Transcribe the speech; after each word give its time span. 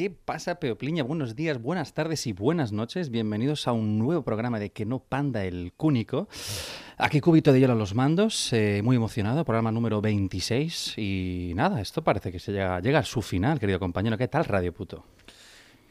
¿Qué 0.00 0.08
pasa, 0.08 0.54
Peopliña? 0.54 1.02
Buenos 1.02 1.36
días, 1.36 1.60
buenas 1.60 1.92
tardes 1.92 2.26
y 2.26 2.32
buenas 2.32 2.72
noches. 2.72 3.10
Bienvenidos 3.10 3.68
a 3.68 3.72
un 3.72 3.98
nuevo 3.98 4.22
programa 4.22 4.58
de 4.58 4.72
Que 4.72 4.86
no 4.86 5.00
panda 5.00 5.44
el 5.44 5.74
cúnico. 5.76 6.26
Aquí 6.96 7.20
Cúbito 7.20 7.52
de 7.52 7.60
Hielo 7.60 7.74
a 7.74 7.76
los 7.76 7.94
mandos, 7.94 8.50
eh, 8.54 8.80
muy 8.82 8.96
emocionado, 8.96 9.44
programa 9.44 9.70
número 9.70 10.00
26. 10.00 10.94
Y 10.96 11.52
nada, 11.54 11.82
esto 11.82 12.02
parece 12.02 12.32
que 12.32 12.38
se 12.38 12.50
llega, 12.50 12.80
llega 12.80 13.00
a 13.00 13.04
su 13.04 13.20
final, 13.20 13.60
querido 13.60 13.78
compañero. 13.78 14.16
¿Qué 14.16 14.26
tal, 14.26 14.46
Radio 14.46 14.72
Puto? 14.72 15.04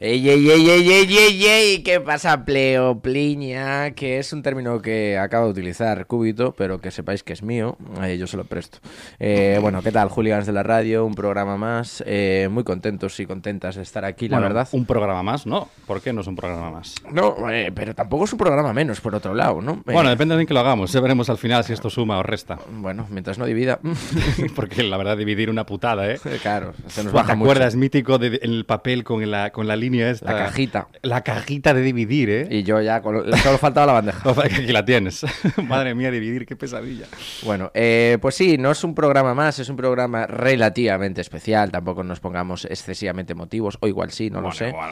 Ey, 0.02 0.30
ey, 0.30 0.50
ey, 0.50 0.70
ey, 0.70 0.90
ey, 0.94 1.18
ey, 1.18 1.46
ey, 1.46 1.84
¿qué 1.84 2.00
pasa, 2.00 2.46
pleopliña? 2.46 3.92
Que 3.92 4.18
es 4.20 4.32
un 4.32 4.42
término 4.42 4.82
que 4.82 5.18
acabo 5.18 5.48
de 5.48 5.52
utilizar 5.52 6.06
Cúbito, 6.08 6.54
pero 6.58 6.80
que 6.80 6.90
sepáis 6.90 7.22
que 7.22 7.34
es 7.34 7.44
mío, 7.44 7.76
eh, 8.02 8.18
yo 8.18 8.26
se 8.26 8.38
lo 8.38 8.46
presto. 8.46 8.78
Eh, 9.20 9.58
bueno, 9.62 9.82
¿qué 9.84 9.92
tal, 9.92 10.08
hooligans 10.08 10.46
de 10.46 10.54
la 10.54 10.64
radio? 10.64 11.06
Un 11.06 11.16
programa 11.16 11.58
más, 11.58 12.02
eh, 12.08 12.48
muy 12.50 12.64
contentos 12.64 13.20
y 13.20 13.26
contentas 13.26 13.76
de 13.76 13.82
estar 13.82 14.06
aquí, 14.06 14.30
la 14.30 14.38
Bueno, 14.38 14.48
verdad. 14.54 14.70
Un 14.72 14.86
programa 14.86 15.22
más, 15.22 15.46
¿no? 15.46 15.68
¿Por 15.86 16.00
qué 16.02 16.14
no 16.14 16.22
es 16.22 16.28
un 16.28 16.38
programa 16.38 16.72
más? 16.72 16.96
No, 17.12 17.36
eh, 17.52 17.70
pero 17.76 17.94
tampoco 17.94 18.24
es 18.24 18.32
un 18.32 18.40
programa 18.40 18.72
menos, 18.72 19.02
por 19.02 19.14
otro 19.16 19.34
lado, 19.34 19.62
¿no? 19.62 19.84
Eh, 19.86 19.92
Bueno, 19.92 20.10
depende 20.12 20.34
de 20.36 20.42
en 20.44 20.48
qué 20.48 20.54
lo 20.54 20.62
hagamos. 20.62 20.94
Ya 20.94 21.02
veremos 21.02 21.30
al 21.30 21.38
final 21.38 21.66
si 21.66 21.74
esto 21.74 21.90
suma 21.90 22.20
o 22.20 22.24
resta. 22.24 22.58
bueno, 22.72 23.06
mientras 23.10 23.38
no 23.38 23.46
divida. 23.46 23.82
Porque 24.56 24.82
la 24.82 24.96
verdad, 24.96 25.18
dividir 25.18 25.50
una 25.50 25.66
putada, 25.66 26.10
¿eh? 26.10 26.18
claro, 26.42 26.74
se 26.88 27.04
nos 27.04 27.12
¿Te 27.12 27.18
baja 27.18 27.36
mucho. 27.36 27.52
acuerdas? 27.52 27.76
Mítico 27.76 28.18
de, 28.18 28.30
de- 28.30 28.40
el 28.44 28.64
papel 28.66 29.04
con 29.04 29.30
la, 29.30 29.50
con 29.52 29.68
la 29.68 29.76
línea 29.76 29.89
esta. 29.98 30.32
La 30.32 30.38
cajita. 30.38 30.88
La 31.02 31.24
cajita 31.24 31.74
de 31.74 31.82
dividir, 31.82 32.30
¿eh? 32.30 32.48
Y 32.50 32.64
yo 32.64 32.82
ya, 32.82 33.02
con 33.02 33.32
solo 33.38 33.58
faltaba 33.58 33.88
la 33.88 33.94
bandeja. 33.94 34.30
Aquí 34.44 34.72
la 34.72 34.86
tienes. 34.86 35.26
Madre 35.68 35.96
mía, 35.96 36.12
dividir, 36.12 36.46
qué 36.46 36.56
pesadilla. 36.56 37.06
Bueno, 37.44 37.72
eh, 37.74 38.18
pues 38.22 38.36
sí, 38.36 38.58
no 38.58 38.72
es 38.72 38.84
un 38.84 38.96
programa 38.96 39.34
más, 39.34 39.60
es 39.60 39.70
un 39.70 39.76
programa 39.76 40.28
relativamente 40.28 41.22
especial. 41.22 41.72
Tampoco 41.72 42.04
nos 42.04 42.20
pongamos 42.20 42.66
excesivamente 42.66 43.36
motivos, 43.36 43.78
o 43.80 43.88
igual 43.88 44.12
sí, 44.12 44.30
no 44.30 44.42
lo 44.42 44.52
sé. 44.52 44.70
igual, 44.70 44.92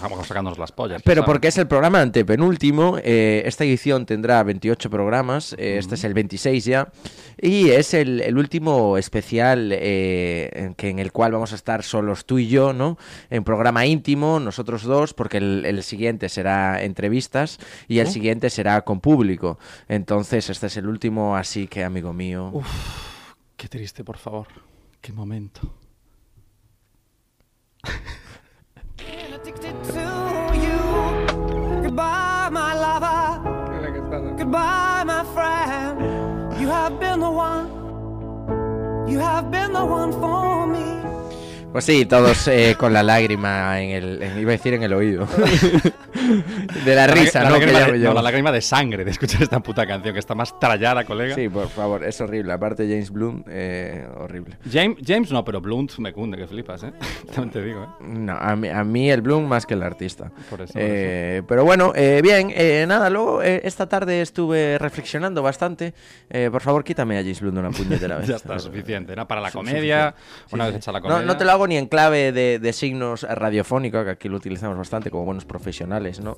vamos 0.00 0.26
sacándonos 0.26 0.58
las 0.58 0.72
pollas. 0.72 1.02
Pero 1.02 1.22
¿sabes? 1.22 1.26
porque 1.26 1.48
es 1.48 1.58
el 1.58 1.66
programa 1.66 2.00
antepenúltimo, 2.00 2.98
eh, 3.02 3.42
esta 3.46 3.64
edición 3.64 4.06
tendrá 4.06 4.42
28 4.42 4.90
programas, 4.90 5.54
eh, 5.58 5.78
este 5.78 5.94
es 5.94 6.04
el 6.04 6.14
26 6.14 6.64
ya, 6.64 6.88
y 7.40 7.70
es 7.70 7.94
el, 7.94 8.20
el 8.20 8.38
último 8.38 8.98
especial 8.98 9.70
eh, 9.72 10.50
en, 10.54 10.74
que, 10.74 10.90
en 10.90 10.98
el 10.98 11.12
cual 11.12 11.32
vamos 11.32 11.52
a 11.52 11.54
estar 11.54 11.82
solos 11.82 12.26
tú 12.26 12.38
y 12.38 12.48
yo, 12.48 12.72
¿no? 12.72 12.98
En 13.30 13.44
programa 13.44 13.86
íntimo, 13.86 14.25
nosotros 14.40 14.82
dos, 14.82 15.14
porque 15.14 15.38
el, 15.38 15.64
el 15.64 15.82
siguiente 15.82 16.28
será 16.28 16.82
entrevistas 16.82 17.58
y 17.88 17.98
el 18.00 18.08
siguiente 18.08 18.50
será 18.50 18.82
con 18.82 19.00
público. 19.00 19.58
Entonces, 19.88 20.50
este 20.50 20.66
es 20.66 20.76
el 20.76 20.86
último, 20.86 21.36
así 21.36 21.66
que, 21.66 21.84
amigo 21.84 22.12
mío... 22.12 22.52
Qué 23.56 23.68
triste, 23.68 24.04
por 24.04 24.18
favor. 24.18 24.48
Qué 25.00 25.12
momento. 25.12 25.60
Goodbye, 31.82 32.50
my 32.50 32.74
lover. 32.74 34.36
Goodbye, 34.36 35.04
my 35.04 35.24
friend. 35.34 36.60
You 36.60 36.68
have 36.68 36.98
been 36.98 37.20
the 37.20 37.30
one. 37.30 37.70
You 39.08 39.18
have 39.20 39.50
been 39.50 39.72
the 39.72 39.84
one 39.84 40.12
for 40.12 40.50
me. 40.50 40.55
Pues 41.76 41.84
sí, 41.84 42.06
todos 42.06 42.48
eh, 42.48 42.74
con 42.78 42.94
la 42.94 43.02
lágrima 43.02 43.78
en 43.82 43.90
el... 43.90 44.22
en- 44.22 44.38
iba 44.38 44.48
a 44.48 44.56
decir 44.56 44.72
en 44.72 44.82
el 44.82 44.94
oído. 44.94 45.28
de 46.86 46.94
la 46.94 47.06
risa, 47.06 47.44
¿no? 47.44 47.58
Que 47.58 47.66
lágrima 47.66 47.80
llamo 47.80 47.92
de- 47.92 48.00
yo. 48.00 48.08
no, 48.08 48.14
la 48.14 48.22
lágrima 48.22 48.50
de 48.50 48.62
sangre 48.62 49.04
de 49.04 49.10
escuchar 49.10 49.42
esta 49.42 49.60
puta 49.60 49.86
canción 49.86 50.14
que 50.14 50.20
está 50.20 50.34
más 50.34 50.58
trallada, 50.58 51.04
colega. 51.04 51.34
Sí, 51.34 51.50
por 51.50 51.68
favor, 51.68 52.02
es 52.02 52.18
horrible. 52.20 52.52
Aparte 52.54 52.84
James 52.88 53.10
Blunt, 53.10 53.46
eh, 53.50 54.06
horrible. 54.16 54.56
James, 54.72 54.96
James 55.06 55.30
no, 55.32 55.44
pero 55.44 55.60
Blunt 55.60 55.98
me 55.98 56.14
cunde, 56.14 56.38
que 56.38 56.46
flipas, 56.46 56.82
¿eh? 56.84 56.92
También 57.34 57.50
te 57.50 57.62
digo, 57.62 57.82
¿eh? 57.84 58.04
No, 58.06 58.32
a 58.32 58.56
mí, 58.56 58.68
a 58.70 58.82
mí 58.82 59.10
el 59.10 59.20
Blunt 59.20 59.46
más 59.46 59.66
que 59.66 59.74
el 59.74 59.82
artista. 59.82 60.30
Por 60.48 60.62
eso, 60.62 60.72
por 60.72 60.82
Eh, 60.82 61.42
Pero 61.46 61.64
bueno, 61.66 61.92
eh, 61.94 62.20
bien, 62.22 62.50
eh, 62.54 62.86
nada, 62.88 63.10
luego 63.10 63.42
eh, 63.42 63.60
esta 63.64 63.86
tarde 63.86 64.22
estuve 64.22 64.78
reflexionando 64.78 65.42
bastante. 65.42 65.92
Eh, 66.30 66.48
por 66.50 66.62
favor, 66.62 66.84
quítame 66.84 67.18
a 67.18 67.20
James 67.20 67.40
Blunt 67.42 67.58
una 67.58 67.70
puñetera 67.70 68.16
vez. 68.20 68.28
Ya 68.28 68.36
está, 68.36 68.58
suficiente. 68.58 69.14
¿no? 69.14 69.28
Para 69.28 69.42
la 69.42 69.50
comedia, 69.50 70.14
una 70.52 70.68
vez 70.68 70.76
hecha 70.76 70.90
la 70.90 71.00
No, 71.00 71.08
comedia. 71.08 71.26
no 71.26 71.36
te 71.36 71.44
lo 71.44 71.50
hago 71.52 71.65
ni 71.66 71.76
en 71.76 71.86
clave 71.86 72.32
de, 72.32 72.58
de 72.58 72.72
signos 72.72 73.22
radiofónicos, 73.22 74.04
que 74.04 74.10
aquí 74.10 74.28
lo 74.28 74.36
utilizamos 74.36 74.76
bastante 74.76 75.10
como 75.10 75.24
buenos 75.24 75.44
profesionales, 75.44 76.20
¿no? 76.20 76.36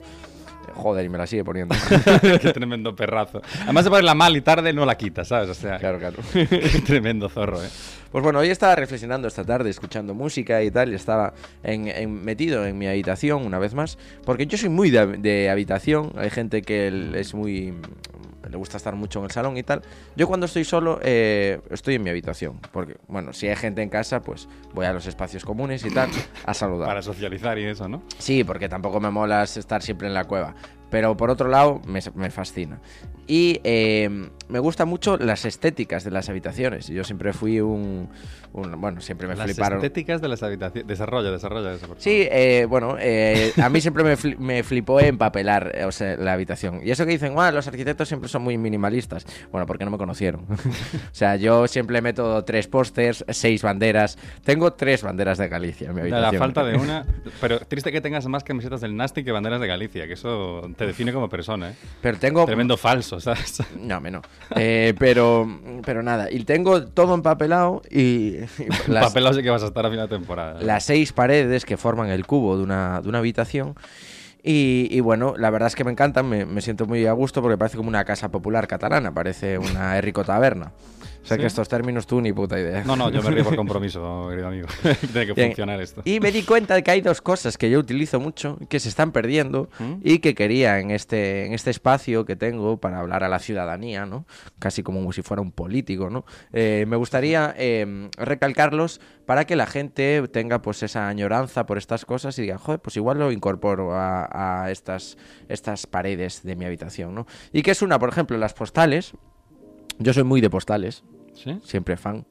Joder, 0.74 1.06
y 1.06 1.08
me 1.08 1.16
la 1.18 1.26
sigue 1.26 1.42
poniendo. 1.44 1.74
Qué 2.20 2.52
tremendo 2.52 2.94
perrazo. 2.94 3.40
Además 3.64 3.84
de 3.84 3.90
ponerla 3.90 4.14
mal 4.14 4.36
y 4.36 4.42
tarde, 4.42 4.72
no 4.72 4.84
la 4.84 4.96
quitas, 4.96 5.28
¿sabes? 5.28 5.48
O 5.48 5.54
sea, 5.54 5.78
claro, 5.78 5.98
claro. 5.98 6.16
qué 6.32 6.82
tremendo 6.86 7.28
zorro, 7.30 7.62
¿eh? 7.64 7.68
Pues 8.12 8.22
bueno, 8.22 8.38
hoy 8.38 8.50
estaba 8.50 8.74
reflexionando 8.76 9.26
esta 9.28 9.44
tarde, 9.44 9.70
escuchando 9.70 10.14
música 10.14 10.62
y 10.62 10.70
tal, 10.70 10.92
y 10.92 10.94
estaba 10.94 11.32
en- 11.62 11.88
en- 11.88 12.22
metido 12.22 12.64
en 12.66 12.76
mi 12.78 12.86
habitación 12.86 13.44
una 13.46 13.58
vez 13.58 13.74
más, 13.74 13.98
porque 14.24 14.46
yo 14.46 14.56
soy 14.58 14.68
muy 14.68 14.90
de, 14.90 15.06
de 15.18 15.50
habitación, 15.50 16.12
hay 16.16 16.30
gente 16.30 16.62
que 16.62 17.12
es 17.14 17.34
muy... 17.34 17.74
le 18.48 18.56
gusta 18.56 18.76
estar 18.76 18.94
mucho 18.94 19.18
en 19.20 19.26
el 19.26 19.30
salón 19.30 19.56
y 19.56 19.62
tal. 19.62 19.82
Yo 20.16 20.26
cuando 20.26 20.46
estoy 20.46 20.64
solo, 20.64 20.98
eh, 21.02 21.60
estoy 21.70 21.96
en 21.96 22.02
mi 22.02 22.10
habitación, 22.10 22.60
porque, 22.72 22.96
bueno, 23.08 23.32
si 23.32 23.48
hay 23.48 23.56
gente 23.56 23.82
en 23.82 23.88
casa, 23.88 24.20
pues 24.22 24.48
voy 24.74 24.86
a 24.86 24.92
los 24.92 25.06
espacios 25.06 25.44
comunes 25.44 25.84
y 25.84 25.90
tal, 25.90 26.10
a 26.44 26.54
saludar. 26.54 26.88
Para 26.88 27.02
socializar 27.02 27.58
y 27.58 27.64
eso, 27.64 27.88
¿no? 27.88 28.02
Sí, 28.18 28.44
porque 28.44 28.68
tampoco 28.68 29.00
me 29.00 29.10
mola 29.10 29.42
estar 29.42 29.82
siempre 29.82 30.08
en 30.08 30.14
la 30.14 30.24
cueva. 30.24 30.54
Pero 30.90 31.16
por 31.16 31.30
otro 31.30 31.48
lado, 31.48 31.80
me, 31.86 32.00
me 32.14 32.30
fascina. 32.30 32.80
Y 33.28 33.60
eh, 33.62 34.30
me 34.48 34.58
gustan 34.58 34.88
mucho 34.88 35.18
las 35.18 35.44
estéticas 35.44 36.02
de 36.02 36.10
las 36.10 36.28
habitaciones. 36.30 36.88
Yo 36.88 37.04
siempre 37.04 37.32
fui 37.34 37.60
un. 37.60 38.08
un- 38.54 38.80
bueno, 38.80 39.02
siempre 39.02 39.28
me 39.28 39.36
Las 39.36 39.44
fliparon. 39.44 39.78
estéticas 39.80 40.22
de 40.22 40.28
las 40.28 40.42
habitaciones. 40.42 40.88
Desarrolla, 40.88 41.30
desarrolla 41.30 41.74
eso. 41.74 41.86
Sí, 41.98 42.26
eh, 42.30 42.66
bueno, 42.68 42.96
eh, 42.98 43.52
a 43.62 43.68
mí 43.68 43.82
siempre 43.82 44.02
me, 44.02 44.16
fli- 44.16 44.38
me 44.38 44.62
flipó 44.62 44.98
empapelar 45.00 45.72
eh, 45.74 45.84
o 45.84 45.92
sea, 45.92 46.16
la 46.16 46.32
habitación. 46.32 46.80
Y 46.82 46.90
eso 46.90 47.04
que 47.04 47.12
dicen, 47.12 47.34
"Guau, 47.34 47.52
los 47.52 47.68
arquitectos 47.68 48.08
siempre 48.08 48.30
son 48.30 48.40
muy 48.40 48.56
minimalistas. 48.56 49.26
Bueno, 49.52 49.66
porque 49.66 49.84
no 49.84 49.90
me 49.90 49.98
conocieron. 49.98 50.46
o 50.48 50.56
sea, 51.12 51.36
yo 51.36 51.68
siempre 51.68 52.00
meto 52.00 52.42
tres 52.44 52.66
pósters, 52.66 53.26
seis 53.28 53.62
banderas. 53.62 54.16
Tengo 54.42 54.72
tres 54.72 55.02
banderas 55.02 55.36
de 55.36 55.48
Galicia 55.48 55.90
en 55.90 55.94
mi 55.96 56.08
La, 56.08 56.28
habitación. 56.28 56.32
la 56.32 56.38
falta 56.38 56.64
de 56.64 56.76
una. 56.82 57.04
Pero 57.42 57.58
triste 57.60 57.92
que 57.92 58.00
tengas 58.00 58.26
más 58.26 58.42
camisetas 58.42 58.80
del 58.80 58.96
Nasty 58.96 59.22
que 59.22 59.32
banderas 59.32 59.60
de 59.60 59.66
Galicia, 59.66 60.06
que 60.06 60.14
eso 60.14 60.62
te 60.78 60.86
define 60.86 61.12
como 61.12 61.28
persona, 61.28 61.70
¿eh? 61.70 61.74
Pero 62.00 62.16
tengo 62.18 62.46
Tremendo 62.46 62.78
falso, 62.78 63.17
¿sabes? 63.24 63.62
No, 63.78 64.00
me 64.00 64.10
no. 64.10 64.22
Eh, 64.56 64.94
pero, 64.98 65.46
pero 65.84 66.02
nada, 66.02 66.30
y 66.30 66.44
tengo 66.44 66.84
todo 66.84 67.14
empapelado 67.14 67.82
y, 67.90 67.98
y 68.36 68.46
las, 68.86 69.06
Papelado 69.06 69.34
sí 69.34 69.42
que 69.42 69.50
vas 69.50 69.62
a 69.62 69.66
estar 69.66 69.84
a 69.84 69.90
final 69.90 70.08
de 70.08 70.16
temporada. 70.16 70.60
¿eh? 70.60 70.64
las 70.64 70.84
seis 70.84 71.12
paredes 71.12 71.64
que 71.64 71.76
forman 71.76 72.08
el 72.10 72.26
cubo 72.26 72.56
de 72.56 72.62
una, 72.62 73.00
de 73.00 73.08
una 73.08 73.18
habitación. 73.18 73.74
Y, 74.42 74.88
y 74.90 75.00
bueno, 75.00 75.34
la 75.36 75.50
verdad 75.50 75.66
es 75.66 75.74
que 75.74 75.84
me 75.84 75.90
encantan, 75.90 76.28
me, 76.28 76.46
me 76.46 76.60
siento 76.60 76.86
muy 76.86 77.04
a 77.06 77.12
gusto 77.12 77.42
porque 77.42 77.58
parece 77.58 77.76
como 77.76 77.88
una 77.88 78.04
casa 78.04 78.30
popular 78.30 78.66
catalana, 78.68 79.12
parece 79.12 79.58
una 79.58 79.96
Enrico 79.98 80.24
Taberna. 80.24 80.72
O 81.22 81.26
sea 81.28 81.36
¿Sí? 81.36 81.40
que 81.42 81.46
estos 81.46 81.68
términos 81.68 82.06
tú 82.06 82.20
ni 82.20 82.32
puta 82.32 82.58
idea. 82.58 82.84
No, 82.84 82.96
no, 82.96 83.10
yo 83.10 83.22
me 83.22 83.30
río 83.30 83.44
por 83.44 83.56
compromiso, 83.56 84.26
querido 84.30 84.48
amigo. 84.48 84.68
Tiene 85.12 85.26
que 85.26 85.32
Bien. 85.32 85.48
funcionar 85.48 85.80
esto. 85.80 86.02
Y 86.04 86.20
me 86.20 86.32
di 86.32 86.42
cuenta 86.42 86.74
de 86.74 86.82
que 86.82 86.90
hay 86.90 87.00
dos 87.00 87.20
cosas 87.20 87.58
que 87.58 87.70
yo 87.70 87.78
utilizo 87.78 88.20
mucho, 88.20 88.58
que 88.68 88.80
se 88.80 88.88
están 88.88 89.12
perdiendo 89.12 89.68
¿Mm? 89.78 89.94
y 90.02 90.18
que 90.20 90.34
quería 90.34 90.78
en 90.78 90.90
este, 90.90 91.46
en 91.46 91.52
este 91.52 91.70
espacio 91.70 92.24
que 92.24 92.36
tengo 92.36 92.78
para 92.78 93.00
hablar 93.00 93.24
a 93.24 93.28
la 93.28 93.38
ciudadanía, 93.38 94.06
¿no? 94.06 94.26
Casi 94.58 94.82
como 94.82 95.12
si 95.12 95.22
fuera 95.22 95.42
un 95.42 95.52
político, 95.52 96.08
¿no? 96.10 96.24
Eh, 96.52 96.84
me 96.88 96.96
gustaría 96.96 97.54
eh, 97.58 98.08
recalcarlos 98.16 99.00
para 99.26 99.44
que 99.44 99.56
la 99.56 99.66
gente 99.66 100.26
tenga 100.28 100.62
pues 100.62 100.82
esa 100.82 101.08
añoranza 101.08 101.66
por 101.66 101.78
estas 101.78 102.04
cosas 102.04 102.38
y 102.38 102.42
diga, 102.42 102.58
joder, 102.58 102.80
pues 102.80 102.96
igual 102.96 103.18
lo 103.18 103.30
incorporo 103.32 103.92
a, 103.94 104.62
a 104.64 104.70
estas, 104.70 105.18
estas 105.48 105.86
paredes 105.86 106.42
de 106.42 106.56
mi 106.56 106.64
habitación, 106.64 107.14
¿no? 107.14 107.26
Y 107.52 107.62
que 107.62 107.72
es 107.72 107.82
una, 107.82 107.98
por 107.98 108.08
ejemplo, 108.08 108.38
las 108.38 108.54
postales. 108.54 109.12
Yo 109.98 110.12
soy 110.12 110.24
muy 110.24 110.40
de 110.40 110.50
postales. 110.50 111.02
¿Sí? 111.34 111.58
Siempre 111.64 111.96
fan. 111.96 112.26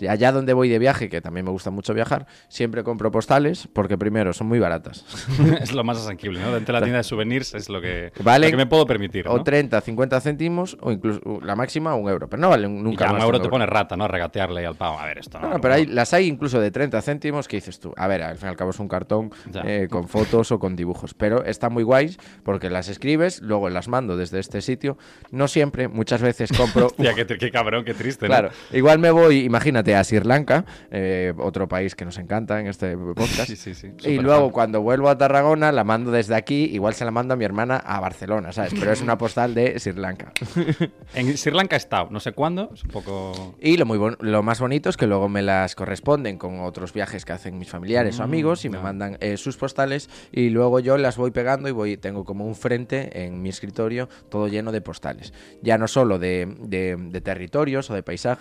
Y 0.00 0.06
allá 0.06 0.32
donde 0.32 0.52
voy 0.52 0.68
de 0.68 0.78
viaje, 0.78 1.08
que 1.08 1.20
también 1.20 1.44
me 1.44 1.50
gusta 1.52 1.70
mucho 1.70 1.94
viajar, 1.94 2.26
siempre 2.48 2.84
compro 2.84 3.10
postales 3.10 3.68
porque 3.72 3.98
primero 3.98 4.32
son 4.32 4.46
muy 4.48 4.58
baratas. 4.58 5.04
es 5.60 5.72
lo 5.72 5.84
más 5.84 5.98
asequible, 5.98 6.40
¿no? 6.40 6.52
Dentro 6.52 6.74
de 6.74 6.80
la 6.80 6.84
tienda 6.84 6.98
de 6.98 7.04
souvenirs 7.04 7.54
es 7.54 7.68
lo 7.68 7.80
que, 7.80 8.12
Vale. 8.22 8.46
lo 8.46 8.50
que 8.52 8.56
me 8.56 8.66
puedo 8.66 8.86
permitir, 8.86 9.26
¿no? 9.26 9.32
O 9.32 9.42
30, 9.42 9.80
50 9.80 10.20
céntimos 10.20 10.76
o 10.80 10.92
incluso 10.92 11.20
la 11.42 11.56
máxima 11.56 11.94
un 11.94 12.08
euro. 12.08 12.28
Pero 12.28 12.40
no 12.40 12.48
valen 12.50 12.78
Y 12.78 12.82
nunca 12.82 13.06
ya 13.06 13.12
más. 13.12 13.20
un 13.20 13.26
euro 13.26 13.40
te 13.40 13.48
pone 13.48 13.66
rata, 13.66 13.96
¿no? 13.96 14.06
Regatearle 14.08 14.64
al 14.66 14.76
pavo. 14.76 14.98
A 14.98 15.06
ver, 15.06 15.18
esto 15.18 15.38
no. 15.40 15.48
No, 15.48 15.54
no, 15.54 15.60
pero 15.60 15.74
hay, 15.74 15.86
las 15.86 16.12
hay 16.14 16.26
incluso 16.28 16.60
de 16.60 16.70
30 16.70 17.02
céntimos 17.02 17.48
que 17.48 17.56
dices 17.56 17.80
tú. 17.80 17.92
A 17.96 18.06
ver, 18.06 18.22
al 18.22 18.36
fin 18.36 18.46
y 18.46 18.50
al 18.50 18.56
cabo 18.56 18.70
es 18.70 18.78
un 18.78 18.88
cartón 18.88 19.30
Ya. 19.50 19.62
eh, 19.64 19.88
con 19.90 20.08
fotos 20.08 20.52
o 20.52 20.58
con 20.58 20.76
dibujos. 20.76 21.14
Pero 21.14 21.44
está 21.44 21.68
muy 21.68 21.82
guays 21.82 22.18
porque 22.44 22.70
las 22.70 22.88
escribes, 22.88 23.42
luego 23.42 23.68
las 23.70 23.88
mando 23.88 24.16
desde 24.16 24.38
este 24.38 24.60
sitio. 24.60 24.96
No 25.30 25.48
siempre, 25.48 25.88
muchas 25.88 26.22
veces 26.22 26.50
compro. 26.56 26.86
Hostia, 26.92 27.14
qué, 27.14 27.26
qué 27.26 27.50
cabrón, 27.50 27.84
qué 27.84 27.94
triste, 27.94 28.26
¿no? 28.26 28.30
Claro, 28.30 28.50
igual 28.72 28.98
me 28.98 29.10
voy, 29.10 29.40
imagínate, 29.40 29.94
a 29.94 30.04
Sri 30.04 30.20
Lanka, 30.20 30.64
eh, 30.90 31.32
otro 31.38 31.68
país 31.68 31.94
que 31.94 32.04
nos 32.04 32.18
encanta 32.18 32.60
en 32.60 32.66
este 32.66 32.96
podcast. 32.96 33.46
Sí, 33.48 33.56
sí, 33.56 33.74
sí. 33.74 33.88
Y 34.04 34.18
luego 34.18 34.50
cuando 34.52 34.80
vuelvo 34.82 35.08
a 35.08 35.18
Tarragona 35.18 35.72
la 35.72 35.84
mando 35.84 36.10
desde 36.10 36.34
aquí, 36.34 36.64
igual 36.72 36.94
se 36.94 37.04
la 37.04 37.10
mando 37.10 37.34
a 37.34 37.36
mi 37.36 37.44
hermana 37.44 37.76
a 37.76 38.00
Barcelona, 38.00 38.52
¿sabes? 38.52 38.72
Pero 38.78 38.92
es 38.92 39.00
una 39.02 39.18
postal 39.18 39.54
de 39.54 39.78
Sri 39.78 39.92
Lanka. 39.94 40.32
En 41.14 41.36
Sri 41.36 41.52
Lanka 41.52 41.76
he 41.76 41.78
estado, 41.78 42.08
no 42.10 42.20
sé 42.20 42.32
cuándo, 42.32 42.70
es 42.72 42.84
un 42.84 42.90
poco... 42.90 43.54
Y 43.60 43.76
lo, 43.76 43.86
muy 43.86 43.98
bon- 43.98 44.16
lo 44.20 44.42
más 44.42 44.60
bonito 44.60 44.88
es 44.88 44.96
que 44.96 45.06
luego 45.06 45.28
me 45.28 45.42
las 45.42 45.74
corresponden 45.74 46.38
con 46.38 46.60
otros 46.60 46.92
viajes 46.92 47.24
que 47.24 47.32
hacen 47.32 47.58
mis 47.58 47.68
familiares 47.68 48.18
o 48.18 48.22
Mm, 48.22 48.24
amigos 48.24 48.64
y 48.64 48.68
me 48.70 48.78
ya. 48.78 48.82
mandan 48.82 49.16
eh, 49.20 49.36
sus 49.36 49.56
postales 49.56 50.08
y 50.32 50.48
luego 50.50 50.80
yo 50.80 50.96
las 50.96 51.16
voy 51.16 51.30
pegando 51.32 51.68
y 51.68 51.72
voy 51.72 51.96
tengo 51.96 52.24
como 52.24 52.46
un 52.46 52.54
frente 52.54 53.24
en 53.24 53.42
mi 53.42 53.48
escritorio 53.48 54.08
todo 54.28 54.48
lleno 54.48 54.72
de 54.72 54.80
postales. 54.80 55.32
Ya 55.60 55.76
no 55.78 55.88
solo 55.88 56.18
de, 56.18 56.46
de- 56.60 56.96
de 56.98 57.20
territorios 57.20 57.90
o 57.90 57.94
de 57.94 58.02
paisajes, 58.02 58.31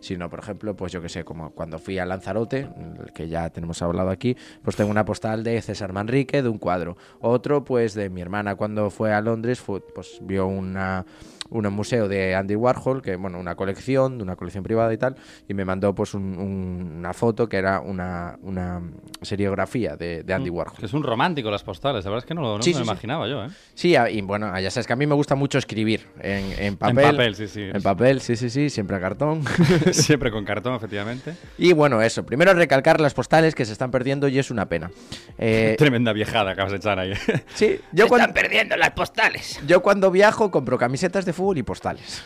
sino 0.00 0.28
por 0.28 0.40
ejemplo, 0.40 0.76
pues 0.76 0.92
yo 0.92 1.02
que 1.02 1.08
sé, 1.08 1.24
como 1.24 1.50
cuando 1.50 1.78
fui 1.78 1.98
a 1.98 2.06
Lanzarote, 2.06 2.68
que 3.14 3.28
ya 3.28 3.50
tenemos 3.50 3.82
hablado 3.82 4.10
aquí, 4.10 4.36
pues 4.62 4.76
tengo 4.76 4.90
una 4.90 5.04
postal 5.04 5.44
de 5.44 5.60
César 5.62 5.92
Manrique 5.92 6.42
de 6.42 6.48
un 6.48 6.58
cuadro. 6.58 6.96
Otro 7.20 7.64
pues 7.64 7.94
de 7.94 8.10
mi 8.10 8.20
hermana 8.20 8.54
cuando 8.54 8.90
fue 8.90 9.12
a 9.12 9.20
Londres, 9.20 9.62
pues 9.94 10.18
vio 10.22 10.46
una 10.46 11.04
un 11.50 11.66
museo 11.72 12.08
de 12.08 12.34
Andy 12.34 12.54
Warhol, 12.56 13.02
que 13.02 13.16
bueno, 13.16 13.38
una 13.38 13.54
colección, 13.54 14.18
de 14.18 14.24
una 14.24 14.36
colección 14.36 14.62
privada 14.64 14.92
y 14.92 14.98
tal, 14.98 15.16
y 15.48 15.54
me 15.54 15.64
mandó 15.64 15.94
pues 15.94 16.14
un- 16.14 16.38
un- 16.38 16.96
una 16.98 17.12
foto 17.12 17.48
que 17.48 17.56
era 17.56 17.80
una, 17.80 18.38
una 18.42 18.80
seriografía 19.22 19.96
de, 19.96 20.22
de 20.22 20.34
Andy 20.34 20.50
Warhol. 20.50 20.76
Que 20.78 20.86
es 20.86 20.92
un 20.94 21.02
romántico 21.02 21.50
las 21.50 21.62
postales, 21.62 22.04
la 22.04 22.10
verdad 22.10 22.24
es 22.24 22.28
que 22.28 22.34
no, 22.34 22.42
lo- 22.42 22.56
no 22.56 22.62
Sí, 22.62 22.70
me 22.70 22.74
sí, 22.74 22.78
lo 22.80 22.84
sí. 22.84 22.90
imaginaba 22.90 23.28
yo, 23.28 23.44
¿eh? 23.44 23.48
Sí, 23.74 23.96
a- 23.96 24.10
y 24.10 24.20
bueno, 24.22 24.58
ya 24.58 24.70
sabes 24.70 24.86
que 24.86 24.92
a 24.92 24.96
mí 24.96 25.06
me 25.06 25.14
gusta 25.14 25.34
mucho 25.34 25.58
escribir 25.58 26.06
en, 26.20 26.52
en 26.58 26.76
papel. 26.76 26.98
En 27.04 27.10
papel, 27.12 27.34
sí, 27.34 27.48
sí. 27.48 27.62
En 27.62 27.82
papel, 27.82 28.20
sí, 28.20 28.36
sí, 28.36 28.50
sí, 28.50 28.70
siempre 28.70 28.96
a 28.96 29.00
cartón. 29.00 29.42
Siempre 29.92 30.30
con 30.30 30.44
cartón, 30.44 30.74
efectivamente. 30.74 31.34
y 31.58 31.72
bueno, 31.72 32.00
eso. 32.02 32.24
Primero 32.24 32.52
recalcar 32.54 33.00
las 33.00 33.14
postales 33.14 33.54
que 33.54 33.64
se 33.64 33.72
están 33.72 33.90
perdiendo 33.90 34.28
y 34.28 34.38
es 34.38 34.50
una 34.50 34.68
pena. 34.68 34.90
Eh, 35.38 35.74
Tremenda 35.78 36.12
viejada 36.12 36.52
acabas 36.52 36.72
de 36.72 36.78
echar 36.78 36.98
ahí. 36.98 37.12
sí, 37.54 37.78
yo 37.92 38.08
cuando, 38.08 38.32
perdiendo 38.32 38.76
las 38.76 38.90
postales. 38.90 39.60
yo 39.66 39.82
cuando 39.82 40.10
viajo 40.10 40.50
compro 40.50 40.78
camisetas 40.78 41.24
de 41.24 41.32
fútbol 41.40 41.58
y 41.58 41.62
postales. 41.62 42.22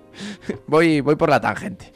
voy, 0.66 1.00
voy 1.00 1.14
por 1.16 1.30
la 1.30 1.40
tangente. 1.40 1.92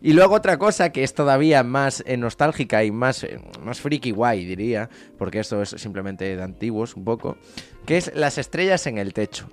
Y 0.00 0.14
luego 0.14 0.34
otra 0.34 0.58
cosa 0.58 0.90
que 0.90 1.04
es 1.04 1.14
todavía 1.14 1.62
más 1.62 2.02
eh, 2.06 2.16
nostálgica 2.16 2.82
y 2.82 2.90
más, 2.90 3.22
eh, 3.22 3.38
más 3.62 3.80
friki 3.80 4.10
guay, 4.10 4.44
diría, 4.44 4.90
porque 5.16 5.38
esto 5.38 5.62
es 5.62 5.68
simplemente 5.70 6.36
de 6.36 6.42
antiguos 6.42 6.96
un 6.96 7.04
poco, 7.04 7.36
que 7.86 7.98
es 7.98 8.12
las 8.16 8.36
estrellas 8.36 8.88
en 8.88 8.98
el 8.98 9.14
techo. 9.14 9.46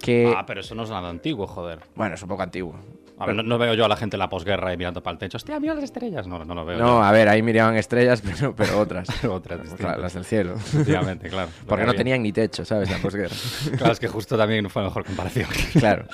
Que, 0.00 0.32
Ah, 0.34 0.46
pero 0.46 0.60
eso 0.60 0.74
no 0.74 0.84
es 0.84 0.88
nada 0.90 1.10
antiguo, 1.10 1.46
joder. 1.46 1.80
bueno, 1.94 2.14
es 2.14 2.22
un 2.22 2.28
poco 2.30 2.42
antiguo. 2.42 2.74
A 3.20 3.26
ver, 3.26 3.36
no, 3.36 3.42
no 3.42 3.58
veo 3.58 3.74
yo 3.74 3.84
a 3.84 3.88
la 3.88 3.96
gente 3.96 4.16
en 4.16 4.18
la 4.20 4.28
posguerra 4.28 4.70
ahí 4.70 4.76
mirando 4.76 5.02
para 5.02 5.12
el 5.12 5.18
techo. 5.18 5.36
Hostia, 5.36 5.60
mira 5.60 5.74
las 5.74 5.84
estrellas. 5.84 6.26
No, 6.26 6.44
no 6.44 6.54
lo 6.54 6.64
veo. 6.64 6.78
No, 6.78 7.04
a 7.04 7.12
ver, 7.12 7.28
ahí 7.28 7.42
miraban 7.42 7.76
estrellas, 7.76 8.22
pero, 8.24 8.54
pero 8.56 8.78
otras. 8.78 9.08
Otras 9.24 9.60
las 9.98 10.14
del 10.14 10.24
cielo. 10.24 10.54
Efectivamente, 10.54 11.28
claro. 11.28 11.50
Porque 11.66 11.82
que 11.82 11.86
no 11.86 11.94
tenían 11.94 12.22
ni 12.22 12.32
techo, 12.32 12.64
¿sabes? 12.64 12.90
La 12.90 12.98
posguerra. 12.98 13.34
Claro, 13.76 13.92
es 13.92 14.00
que 14.00 14.08
justo 14.08 14.36
también 14.36 14.68
fue 14.70 14.82
la 14.82 14.88
mejor 14.88 15.04
comparación. 15.04 15.46
Claro. 15.78 16.06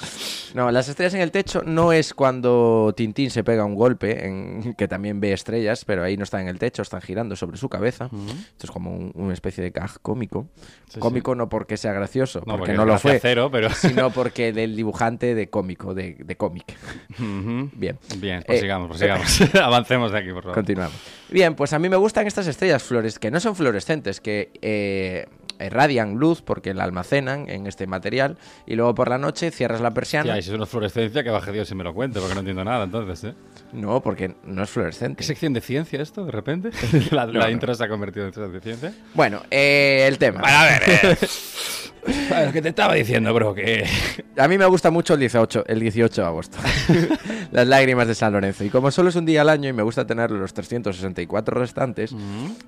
No, 0.54 0.70
las 0.70 0.88
estrellas 0.88 1.14
en 1.14 1.20
el 1.20 1.30
techo 1.30 1.62
no 1.64 1.92
es 1.92 2.12
cuando 2.14 2.92
Tintín 2.96 3.30
se 3.30 3.44
pega 3.44 3.64
un 3.64 3.74
golpe, 3.74 4.26
en, 4.26 4.74
que 4.74 4.88
también 4.88 5.20
ve 5.20 5.32
estrellas, 5.32 5.84
pero 5.84 6.02
ahí 6.02 6.16
no 6.16 6.24
están 6.24 6.42
en 6.42 6.48
el 6.48 6.58
techo, 6.58 6.82
están 6.82 7.00
girando 7.02 7.36
sobre 7.36 7.56
su 7.56 7.68
cabeza. 7.68 8.06
Esto 8.06 8.66
es 8.66 8.70
como 8.70 8.90
un- 8.94 9.12
una 9.14 9.32
especie 9.34 9.62
de 9.62 9.70
gag 9.70 10.00
cómico. 10.02 10.48
Sí, 10.88 10.98
cómico 11.00 11.34
no 11.34 11.48
porque 11.48 11.76
sea 11.76 11.92
gracioso, 11.92 12.40
No, 12.40 12.56
porque, 12.56 12.58
porque 12.58 12.72
no 12.74 12.84
lo 12.84 12.98
fue, 12.98 13.18
cero, 13.20 13.48
pero- 13.52 13.70
sino 13.70 14.10
porque 14.10 14.52
del 14.52 14.74
dibujante 14.76 15.34
de 15.34 15.48
cómico, 15.50 15.94
de, 15.94 16.14
de 16.18 16.36
cómic. 16.36 16.64
Bien. 17.18 17.98
Bien, 18.18 18.42
pues 18.46 18.58
Eh, 18.58 18.60
sigamos, 18.60 18.88
pues 18.88 19.00
sigamos. 19.00 19.40
Avancemos 19.62 20.12
de 20.12 20.18
aquí, 20.18 20.30
por 20.32 20.42
favor. 20.42 20.54
Continuamos. 20.54 20.96
Bien, 21.30 21.54
pues 21.54 21.72
a 21.72 21.78
mí 21.78 21.88
me 21.88 21.96
gustan 21.96 22.26
estas 22.26 22.46
estrellas 22.46 22.82
flores, 22.82 23.18
que 23.18 23.30
no 23.30 23.40
son 23.40 23.56
fluorescentes, 23.56 24.20
que 24.20 24.50
eh, 24.62 25.26
irradian 25.58 26.14
luz 26.14 26.42
porque 26.42 26.74
la 26.74 26.84
almacenan 26.84 27.48
en 27.48 27.66
este 27.66 27.86
material 27.86 28.36
y 28.66 28.74
luego 28.76 28.94
por 28.94 29.08
la 29.08 29.18
noche 29.18 29.50
cierras 29.50 29.80
la 29.80 29.92
persiana. 29.92 30.38
Y 30.38 30.42
si 30.42 30.50
es 30.50 30.56
una 30.56 30.66
fluorescencia, 30.66 31.24
que 31.24 31.30
baje 31.30 31.52
Dios 31.52 31.68
si 31.68 31.74
me 31.74 31.84
lo 31.84 31.94
cuente, 31.94 32.20
porque 32.20 32.34
no 32.34 32.40
entiendo 32.40 32.64
nada 32.64 32.84
entonces, 32.84 33.24
¿eh? 33.24 33.34
No, 33.76 34.02
porque 34.02 34.34
no 34.44 34.62
es 34.62 34.70
fluorescente. 34.70 35.18
¿Qué 35.18 35.24
sección 35.24 35.52
de 35.52 35.60
ciencia 35.60 36.00
esto, 36.00 36.24
de 36.24 36.32
repente? 36.32 36.70
la 37.10 37.26
la 37.26 37.44
no. 37.44 37.50
intro 37.50 37.74
se 37.74 37.84
ha 37.84 37.88
convertido 37.88 38.26
en 38.26 38.32
sección 38.32 38.52
de 38.52 38.60
ciencia. 38.60 38.94
Bueno, 39.14 39.42
eh, 39.50 40.06
el 40.08 40.16
tema. 40.18 40.40
Bueno, 40.40 40.56
a 40.56 40.64
ver, 40.64 40.82
eh. 40.86 41.16
A 42.30 42.38
ver, 42.38 42.46
lo 42.46 42.52
que 42.52 42.62
te 42.62 42.68
estaba 42.68 42.94
diciendo, 42.94 43.34
bro, 43.34 43.52
que... 43.52 43.84
A 44.38 44.46
mí 44.46 44.56
me 44.56 44.66
gusta 44.66 44.92
mucho 44.92 45.14
el 45.14 45.20
18, 45.20 45.64
el 45.66 45.80
18 45.80 46.20
de 46.22 46.26
agosto. 46.26 46.56
Las 47.50 47.66
lágrimas 47.66 48.06
de 48.06 48.14
San 48.14 48.32
Lorenzo. 48.32 48.62
Y 48.62 48.70
como 48.70 48.92
solo 48.92 49.08
es 49.08 49.16
un 49.16 49.26
día 49.26 49.40
al 49.40 49.48
año 49.48 49.68
y 49.68 49.72
me 49.72 49.82
gusta 49.82 50.06
tener 50.06 50.30
los 50.30 50.54
364 50.54 51.58
restantes, 51.58 52.14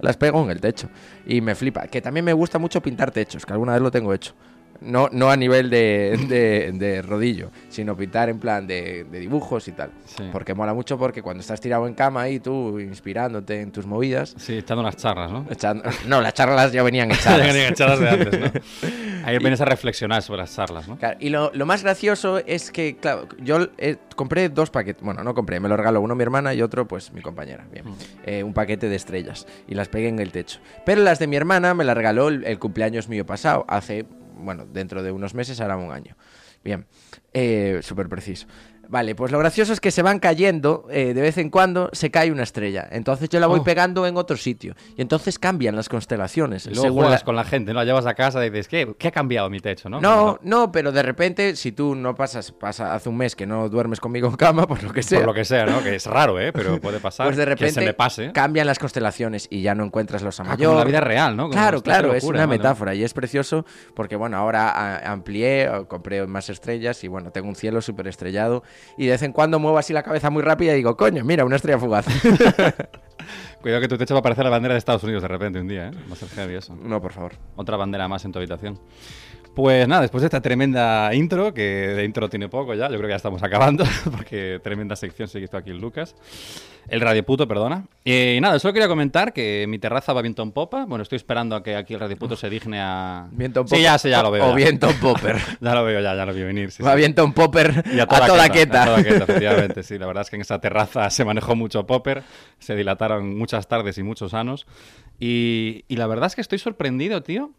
las 0.00 0.16
pego 0.16 0.43
en 0.43 0.50
el 0.50 0.61
techo. 0.61 0.88
Y 1.25 1.40
me 1.40 1.54
flipa. 1.54 1.87
Que 1.87 2.00
también 2.00 2.25
me 2.25 2.32
gusta 2.32 2.58
mucho 2.58 2.82
pintar 2.82 3.12
techos, 3.12 3.46
que 3.46 3.52
alguna 3.52 3.75
vez 3.75 3.82
lo 3.82 3.93
tengo 3.93 4.12
hecho. 4.12 4.34
No, 4.80 5.08
no 5.10 5.30
a 5.30 5.36
nivel 5.36 5.70
de, 5.70 6.16
de- 6.28 6.70
de 6.72 7.02
rodillo, 7.02 7.50
sino 7.69 7.96
pintar 7.96 8.28
en 8.28 8.38
plan 8.38 8.66
de, 8.66 9.04
de 9.10 9.19
dibujos 9.19 9.66
y 9.69 9.72
tal. 9.72 9.90
Sí. 10.04 10.28
Porque 10.30 10.54
mola 10.54 10.72
mucho 10.75 10.96
porque 10.98 11.20
cuando 11.22 11.40
estás 11.40 11.60
tirado 11.60 11.86
en 11.88 11.94
cama 11.94 12.22
ahí, 12.22 12.38
tú 12.38 12.78
inspirándote 12.78 13.60
en 13.60 13.72
tus 13.72 13.86
movidas. 13.86 14.34
Sí, 14.38 14.58
echando 14.58 14.82
unas 14.82 14.96
charlas, 14.96 15.30
¿no? 15.32 15.46
echando- 15.50 15.82
No, 16.06 16.20
las 16.20 16.34
charlas 16.34 16.72
ya 16.72 16.82
venían 16.82 17.08
Ya 17.10 17.14
echadas. 17.19 17.46
venían 17.46 17.72
echadas 17.72 17.98
de 18.00 18.08
antes, 18.08 18.40
¿no? 18.40 18.60
Ahí 19.25 19.36
vienes 19.38 19.60
a 19.60 19.64
reflexionar 19.66 20.22
sobre 20.22 20.38
las 20.42 20.54
charlas, 20.54 20.88
¿no? 20.88 20.96
Claro, 20.96 21.19
y 21.20 21.28
lo, 21.28 21.50
lo 21.52 21.66
más 21.66 21.82
gracioso 21.82 22.38
es 22.46 22.70
que, 22.70 22.96
claro, 22.96 23.28
yo 23.42 23.69
eh, 23.76 23.96
compré 24.16 24.48
dos 24.48 24.70
paquetes. 24.70 25.02
Bueno, 25.02 25.22
no 25.22 25.34
compré, 25.34 25.60
me 25.60 25.69
lo 25.69 25.76
regaló 25.76 26.00
uno 26.00 26.14
mi 26.14 26.22
hermana 26.22 26.54
y 26.54 26.62
otro, 26.62 26.88
pues 26.88 27.12
mi 27.12 27.20
compañera. 27.20 27.66
Bien. 27.70 27.84
Eh, 28.25 28.42
un 28.42 28.54
paquete 28.54 28.88
de 28.88 28.96
estrellas 28.96 29.46
y 29.66 29.75
las 29.75 29.88
pegué 29.88 30.08
en 30.08 30.19
el 30.20 30.30
techo. 30.32 30.60
Pero 30.86 31.02
las 31.02 31.19
de 31.19 31.26
mi 31.26 31.36
hermana 31.36 31.75
me 31.75 31.84
las 31.84 31.94
regaló 31.96 32.28
el, 32.28 32.44
el 32.44 32.58
cumpleaños 32.58 33.08
mío 33.10 33.26
pasado, 33.26 33.66
hace, 33.69 34.06
bueno, 34.38 34.67
dentro 34.67 35.02
de 35.02 35.11
unos 35.12 35.35
meses, 35.35 35.61
hará 35.61 35.76
un 35.76 35.93
año. 35.93 36.17
Bien, 36.64 36.87
eh, 37.32 37.81
súper 37.82 38.08
preciso. 38.08 38.46
Vale, 38.90 39.14
pues 39.14 39.31
lo 39.31 39.38
gracioso 39.38 39.73
es 39.75 39.81
que 39.81 39.90
se 39.90 40.00
van 40.02 40.19
cayendo, 40.19 40.87
eh, 40.90 41.12
de 41.12 41.20
vez 41.20 41.37
en 41.37 41.50
cuando 41.50 41.90
se 41.93 42.11
cae 42.11 42.33
una 42.33 42.42
estrella. 42.42 42.88
Entonces 42.90 43.28
yo 43.28 43.38
la 43.38 43.47
voy 43.47 43.61
Oh. 43.61 43.64
pegando 43.64 44.07
en 44.07 44.16
otro 44.16 44.37
sitio. 44.38 44.75
Y 44.97 45.02
entonces 45.02 45.38
cambian 45.38 45.76
las 45.76 45.90
constelaciones. 45.90 46.64
Y 46.64 46.71
luego 46.71 46.83
según 46.85 46.99
juegas 47.02 47.21
la- 47.21 47.25
con 47.26 47.37
la 47.37 47.45
gente, 47.45 47.73
¿no? 47.75 47.80
La 47.80 47.85
llevas 47.85 48.07
a 48.07 48.14
casa 48.14 48.45
y 48.47 48.50
dices, 48.50 48.66
¿qué, 48.66 48.95
¿qué 48.99 49.09
ha 49.09 49.11
cambiado 49.11 49.50
mi 49.50 49.61
techo, 49.61 49.90
no? 49.90 50.00
no, 50.00 50.38
no, 50.42 50.73
pero 50.73 50.90
de 50.90 51.02
repente, 51.02 51.54
si 51.57 51.73
tú 51.73 51.95
no 51.95 52.14
pasas, 52.14 52.50
pasa 52.52 52.95
hace 52.95 53.11
un 53.11 53.16
mes 53.18 53.37
que 53.37 53.47
no 53.47 53.68
duermes 53.68 54.00
conmigo 54.00 54.26
en 54.28 54.37
cama, 54.37 54.66
por 54.66 54.83
lo 54.83 54.90
que 54.92 55.02
sea, 55.02 55.18
Por 55.18 55.26
lo 55.28 55.35
que 55.35 55.45
sea, 55.45 55.66
¿no? 55.66 55.83
Que 55.83 55.95
es 55.97 56.07
raro, 56.07 56.40
¿eh? 56.40 56.50
Pero 56.52 56.80
puede 56.80 56.99
pasar. 56.99 57.26
pues 57.26 57.37
de 57.37 57.42
Que 57.42 57.50
repente 57.50 57.75
se 57.75 57.80
me 57.85 57.92
pase. 57.92 58.33
cambian 58.33 58.66
las 58.66 58.78
constelaciones 58.78 59.49
y 59.50 59.61
ya 59.61 59.75
no 59.75 59.85
encuentras 59.85 60.23
los 60.23 60.40
Ah, 60.40 60.45
mayor. 60.45 60.68
como 60.68 60.78
la 60.78 60.85
vida 60.87 61.00
real, 61.00 61.37
¿no? 61.37 61.42
Como 61.45 61.52
Claro, 61.52 61.83
claro, 61.83 62.14
es 62.14 62.25
una 62.25 62.47
metáfora 62.47 62.95
y 62.95 63.04
es 63.04 63.12
precioso 63.12 63.66
porque, 63.95 64.16
bueno, 64.16 64.38
ahora 64.38 65.02
amplié, 65.12 65.68
compré 65.88 66.26
más 66.26 66.49
estrellas 66.49 67.04
y, 67.04 67.09
bueno, 67.09 67.30
tengo 67.33 67.49
un 67.49 67.54
cielo 67.57 67.83
súper 67.83 68.09
estrellado 68.09 68.62
y 68.97 69.06
de 69.06 69.12
vez 69.12 69.23
en 69.23 69.32
cuando 69.32 69.58
muevo 69.58 69.78
así 69.78 69.92
la 69.92 70.02
cabeza 70.02 70.30
muy 70.30 70.42
rápida 70.42 70.73
y 70.73 70.76
digo, 70.76 70.97
coño, 70.97 71.25
mira, 71.25 71.44
una 71.44 71.56
estrella 71.56 71.78
fugaz. 71.78 72.06
Cuidado 73.61 73.80
que 73.80 73.88
tu 73.88 73.99
techo 73.99 74.14
va 74.14 74.20
a 74.20 74.23
parecer 74.23 74.44
la 74.44 74.50
bandera 74.50 74.75
de 74.75 74.78
Estados 74.78 75.02
Unidos 75.02 75.23
de 75.23 75.28
repente 75.28 75.61
un 75.61 75.66
día, 75.66 75.88
¿eh? 75.88 75.90
Va 76.08 76.12
a 76.12 76.16
ser 76.16 76.28
heavy 76.28 76.54
eso. 76.54 76.76
no, 76.76 77.00
por 77.00 77.12
favor. 77.12 77.32
Otra 77.56 77.76
bandera 77.76 78.06
más 78.06 78.25
en 78.25 78.32
tu 78.32 78.38
habitación. 78.38 78.78
Pues 79.55 79.88
nada, 79.88 80.02
después 80.02 80.23
de 80.23 80.26
esta 80.26 80.40
tremenda 80.40 81.12
intro, 81.14 81.52
que 81.52 81.62
de 81.62 82.05
intro 82.05 82.28
tiene 82.28 82.49
poco 82.49 82.75
ya, 82.75 82.85
yo 82.88 82.97
creo 82.97 83.02
que 83.02 83.09
ya 83.11 83.17
estamos 83.17 83.43
acabando, 83.43 83.85
porque 84.17 84.61
tremenda 84.62 84.95
sección 84.95 85.26
se 85.26 85.40
hizo 85.40 85.57
aquí 85.57 85.71
el 85.71 85.78
Lucas. 85.78 86.14
El 86.88 87.00
Radio 87.02 87.23
Puto, 87.26 87.47
perdona. 87.47 87.85
Y 88.05 88.38
nada, 88.40 88.59
solo 88.61 88.73
quería 88.73 88.88
comentar 88.88 89.33
que 89.35 89.67
mi 89.69 89.78
terraza 89.78 90.12
va 90.14 90.23
viento 90.23 90.43
en 90.43 90.52
popa. 90.52 90.87
Bueno, 90.87 91.02
estoy 91.02 91.17
esperando 91.17 91.55
a 91.55 91.62
que 91.62 91.76
aquí 91.76 91.93
el 91.93 92.00
Radio 92.00 92.17
Puto 92.17 92.35
se 92.35 92.49
digne 92.49 92.81
a... 92.81 93.28
Viento 93.33 93.61
en 93.61 93.67
Sí, 93.69 93.75
popper. 93.75 93.83
ya, 93.85 93.99
sí, 93.99 94.09
ya 94.09 94.23
lo 94.23 94.31
veo. 94.31 94.47
O 94.47 94.50
ya. 94.50 94.55
viento 94.55 94.88
en 94.88 94.97
popper. 94.99 95.37
Ya 95.61 95.75
lo 95.75 95.85
veo, 95.85 96.00
ya, 96.00 96.14
ya 96.14 96.25
lo 96.25 96.33
vi 96.33 96.43
venir. 96.45 96.71
sí, 96.71 96.83
Va 96.83 96.93
sí. 96.93 96.97
viento 96.99 97.25
en 97.25 97.33
popper 97.35 97.85
Y 97.93 97.99
a 97.99 98.07
toda, 98.07 98.49
queta. 98.49 98.85
A 98.85 98.87
toda 98.87 99.02
queta, 99.05 99.25
efectivamente, 99.25 99.83
sí. 99.83 99.99
La 99.99 100.07
verdad 100.07 100.23
es 100.23 100.31
que 100.31 100.37
en 100.37 100.43
esa 100.43 100.61
terraza 100.61 101.11
se 101.11 101.26
manejó 101.26 101.57
mucho 101.57 101.87
popper, 101.87 102.23
se 102.59 102.75
dilataron 102.75 103.37
muchas 103.37 103.69
tardes 103.69 103.99
y 103.99 104.02
muchos 104.02 104.33
años. 104.33 104.67
Y, 105.21 105.85
y 105.88 105.97
la 105.97 106.07
verdad 106.07 106.28
es 106.28 106.37
que 106.37 106.40
estoy 106.40 106.59
sorprendido, 106.59 107.23
tío, 107.23 107.50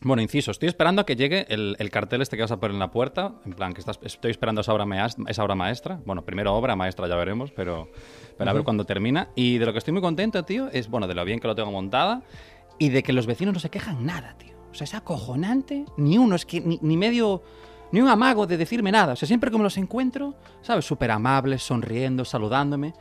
Bueno, 0.00 0.22
inciso, 0.22 0.52
estoy 0.52 0.68
esperando 0.68 1.02
a 1.02 1.06
que 1.06 1.16
llegue 1.16 1.46
el, 1.52 1.74
el 1.80 1.90
cartel 1.90 2.22
este 2.22 2.36
que 2.36 2.42
vas 2.42 2.52
a 2.52 2.60
poner 2.60 2.74
en 2.74 2.78
la 2.78 2.90
puerta. 2.92 3.32
En 3.44 3.52
plan, 3.52 3.74
que 3.74 3.80
estás, 3.80 3.98
estoy 4.02 4.30
esperando 4.30 4.60
esa 4.60 4.72
obra, 4.72 4.86
meas- 4.86 5.16
esa 5.26 5.42
obra 5.42 5.56
maestra. 5.56 6.00
Bueno, 6.06 6.24
primero 6.24 6.54
obra 6.54 6.76
maestra, 6.76 7.08
ya 7.08 7.16
veremos, 7.16 7.50
pero, 7.50 7.90
pero 8.36 8.48
a 8.50 8.52
ver 8.52 8.62
cuándo 8.62 8.84
termina. 8.84 9.30
Y 9.34 9.58
de 9.58 9.66
lo 9.66 9.72
que 9.72 9.78
estoy 9.78 9.92
muy 9.92 10.00
contento, 10.02 10.44
tío, 10.44 10.68
es, 10.72 10.88
bueno, 10.88 11.08
de 11.08 11.14
lo 11.16 11.24
bien 11.24 11.40
que 11.40 11.48
lo 11.48 11.56
tengo 11.56 11.72
montada 11.72 12.22
y 12.78 12.90
de 12.90 13.02
que 13.02 13.12
los 13.12 13.26
vecinos 13.26 13.54
no 13.54 13.60
se 13.60 13.70
quejan 13.70 14.06
nada, 14.06 14.36
tío. 14.38 14.54
O 14.70 14.74
sea, 14.74 14.84
es 14.84 14.94
acojonante. 14.94 15.84
Ni 15.96 16.16
uno, 16.16 16.36
es 16.36 16.46
que 16.46 16.60
ni, 16.60 16.78
ni 16.80 16.96
medio... 16.96 17.42
Ni 17.90 18.02
un 18.02 18.08
amago 18.08 18.46
de 18.46 18.58
decirme 18.58 18.92
nada. 18.92 19.14
O 19.14 19.16
sea, 19.16 19.26
siempre 19.26 19.50
que 19.50 19.56
me 19.56 19.62
los 19.62 19.78
encuentro, 19.78 20.34
¿sabes? 20.60 20.84
Súper 20.84 21.10
amables, 21.10 21.62
sonriendo, 21.62 22.22
saludándome. 22.24 22.92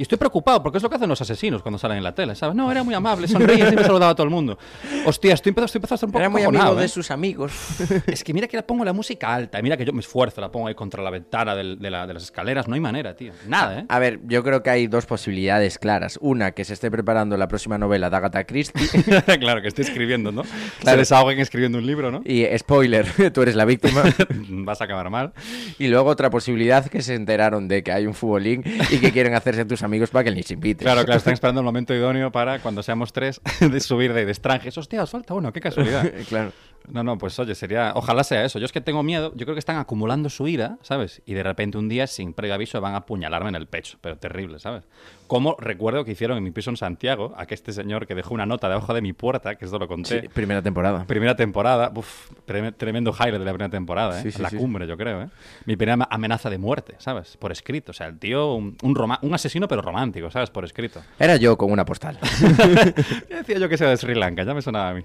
Y 0.00 0.04
estoy 0.04 0.16
preocupado 0.16 0.62
porque 0.62 0.78
es 0.78 0.82
lo 0.82 0.88
que 0.88 0.96
hacen 0.96 1.10
los 1.10 1.20
asesinos 1.20 1.60
cuando 1.60 1.76
salen 1.78 1.98
en 1.98 2.04
la 2.04 2.14
tele, 2.14 2.34
¿sabes? 2.34 2.56
No, 2.56 2.70
era 2.72 2.82
muy 2.82 2.94
amable, 2.94 3.28
sonreía, 3.28 3.66
siempre 3.66 3.84
saludaba 3.84 4.12
a 4.12 4.14
todo 4.14 4.24
el 4.24 4.30
mundo. 4.30 4.56
Hostia, 5.04 5.34
estoy 5.34 5.50
empezando, 5.50 5.66
estoy 5.66 5.78
empezando 5.80 5.94
a 5.94 5.96
estar 5.96 6.06
un 6.08 6.12
poco 6.12 6.20
Era 6.20 6.30
muy 6.30 6.42
amigo 6.62 6.74
de 6.74 6.86
¿eh? 6.86 6.88
sus 6.88 7.10
amigos. 7.10 7.52
Es 8.06 8.24
que 8.24 8.32
mira 8.32 8.48
que 8.48 8.56
la 8.56 8.62
pongo 8.66 8.82
la 8.82 8.94
música 8.94 9.34
alta, 9.34 9.60
mira 9.60 9.76
que 9.76 9.84
yo 9.84 9.92
me 9.92 10.00
esfuerzo, 10.00 10.40
la 10.40 10.50
pongo 10.50 10.68
ahí 10.68 10.74
contra 10.74 11.02
la 11.02 11.10
ventana 11.10 11.54
del- 11.54 11.78
de, 11.78 11.90
la- 11.90 12.06
de 12.06 12.14
las 12.14 12.22
escaleras, 12.22 12.66
no 12.66 12.76
hay 12.76 12.80
manera, 12.80 13.14
tío. 13.14 13.34
Nada, 13.46 13.80
¿eh? 13.80 13.84
A 13.90 13.98
ver, 13.98 14.20
yo 14.26 14.42
creo 14.42 14.62
que 14.62 14.70
hay 14.70 14.86
dos 14.86 15.04
posibilidades 15.04 15.78
claras. 15.78 16.18
Una, 16.22 16.52
que 16.52 16.64
se 16.64 16.72
esté 16.72 16.90
preparando 16.90 17.36
la 17.36 17.46
próxima 17.48 17.76
novela 17.76 18.08
de 18.08 18.16
Agatha 18.16 18.44
Christie. 18.44 18.80
claro, 19.38 19.60
que 19.60 19.68
estoy 19.68 19.84
escribiendo, 19.84 20.32
¿no? 20.32 20.44
Se 20.44 20.50
Claro. 20.80 20.96
desahoguen 20.96 21.40
escribiendo 21.40 21.76
un 21.76 21.84
libro, 21.84 22.10
¿no? 22.10 22.22
y 22.24 22.46
spoiler, 22.56 23.06
tú 23.34 23.42
eres 23.42 23.54
la 23.54 23.66
víctima. 23.66 24.02
Vas 24.48 24.80
a 24.80 24.84
acabar 24.84 25.10
mal. 25.10 25.34
Y 25.78 25.88
luego 25.88 26.08
otra 26.08 26.30
posibilidad 26.30 26.86
que 26.86 27.02
se 27.02 27.14
enteraron 27.16 27.68
de 27.68 27.82
que 27.82 27.92
hay 27.92 28.06
un 28.06 28.14
futbolín 28.14 28.64
y 28.90 28.96
que 28.96 29.12
quieren 29.12 29.34
hacerse 29.34 29.66
tus 29.66 29.82
amigos 29.90 30.10
para 30.10 30.24
que 30.24 30.30
les 30.30 30.50
invites. 30.50 30.84
Claro, 30.84 31.04
claro, 31.04 31.18
están 31.18 31.34
esperando 31.34 31.60
el 31.60 31.64
momento 31.64 31.92
idóneo 31.92 32.30
para 32.30 32.60
cuando 32.60 32.82
seamos 32.82 33.12
tres 33.12 33.40
de 33.60 33.80
subir 33.80 34.12
de, 34.12 34.24
de 34.24 34.32
estranges. 34.32 34.78
Hostia, 34.78 35.02
os 35.02 35.10
falta 35.10 35.34
uno, 35.34 35.52
qué 35.52 35.60
casualidad. 35.60 36.08
claro. 36.28 36.52
No, 36.88 37.04
no, 37.04 37.18
pues 37.18 37.38
oye, 37.38 37.54
sería. 37.54 37.92
Ojalá 37.94 38.24
sea 38.24 38.44
eso. 38.44 38.58
Yo 38.58 38.64
es 38.66 38.72
que 38.72 38.80
tengo 38.80 39.02
miedo. 39.02 39.32
Yo 39.36 39.46
creo 39.46 39.54
que 39.54 39.60
están 39.60 39.76
acumulando 39.78 40.28
su 40.28 40.48
ira, 40.48 40.78
¿sabes? 40.82 41.22
Y 41.26 41.34
de 41.34 41.42
repente 41.42 41.78
un 41.78 41.88
día, 41.88 42.06
sin 42.06 42.32
previo 42.32 42.54
aviso, 42.54 42.80
van 42.80 42.94
a 42.94 42.98
apuñalarme 42.98 43.48
en 43.50 43.54
el 43.54 43.66
pecho. 43.66 43.98
Pero 44.00 44.16
terrible, 44.18 44.58
¿sabes? 44.58 44.84
Como 45.28 45.54
recuerdo 45.60 46.04
que 46.04 46.10
hicieron 46.12 46.36
en 46.38 46.42
mi 46.42 46.50
piso 46.50 46.70
en 46.70 46.76
Santiago 46.76 47.32
a 47.36 47.46
que 47.46 47.54
este 47.54 47.72
señor 47.72 48.06
que 48.08 48.16
dejó 48.16 48.34
una 48.34 48.46
nota 48.46 48.68
debajo 48.68 48.92
de 48.94 49.02
mi 49.02 49.12
puerta, 49.12 49.54
que 49.54 49.64
esto 49.66 49.78
lo 49.78 49.86
conté. 49.86 50.22
Sí, 50.22 50.28
primera 50.28 50.60
temporada. 50.62 51.04
Primera 51.04 51.36
temporada, 51.36 51.92
uf, 51.94 52.30
trem- 52.46 52.74
tremendo 52.76 53.12
highlight 53.12 53.38
de 53.38 53.44
la 53.44 53.52
primera 53.52 53.70
temporada, 53.70 54.18
¿eh? 54.18 54.22
Sí, 54.24 54.32
sí, 54.32 54.42
la 54.42 54.50
cumbre, 54.50 54.88
yo 54.88 54.96
creo, 54.96 55.22
¿eh? 55.22 55.28
Mi 55.66 55.76
primera 55.76 56.08
amenaza 56.10 56.50
de 56.50 56.58
muerte, 56.58 56.96
¿sabes? 56.98 57.36
Por 57.36 57.52
escrito. 57.52 57.92
O 57.92 57.94
sea, 57.94 58.08
el 58.08 58.18
tío, 58.18 58.54
un, 58.54 58.76
un, 58.82 58.94
roma- 58.96 59.20
un 59.22 59.32
asesino, 59.32 59.68
pero 59.68 59.82
romántico, 59.82 60.30
¿sabes? 60.32 60.50
Por 60.50 60.64
escrito. 60.64 61.00
Era 61.20 61.36
yo 61.36 61.56
con 61.56 61.70
una 61.70 61.84
postal. 61.84 62.18
Decía 63.28 63.58
yo 63.58 63.68
que 63.68 63.76
sea 63.78 63.88
de 63.88 63.96
Sri 63.96 64.14
Lanka, 64.16 64.42
ya 64.42 64.54
me 64.54 64.62
sonaba 64.62 64.90
a 64.90 64.94
mí. 64.94 65.04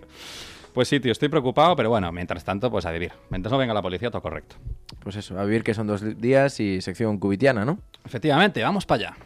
Pues 0.75 0.89
sí, 0.89 0.99
tío, 0.99 1.13
estoy 1.13 1.29
preocupado, 1.29 1.73
pero 1.77 1.89
bueno, 1.89 2.11
mientras 2.11 2.43
tanto, 2.43 2.69
pues 2.69 2.85
a 2.85 2.91
vivir. 2.91 3.13
Mientras 3.29 3.49
no 3.49 3.57
venga 3.57 3.73
la 3.73 3.81
policía, 3.81 4.11
todo 4.11 4.21
correcto. 4.21 4.57
Pues 4.99 5.15
eso, 5.15 5.39
a 5.39 5.45
vivir 5.45 5.63
que 5.63 5.73
son 5.73 5.87
dos 5.87 6.19
días 6.19 6.59
y 6.59 6.81
sección 6.81 7.17
cubitiana, 7.17 7.63
¿no? 7.63 7.79
Efectivamente, 8.03 8.61
vamos 8.61 8.85
para 8.85 9.07
allá. 9.07 9.17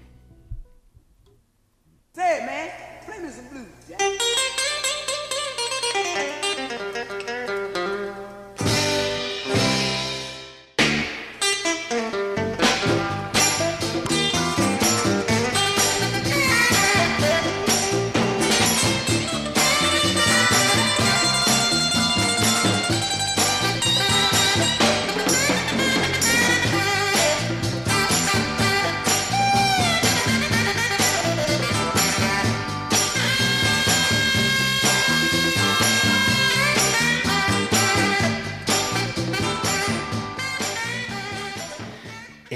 Say, 2.14 2.42
man, 2.42 2.69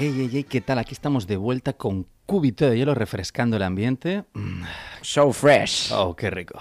Ey, 0.04 0.20
ey, 0.20 0.30
ey, 0.36 0.44
¿qué 0.44 0.60
tal? 0.60 0.78
Aquí 0.78 0.92
estamos 0.92 1.26
de 1.26 1.38
vuelta 1.38 1.72
con 1.72 2.06
cúbito 2.26 2.68
de 2.68 2.76
hielo 2.76 2.94
refrescando 2.94 3.56
el 3.56 3.62
ambiente. 3.62 4.24
Mm, 4.34 4.62
So 5.00 5.32
fresh. 5.32 5.90
Oh, 5.92 6.14
qué 6.14 6.28
rico. 6.28 6.58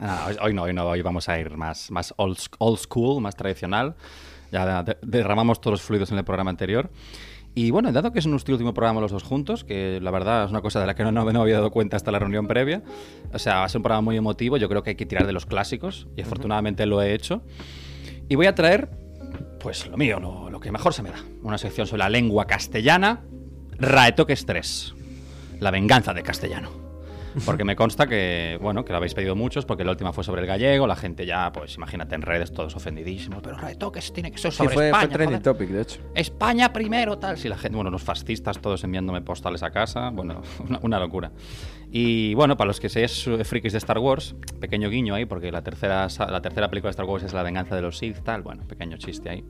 Ah, 0.00 0.28
hoy, 0.40 0.54
no, 0.54 0.62
hoy 0.62 0.72
no, 0.72 0.84
hoy 0.86 1.02
vamos 1.02 1.28
a 1.28 1.36
ir 1.40 1.56
más, 1.56 1.90
más 1.90 2.14
old, 2.18 2.38
old 2.58 2.78
school, 2.78 3.20
más 3.20 3.34
tradicional. 3.34 3.96
Ya 4.52 4.84
de- 4.84 4.96
derramamos 5.02 5.60
todos 5.60 5.72
los 5.72 5.82
fluidos 5.82 6.12
en 6.12 6.18
el 6.18 6.24
programa 6.24 6.50
anterior. 6.50 6.88
Y 7.56 7.72
bueno, 7.72 7.90
dado 7.90 8.12
que 8.12 8.20
es 8.20 8.28
nuestro 8.28 8.54
último 8.54 8.72
programa 8.74 9.00
los 9.00 9.10
dos 9.10 9.24
juntos, 9.24 9.64
que 9.64 9.98
la 10.00 10.12
verdad 10.12 10.44
es 10.44 10.52
una 10.52 10.60
cosa 10.60 10.78
de 10.78 10.86
la 10.86 10.94
que 10.94 11.02
no, 11.02 11.10
no 11.10 11.24
me 11.24 11.36
había 11.36 11.54
dado 11.56 11.72
cuenta 11.72 11.96
hasta 11.96 12.12
la 12.12 12.20
reunión 12.20 12.46
previa, 12.46 12.84
o 13.32 13.40
sea, 13.40 13.56
va 13.56 13.64
a 13.64 13.68
ser 13.68 13.80
un 13.80 13.82
programa 13.82 14.02
muy 14.02 14.16
emotivo, 14.16 14.56
yo 14.56 14.68
creo 14.68 14.84
que 14.84 14.90
hay 14.90 14.96
que 14.96 15.06
tirar 15.06 15.26
de 15.26 15.32
los 15.32 15.46
clásicos, 15.46 16.06
y 16.16 16.22
afortunadamente 16.22 16.86
lo 16.86 17.02
he 17.02 17.12
hecho. 17.12 17.42
Y 18.28 18.36
voy 18.36 18.46
a 18.46 18.54
traer, 18.54 18.88
pues 19.64 19.86
lo 19.86 19.96
mío, 19.96 20.20
lo, 20.20 20.50
lo 20.50 20.60
que 20.60 20.70
mejor 20.70 20.92
se 20.92 21.02
me 21.02 21.08
da, 21.08 21.24
una 21.42 21.56
sección 21.56 21.86
sobre 21.86 22.00
la 22.00 22.10
lengua 22.10 22.46
castellana, 22.46 23.24
Raetoques 23.78 24.44
3, 24.44 24.94
la 25.58 25.70
venganza 25.70 26.12
de 26.12 26.22
castellano. 26.22 26.83
Porque 27.44 27.64
me 27.64 27.74
consta 27.76 28.06
que, 28.06 28.58
bueno, 28.60 28.84
que 28.84 28.92
lo 28.92 28.98
habéis 28.98 29.14
pedido 29.14 29.34
muchos, 29.34 29.64
porque 29.64 29.84
la 29.84 29.90
última 29.90 30.12
fue 30.12 30.22
sobre 30.24 30.42
el 30.42 30.46
gallego, 30.46 30.86
la 30.86 30.96
gente 30.96 31.26
ya, 31.26 31.50
pues 31.52 31.74
imagínate 31.76 32.14
en 32.14 32.22
redes 32.22 32.52
todos 32.52 32.74
ofendidísimos, 32.76 33.42
pero 33.42 33.56
Raetoques 33.56 34.12
tiene 34.12 34.30
que 34.30 34.38
ser 34.38 34.52
Sí, 34.52 34.58
sobre 34.58 34.74
fue, 34.74 34.86
España. 34.86 35.06
fue 35.06 35.14
trending 35.14 35.42
topic, 35.42 35.68
de 35.70 35.82
hecho. 35.82 36.00
España 36.14 36.72
primero, 36.72 37.18
tal. 37.18 37.36
Si 37.36 37.48
la 37.48 37.56
gente, 37.58 37.74
bueno, 37.76 37.90
los 37.90 38.02
fascistas 38.02 38.60
todos 38.60 38.84
enviándome 38.84 39.20
postales 39.22 39.62
a 39.62 39.70
casa, 39.70 40.10
bueno, 40.10 40.42
una, 40.68 40.78
una 40.82 40.98
locura. 41.00 41.32
Y 41.90 42.34
bueno, 42.34 42.56
para 42.56 42.68
los 42.68 42.80
que 42.80 42.88
seáis 42.88 43.28
frikis 43.44 43.72
de 43.72 43.78
Star 43.78 43.98
Wars, 43.98 44.34
pequeño 44.60 44.88
guiño 44.90 45.14
ahí, 45.14 45.26
porque 45.26 45.52
la 45.52 45.62
tercera, 45.62 46.08
la 46.28 46.42
tercera 46.42 46.68
película 46.68 46.88
de 46.88 46.92
Star 46.92 47.06
Wars 47.06 47.22
es 47.24 47.32
La 47.32 47.42
venganza 47.42 47.76
de 47.76 47.82
los 47.82 47.98
Sith, 47.98 48.18
tal. 48.24 48.42
Bueno, 48.42 48.64
pequeño 48.66 48.96
chiste 48.96 49.30
ahí. 49.30 49.44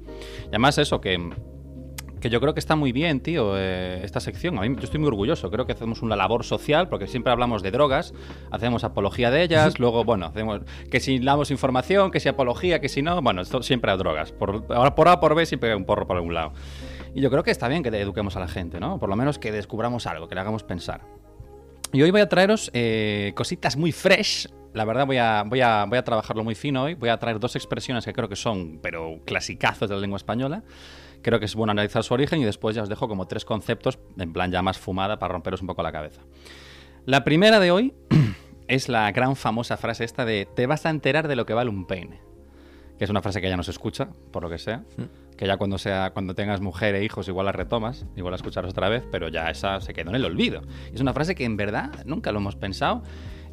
Y 0.45 0.49
además, 0.49 0.77
eso 0.79 1.01
que. 1.01 1.33
Que 2.25 2.31
yo 2.31 2.41
creo 2.41 2.55
que 2.55 2.61
está 2.61 2.75
muy 2.75 2.91
bien, 2.91 3.21
tío, 3.21 3.53
eh, 3.55 4.01
esta 4.03 4.19
sección. 4.19 4.57
A 4.57 4.63
mí 4.63 4.75
yo 4.77 4.85
estoy 4.85 4.99
muy 4.99 5.09
orgulloso. 5.09 5.51
Creo 5.51 5.67
que 5.67 5.73
hacemos 5.73 6.01
una 6.01 6.17
labor 6.17 6.43
social, 6.43 6.89
porque 6.89 7.07
siempre 7.07 7.31
hablamos 7.31 7.63
de 7.63 7.71
drogas, 7.71 8.15
hacemos 8.51 8.83
apología 8.83 9.31
de 9.31 9.43
ellas, 9.43 9.79
luego, 9.79 10.05
bueno, 10.05 10.25
hacemos 10.25 10.63
que 10.91 11.01
si 11.01 11.19
damos 11.19 11.51
información, 11.51 12.11
que 12.11 12.21
si 12.21 12.31
apología, 12.31 12.81
que 12.81 12.89
si 12.89 13.03
no, 13.03 13.21
bueno, 13.21 13.43
esto 13.43 13.63
siempre 13.63 13.91
a 13.91 13.99
drogas. 13.99 14.33
Por, 14.33 14.65
ahora 14.71 14.95
por 14.95 15.07
A, 15.09 15.21
por 15.21 15.35
B, 15.35 15.45
siempre 15.45 15.69
hay 15.69 15.77
un 15.77 15.85
porro 15.85 16.07
por 16.07 16.17
algún 16.17 16.33
lado. 16.33 16.55
Y 17.15 17.21
yo 17.21 17.31
creo 17.31 17.43
que 17.43 17.51
está 17.51 17.69
bien 17.69 17.83
que 17.83 17.91
eduquemos 17.91 18.37
a 18.37 18.41
la 18.41 18.49
gente, 18.49 18.81
¿no? 18.81 18.99
Por 18.99 19.11
lo 19.11 19.17
menos 19.17 19.39
que 19.39 19.53
descubramos 19.53 20.07
algo, 20.07 20.27
que 20.27 20.35
le 20.35 20.41
hagamos 20.41 20.63
pensar. 20.63 21.03
Y 21.93 22.01
hoy 22.01 22.11
voy 22.11 22.23
a 22.23 22.29
traeros 22.31 22.71
eh, 22.73 23.33
cositas 23.37 23.77
muy 23.77 23.93
fresh. 23.93 24.49
La 24.73 24.87
verdad 24.87 25.07
voy 25.07 25.19
a, 25.19 25.43
voy, 25.45 25.61
a, 25.61 25.85
voy 25.85 25.99
a 25.99 26.05
trabajarlo 26.05 26.43
muy 26.43 26.55
fino 26.55 26.85
hoy. 26.85 26.95
Voy 26.95 27.11
a 27.11 27.19
traer 27.19 27.39
dos 27.39 27.55
expresiones 27.55 28.07
que 28.07 28.15
creo 28.15 28.31
que 28.31 28.37
son, 28.37 28.79
pero 28.83 29.21
clasicazos 29.27 29.91
de 29.91 29.95
la 29.95 30.01
lengua 30.01 30.17
española. 30.17 30.63
Creo 31.25 31.39
que 31.39 31.47
es 31.47 31.55
bueno 31.55 31.71
analizar 31.71 32.05
su 32.05 32.13
origen 32.13 32.39
y 32.43 32.45
después 32.45 32.77
ya 32.77 32.83
os 32.83 32.91
dejo 32.91 33.09
como 33.09 33.27
tres 33.27 33.47
conceptos, 33.47 33.99
en 34.19 34.35
plan 34.35 34.53
ya 34.53 34.61
más 34.61 34.77
fumada, 34.77 35.19
para 35.19 35.33
romperos 35.33 35.63
un 35.63 35.67
poco 35.67 35.83
la 35.83 35.91
cabeza. 35.91 36.21
La 37.07 37.25
primera 37.25 37.61
de 37.61 37.71
hoy 37.71 37.95
es 38.69 38.91
la 38.91 39.11
gran 39.11 39.35
famosa 39.35 39.79
frase 39.79 40.05
esta 40.05 40.27
de 40.27 40.47
te 40.55 40.67
vas 40.67 40.85
a 40.85 40.91
enterar 40.91 41.27
de 41.27 41.35
lo 41.35 41.47
que 41.47 41.55
vale 41.55 41.71
un 41.71 41.87
peine. 41.87 42.21
Que 42.99 43.05
es 43.05 43.11
una 43.11 43.23
frase 43.23 43.41
que 43.41 43.49
ya 43.49 43.57
no 43.57 43.63
se 43.63 43.71
escucha, 43.71 44.11
por 44.33 44.43
lo 44.43 44.51
que 44.51 44.59
sea. 44.59 44.85
Que 45.39 45.47
ya 45.47 45.57
cuando 45.57 45.79
sea 45.79 46.11
cuando 46.11 46.35
tengas 46.35 46.61
mujer 46.61 46.95
e 46.95 47.03
hijos 47.03 47.27
igual 47.27 47.47
la 47.47 47.53
retomas, 47.53 48.05
igual 48.17 48.33
la 48.33 48.37
escucharás 48.37 48.71
otra 48.71 48.91
vez, 48.91 49.05
pero 49.11 49.29
ya 49.29 49.49
esa 49.49 49.81
se 49.81 49.95
quedó 49.95 50.11
en 50.11 50.17
el 50.17 50.27
olvido. 50.27 50.61
Es 50.93 51.01
una 51.01 51.15
frase 51.15 51.35
que 51.35 51.47
en 51.47 51.57
verdad 51.57 52.05
nunca 52.05 52.33
lo 52.33 52.39
hemos 52.41 52.55
pensado. 52.55 53.03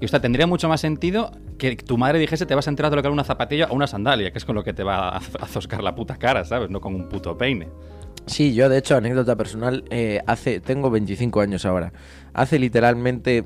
Y 0.01 0.05
o 0.05 0.07
sea, 0.07 0.19
tendría 0.19 0.47
mucho 0.47 0.67
más 0.67 0.81
sentido 0.81 1.31
que 1.57 1.75
tu 1.77 1.97
madre 1.97 2.19
dijese 2.19 2.45
te 2.45 2.55
vas 2.55 2.67
a 2.67 2.71
enterar 2.71 2.89
de 2.89 2.97
lo 2.97 3.01
que 3.01 3.07
vale 3.07 3.13
una 3.13 3.23
zapatilla 3.23 3.67
o 3.69 3.75
una 3.75 3.87
sandalia, 3.87 4.31
que 4.31 4.39
es 4.39 4.45
con 4.45 4.55
lo 4.55 4.63
que 4.63 4.73
te 4.73 4.83
va 4.83 5.09
a 5.09 5.21
a 5.39 5.47
zoscar 5.47 5.83
la 5.83 5.95
puta 5.95 6.17
cara, 6.17 6.43
¿sabes? 6.43 6.69
No 6.69 6.81
con 6.81 6.95
un 6.95 7.07
puto 7.07 7.37
peine. 7.37 7.69
Sí, 8.25 8.53
yo 8.53 8.69
de 8.69 8.77
hecho, 8.77 8.95
anécdota 8.95 9.35
personal, 9.35 9.83
eh, 9.89 10.21
hace, 10.27 10.59
tengo 10.59 10.89
25 10.89 11.41
años 11.41 11.65
ahora. 11.65 11.91
Hace 12.33 12.59
literalmente 12.59 13.43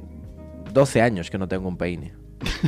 12 0.73 1.01
años 1.01 1.29
que 1.29 1.37
no 1.37 1.47
tengo 1.47 1.67
un 1.67 1.77
peine. 1.77 2.13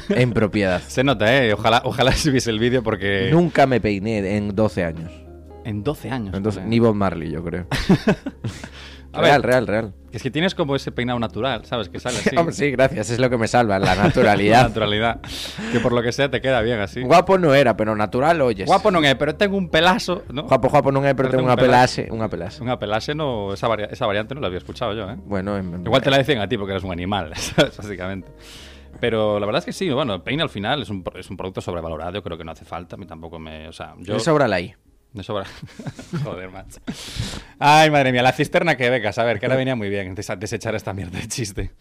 En 0.10 0.32
propiedad. 0.32 0.82
Se 0.88 1.04
nota, 1.04 1.44
¿eh? 1.44 1.54
Ojalá, 1.54 1.82
ojalá 1.84 2.14
viese 2.32 2.50
el 2.50 2.60
vídeo 2.60 2.84
porque... 2.84 3.30
Nunca 3.32 3.68
me 3.68 3.82
peiné 3.82 4.38
en 4.38 4.56
12 4.56 4.84
años. 4.84 5.12
En 5.68 5.84
12 5.84 6.10
años. 6.12 6.34
Entonces, 6.36 6.64
ni 6.66 6.80
Bob 6.80 6.96
Marley, 6.96 7.30
yo 7.32 7.44
creo. 7.44 7.68
A 9.14 9.22
real, 9.22 9.42
ver. 9.42 9.50
real, 9.50 9.68
real. 9.68 9.94
Es 10.12 10.22
que 10.22 10.30
tienes 10.30 10.54
como 10.54 10.76
ese 10.76 10.92
peinado 10.92 11.18
natural, 11.20 11.66
¿sabes? 11.66 11.90
Que 11.90 12.00
sale 12.00 12.18
así. 12.26 12.36
Hombre, 12.38 12.54
sí, 12.54 12.70
gracias, 12.72 13.10
es 13.10 13.20
lo 13.20 13.30
que 13.30 13.38
me 13.38 13.48
salva, 13.48 13.80
la 13.80 13.86
La 13.96 14.04
naturalidad. 14.04 14.64
naturalidad. 14.68 15.22
Que 15.72 15.80
por 15.80 15.92
lo 15.94 16.02
que 16.04 16.12
sea 16.12 16.30
te 16.30 16.40
queda 16.40 16.62
bien 16.62 16.80
así. 16.80 17.02
Guapo 17.02 17.38
no 17.38 17.54
era, 17.56 17.76
pero 17.76 17.96
natural, 17.96 18.40
oyes. 18.42 18.68
Guapo 18.68 18.92
no 18.92 19.04
es, 19.04 19.16
pero 19.16 19.36
tengo 19.36 19.58
un 19.58 19.70
pelazo, 19.70 20.24
¿no? 20.32 20.44
Guapo, 20.44 20.70
guapo 20.70 20.92
no 20.92 21.00
es, 21.00 21.14
pero 21.16 21.30
Pero 21.30 21.30
tengo 21.40 21.42
tengo 21.50 21.52
un 21.54 21.58
pelase, 21.58 22.08
una 22.12 22.30
pelase. 22.30 22.62
Un 22.64 22.70
apelase 22.70 23.16
no... 23.16 23.54
Esa, 23.54 23.68
varia- 23.68 23.88
esa 23.92 24.06
variante 24.06 24.36
no 24.36 24.42
la 24.42 24.48
había 24.48 24.60
escuchado 24.60 24.94
yo, 24.94 25.10
¿eh? 25.10 25.16
Bueno, 25.26 25.58
en- 25.58 25.74
en- 25.74 25.86
Igual 25.86 26.02
te 26.02 26.12
la 26.12 26.18
decían 26.18 26.40
a 26.40 26.48
ti 26.48 26.58
porque 26.58 26.74
eres 26.74 26.84
un 26.84 26.92
animal, 26.92 27.32
¿sabes? 27.36 27.76
Básicamente. 27.78 28.32
Pero 29.00 29.40
la 29.40 29.46
verdad 29.46 29.60
es 29.60 29.66
que 29.66 29.74
sí, 29.74 29.90
bueno, 29.90 30.14
el 30.16 30.22
peine 30.22 30.44
al 30.44 30.50
final 30.50 30.82
es 30.82 30.90
un, 30.90 31.04
es 31.16 31.30
un 31.30 31.38
producto 31.38 31.62
sobrevalorado, 31.62 32.12
yo 32.14 32.24
creo 32.24 32.38
que 32.38 32.44
no 32.44 32.52
hace 32.52 32.66
falta, 32.66 32.96
a 32.96 33.00
mí 33.00 33.06
tampoco 33.06 33.40
me... 33.40 33.68
O 33.68 33.74
sea, 33.74 33.96
yo... 34.00 34.20
Sobra 34.20 34.48
la 34.48 34.60
I. 34.60 34.76
Me 35.14 35.24
sobra. 35.24 35.46
Joder, 36.24 36.50
macho. 36.52 36.80
Ay, 37.60 37.90
madre 37.90 38.12
mía, 38.12 38.22
la 38.22 38.34
cisterna 38.34 38.78
que 38.78 38.90
becas. 38.90 39.18
A 39.18 39.24
ver, 39.24 39.40
que 39.40 39.46
ahora 39.46 39.56
venía 39.56 39.76
muy 39.76 39.90
bien 39.90 40.16
desechar 40.16 40.76
esta 40.76 40.94
mierda 40.94 41.20
de 41.20 41.28
chiste. 41.28 41.72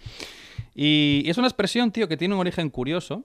Y, 0.74 1.24
es 1.26 1.38
una 1.38 1.46
expresión, 1.46 1.90
tío, 1.90 2.08
que 2.08 2.16
tiene 2.16 2.34
un 2.34 2.40
origen 2.40 2.70
curioso. 2.70 3.24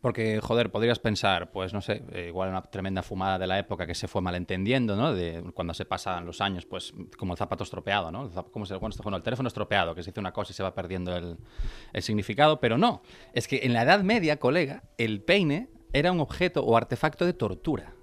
Porque, 0.00 0.40
joder, 0.40 0.70
podrías 0.70 0.98
pensar, 0.98 1.50
pues 1.50 1.72
no 1.72 1.80
sé, 1.80 2.02
eh, 2.12 2.26
igual 2.28 2.50
una 2.50 2.62
tremenda 2.62 3.02
fumada 3.02 3.38
de 3.38 3.46
la 3.46 3.58
época 3.58 3.86
que 3.86 3.94
se 3.94 4.06
fue 4.06 4.20
malentendiendo, 4.20 4.96
¿no? 4.96 5.14
De 5.14 5.42
cuando 5.54 5.72
se 5.72 5.86
pasan 5.86 6.26
los 6.26 6.40
años, 6.42 6.66
pues 6.66 6.92
como 7.16 7.32
el 7.32 7.38
zapato 7.38 7.64
estropeado, 7.64 8.10
¿no? 8.10 8.30
¿Cómo 8.50 8.66
se 8.66 8.74
bueno, 8.76 9.16
el 9.16 9.22
teléfono 9.22 9.46
estropeado, 9.46 9.94
que 9.94 10.02
se 10.02 10.10
dice 10.10 10.20
una 10.20 10.32
cosa 10.32 10.52
y 10.52 10.54
se 10.54 10.62
va 10.62 10.74
perdiendo 10.74 11.16
el 11.16 12.02
significado, 12.02 12.60
pero 12.60 12.76
no. 12.76 13.02
Es 13.32 13.48
que 13.48 13.60
en 13.62 13.72
la 13.72 13.82
Edad 13.82 14.02
Media, 14.02 14.38
colega, 14.38 14.82
el 14.98 15.22
peine 15.22 15.68
era 15.94 16.12
un 16.12 16.20
objeto 16.20 16.64
o 16.64 16.76
artefacto 16.76 17.24
de 17.24 17.32
tortura. 17.32 17.93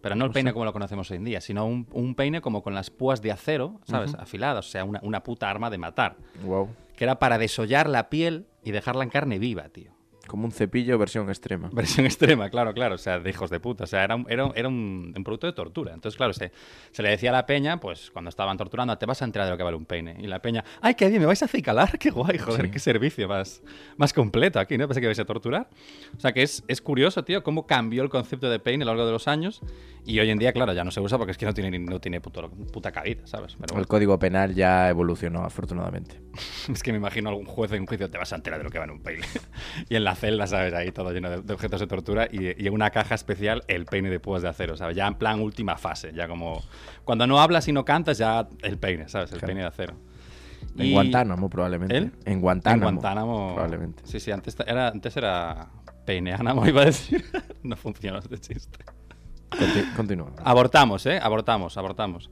Pero 0.00 0.14
no 0.14 0.24
el 0.24 0.30
peine 0.30 0.52
como 0.52 0.64
lo 0.64 0.72
conocemos 0.72 1.10
hoy 1.10 1.16
en 1.16 1.24
día, 1.24 1.40
sino 1.40 1.66
un, 1.66 1.86
un 1.92 2.14
peine 2.14 2.40
como 2.40 2.62
con 2.62 2.74
las 2.74 2.90
púas 2.90 3.20
de 3.20 3.32
acero, 3.32 3.80
¿sabes? 3.84 4.14
Afiladas, 4.14 4.66
o 4.66 4.70
sea, 4.70 4.84
una, 4.84 5.00
una 5.02 5.22
puta 5.22 5.50
arma 5.50 5.70
de 5.70 5.78
matar. 5.78 6.16
Wow. 6.44 6.68
Que 6.96 7.04
era 7.04 7.18
para 7.18 7.38
desollar 7.38 7.88
la 7.88 8.08
piel 8.08 8.46
y 8.62 8.70
dejarla 8.70 9.04
en 9.04 9.10
carne 9.10 9.38
viva, 9.38 9.68
tío. 9.68 9.97
Como 10.28 10.44
un 10.44 10.52
cepillo 10.52 10.96
versión 10.98 11.28
extrema. 11.28 11.68
Versión 11.72 12.06
extrema, 12.06 12.48
claro, 12.50 12.72
claro. 12.74 12.94
O 12.94 12.98
sea, 12.98 13.18
de 13.18 13.28
hijos 13.30 13.50
de 13.50 13.58
puta. 13.58 13.84
O 13.84 13.86
sea, 13.88 14.04
era 14.04 14.14
un, 14.14 14.26
era 14.28 14.52
era 14.54 14.68
un- 14.68 15.12
un 15.16 15.24
producto 15.24 15.46
de 15.48 15.52
tortura. 15.54 15.92
Entonces, 15.94 16.16
claro, 16.16 16.32
se, 16.32 16.52
se 16.92 17.02
le 17.02 17.08
decía 17.10 17.30
a 17.30 17.32
la 17.32 17.46
peña, 17.46 17.80
pues 17.80 18.10
cuando 18.12 18.28
estaban 18.28 18.56
torturando, 18.56 18.96
te 18.96 19.06
vas 19.06 19.20
a 19.22 19.24
enterar 19.24 19.46
de 19.46 19.52
lo 19.52 19.56
que 19.56 19.64
vale 19.64 19.76
un 19.76 19.86
peine. 19.86 20.16
Y 20.20 20.26
la 20.28 20.40
peña, 20.40 20.62
¡ay, 20.80 20.94
qué 20.94 21.08
bien! 21.08 21.20
¿Me 21.20 21.26
vais 21.26 21.42
a 21.42 21.46
acicalar? 21.46 21.98
¡Qué 21.98 22.10
guay! 22.10 22.38
Joder, 22.38 22.66
Sí. 22.66 22.70
qué 22.70 22.78
servicio 22.78 23.26
más, 23.26 23.62
más 23.96 24.12
completo 24.12 24.60
aquí, 24.60 24.78
¿no? 24.78 24.86
Pensé 24.86 25.00
que 25.00 25.06
vais 25.08 25.18
a 25.18 25.24
torturar. 25.24 25.68
O 26.16 26.20
sea, 26.20 26.32
que 26.32 26.42
es, 26.42 26.62
es 26.68 26.80
curioso, 26.80 27.24
tío, 27.24 27.42
cómo 27.42 27.66
cambió 27.66 28.02
el 28.02 28.08
concepto 28.10 28.48
de 28.50 28.58
peine 28.60 28.84
a 28.84 28.86
lo 28.86 28.92
largo 28.92 29.06
de 29.06 29.12
los 29.12 29.26
años. 29.28 29.60
Y 30.04 30.20
hoy 30.20 30.30
en 30.30 30.38
día, 30.38 30.52
claro, 30.52 30.72
ya 30.72 30.84
no 30.84 30.90
se 30.90 31.00
usa 31.00 31.18
porque 31.18 31.32
es 31.32 31.38
que 31.38 31.46
no 31.46 31.52
tiene, 31.54 31.78
no 31.78 32.00
tiene 32.00 32.20
puto- 32.20 32.50
puta 32.72 32.92
cabida, 32.92 33.26
¿sabes? 33.26 33.54
Pero 33.56 33.66
bueno, 33.72 33.80
El 33.80 33.86
código 33.88 34.18
penal 34.18 34.54
ya 34.54 34.88
evolucionó, 34.90 35.44
afortunadamente. 35.44 36.20
es 36.72 36.82
que 36.82 36.92
me 36.92 36.98
imagino 36.98 37.28
algún 37.30 37.44
juez 37.46 37.72
en 37.72 37.80
un 37.82 37.86
juicio, 37.86 38.10
te 38.10 38.18
vas 38.18 38.32
a 38.32 38.36
enterar 38.36 38.58
de 38.58 38.64
lo 38.64 38.70
que 38.70 38.78
vale 38.78 38.92
un 38.92 39.00
peine. 39.02 39.26
y 39.88 39.96
en 39.96 40.04
la 40.04 40.14
celda, 40.14 40.46
¿sabes? 40.46 40.72
Ahí 40.74 40.92
todo 40.92 41.12
lleno 41.12 41.30
de, 41.30 41.42
de 41.42 41.52
objetos 41.54 41.80
de 41.80 41.86
tortura 41.86 42.28
y, 42.30 42.62
y 42.62 42.66
en 42.66 42.72
una 42.74 42.90
caja 42.90 43.14
especial 43.14 43.62
el 43.68 43.84
peine 43.86 44.10
de 44.10 44.20
púas 44.20 44.42
de 44.42 44.48
acero, 44.48 44.76
¿sabes? 44.76 44.96
Ya 44.96 45.06
en 45.06 45.14
plan 45.14 45.40
última 45.40 45.76
fase, 45.76 46.12
ya 46.14 46.28
como... 46.28 46.62
Cuando 47.04 47.26
no 47.26 47.40
hablas 47.40 47.66
y 47.68 47.72
no 47.72 47.84
cantas, 47.84 48.18
ya 48.18 48.48
el 48.62 48.78
peine, 48.78 49.08
¿sabes? 49.08 49.32
El 49.32 49.38
Claro. 49.38 49.46
peine 49.48 49.60
de 49.62 49.66
acero. 49.68 49.94
En 50.76 50.86
Y- 50.86 50.92
Guantánamo, 50.92 51.48
probablemente. 51.48 51.96
¿El? 51.96 52.12
En 52.24 52.40
Guantánamo. 52.40 52.88
En 52.88 52.94
Guantánamo. 52.96 53.54
Probablemente. 53.54 54.02
Sí, 54.06 54.20
sí, 54.20 54.30
antes 54.30 54.56
era, 54.66 54.88
antes 54.88 55.16
era 55.16 55.68
peineánamo, 56.04 56.66
iba 56.68 56.82
a 56.82 56.86
decir. 56.86 57.24
no 57.62 57.76
funcionó 57.76 58.18
este 58.18 58.38
chiste. 58.38 58.78
Conti- 59.50 59.94
continúa. 59.96 60.32
Abortamos, 60.44 61.06
¿eh? 61.06 61.18
Abortamos, 61.22 61.76
abortamos. 61.78 62.30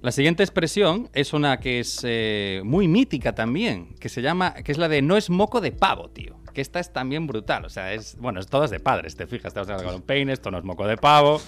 La 0.00 0.12
siguiente 0.12 0.44
expresión 0.44 1.10
es 1.12 1.32
una 1.32 1.58
que 1.58 1.80
es 1.80 2.00
eh, 2.04 2.62
muy 2.64 2.86
mítica 2.86 3.34
también, 3.34 3.96
que 3.98 4.08
se 4.08 4.22
llama, 4.22 4.54
que 4.54 4.70
es 4.70 4.78
la 4.78 4.88
de 4.88 5.02
no 5.02 5.16
es 5.16 5.28
moco 5.28 5.60
de 5.60 5.72
pavo, 5.72 6.08
tío. 6.10 6.36
Que 6.54 6.60
esta 6.60 6.78
es 6.78 6.92
también 6.92 7.26
brutal, 7.26 7.64
o 7.64 7.68
sea, 7.68 7.92
es, 7.92 8.16
bueno, 8.18 8.40
es 8.40 8.46
todas 8.46 8.70
de 8.70 8.80
padres, 8.80 9.16
te 9.16 9.26
fijas, 9.26 9.52
te 9.52 9.60
vas 9.60 9.68
a 9.68 9.76
con 9.76 9.94
un 9.94 10.02
peine, 10.02 10.32
esto 10.32 10.50
no 10.50 10.58
es 10.58 10.64
moco 10.64 10.86
de 10.86 10.96
pavo, 10.96 11.40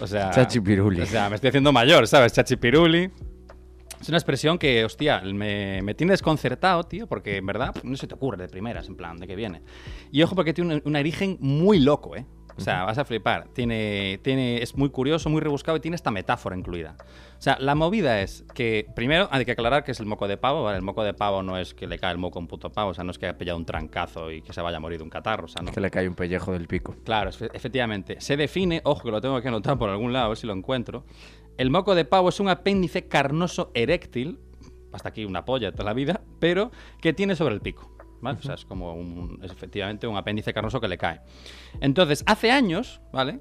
o 0.00 0.06
sea... 0.06 0.30
Chachipiruli. 0.30 1.00
O 1.02 1.06
sea, 1.06 1.28
me 1.28 1.36
estoy 1.36 1.48
haciendo 1.48 1.72
mayor, 1.72 2.06
¿sabes? 2.06 2.32
Chachipiruli. 2.32 3.10
Es 4.00 4.08
una 4.08 4.16
expresión 4.16 4.58
que, 4.58 4.84
hostia, 4.84 5.20
me, 5.20 5.82
me 5.82 5.94
tiene 5.94 6.12
desconcertado, 6.12 6.84
tío, 6.84 7.06
porque 7.06 7.36
en 7.36 7.46
verdad 7.46 7.74
no 7.82 7.96
se 7.96 8.06
te 8.06 8.14
ocurre 8.14 8.38
de 8.38 8.48
primeras, 8.48 8.88
en 8.88 8.96
plan, 8.96 9.18
de 9.18 9.26
qué 9.26 9.36
viene. 9.36 9.62
Y 10.10 10.22
ojo, 10.22 10.34
porque 10.34 10.54
tiene 10.54 10.76
un, 10.76 10.82
un 10.84 10.96
origen 10.96 11.36
muy 11.40 11.80
loco, 11.80 12.16
¿eh? 12.16 12.24
O 12.56 12.60
sea, 12.60 12.84
vas 12.84 12.98
a 12.98 13.04
flipar. 13.04 13.48
Tiene, 13.54 14.18
tiene, 14.22 14.62
es 14.62 14.76
muy 14.76 14.90
curioso, 14.90 15.30
muy 15.30 15.40
rebuscado 15.40 15.76
y 15.76 15.80
tiene 15.80 15.94
esta 15.94 16.10
metáfora 16.10 16.56
incluida. 16.56 16.96
O 17.38 17.42
sea, 17.42 17.56
la 17.58 17.74
movida 17.74 18.20
es 18.20 18.44
que, 18.54 18.86
primero, 18.94 19.28
hay 19.30 19.44
que 19.46 19.52
aclarar 19.52 19.82
que 19.82 19.92
es 19.92 20.00
el 20.00 20.04
moco 20.06 20.28
de 20.28 20.36
pavo, 20.36 20.64
¿vale? 20.64 20.76
El 20.76 20.82
moco 20.82 21.02
de 21.04 21.14
pavo 21.14 21.42
no 21.42 21.56
es 21.56 21.72
que 21.72 21.86
le 21.86 21.98
cae 21.98 22.12
el 22.12 22.18
moco 22.18 22.38
a 22.38 22.42
un 22.42 22.48
puto 22.48 22.70
pavo, 22.70 22.90
o 22.90 22.94
sea, 22.94 23.02
no 23.02 23.12
es 23.12 23.18
que 23.18 23.26
haya 23.26 23.38
pillado 23.38 23.56
un 23.56 23.64
trancazo 23.64 24.30
y 24.30 24.42
que 24.42 24.52
se 24.52 24.60
vaya 24.60 24.76
a 24.76 24.80
morir 24.80 24.98
de 24.98 25.04
un 25.04 25.10
catarro, 25.10 25.46
o 25.46 25.48
sea, 25.48 25.62
no. 25.62 25.72
Que 25.72 25.80
le 25.80 25.90
cae 25.90 26.06
un 26.06 26.14
pellejo 26.14 26.52
del 26.52 26.66
pico. 26.66 26.94
Claro, 27.04 27.30
efe- 27.30 27.50
efectivamente. 27.54 28.20
Se 28.20 28.36
define, 28.36 28.82
ojo 28.84 29.04
que 29.04 29.10
lo 29.10 29.20
tengo 29.22 29.40
que 29.40 29.48
anotar 29.48 29.78
por 29.78 29.88
algún 29.88 30.12
lado, 30.12 30.26
a 30.26 30.28
ver 30.28 30.36
si 30.36 30.46
lo 30.46 30.52
encuentro. 30.52 31.04
El 31.56 31.70
moco 31.70 31.94
de 31.94 32.04
pavo 32.04 32.28
es 32.28 32.40
un 32.40 32.48
apéndice 32.50 33.08
carnoso 33.08 33.70
eréctil, 33.72 34.38
hasta 34.92 35.08
aquí 35.08 35.24
una 35.24 35.44
polla 35.46 35.72
toda 35.72 35.84
la 35.84 35.94
vida, 35.94 36.20
pero 36.40 36.70
que 37.00 37.12
tiene 37.14 37.36
sobre 37.36 37.54
el 37.54 37.60
pico. 37.62 37.90
¿Vale? 38.20 38.38
O 38.38 38.42
sea, 38.42 38.54
es 38.54 38.64
como 38.64 38.94
un, 38.94 39.40
es 39.42 39.52
efectivamente 39.52 40.06
un 40.06 40.16
apéndice 40.16 40.52
carnoso 40.52 40.80
que 40.80 40.88
le 40.88 40.98
cae. 40.98 41.20
Entonces, 41.80 42.22
hace 42.26 42.50
años, 42.50 43.00
¿vale? 43.12 43.40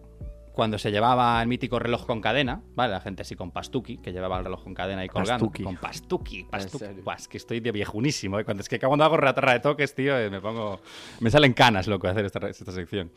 Cuando 0.53 0.77
se 0.77 0.91
llevaba 0.91 1.41
el 1.41 1.47
mítico 1.47 1.79
reloj 1.79 2.05
con 2.05 2.19
cadena, 2.19 2.61
¿vale? 2.75 2.91
La 2.93 2.99
gente 2.99 3.21
así 3.21 3.35
con 3.35 3.51
pastuki, 3.51 3.99
que 3.99 4.11
llevaba 4.11 4.39
el 4.39 4.43
reloj 4.43 4.63
con 4.63 4.73
cadena 4.73 5.01
ahí 5.01 5.07
colgando. 5.07 5.45
Pastuki. 5.45 5.63
Con 5.63 5.77
pastuki, 5.77 6.43
pastuki. 6.43 7.01
Buah, 7.01 7.15
es 7.15 7.27
que 7.27 7.37
estoy 7.37 7.59
de 7.61 7.71
viejunísimo, 7.71 8.39
¿eh? 8.39 8.43
Cuando, 8.43 8.61
es 8.61 8.67
que 8.67 8.77
cuando 8.79 9.05
hago 9.05 9.15
ratarra 9.15 9.53
de 9.53 9.59
toques, 9.61 9.95
tío, 9.95 10.17
eh, 10.19 10.29
me 10.29 10.41
pongo... 10.41 10.81
Me 11.21 11.29
salen 11.31 11.53
canas, 11.53 11.87
loco, 11.87 12.07
hacer 12.07 12.25
esta, 12.25 12.49
esta 12.49 12.71
sección. 12.71 13.11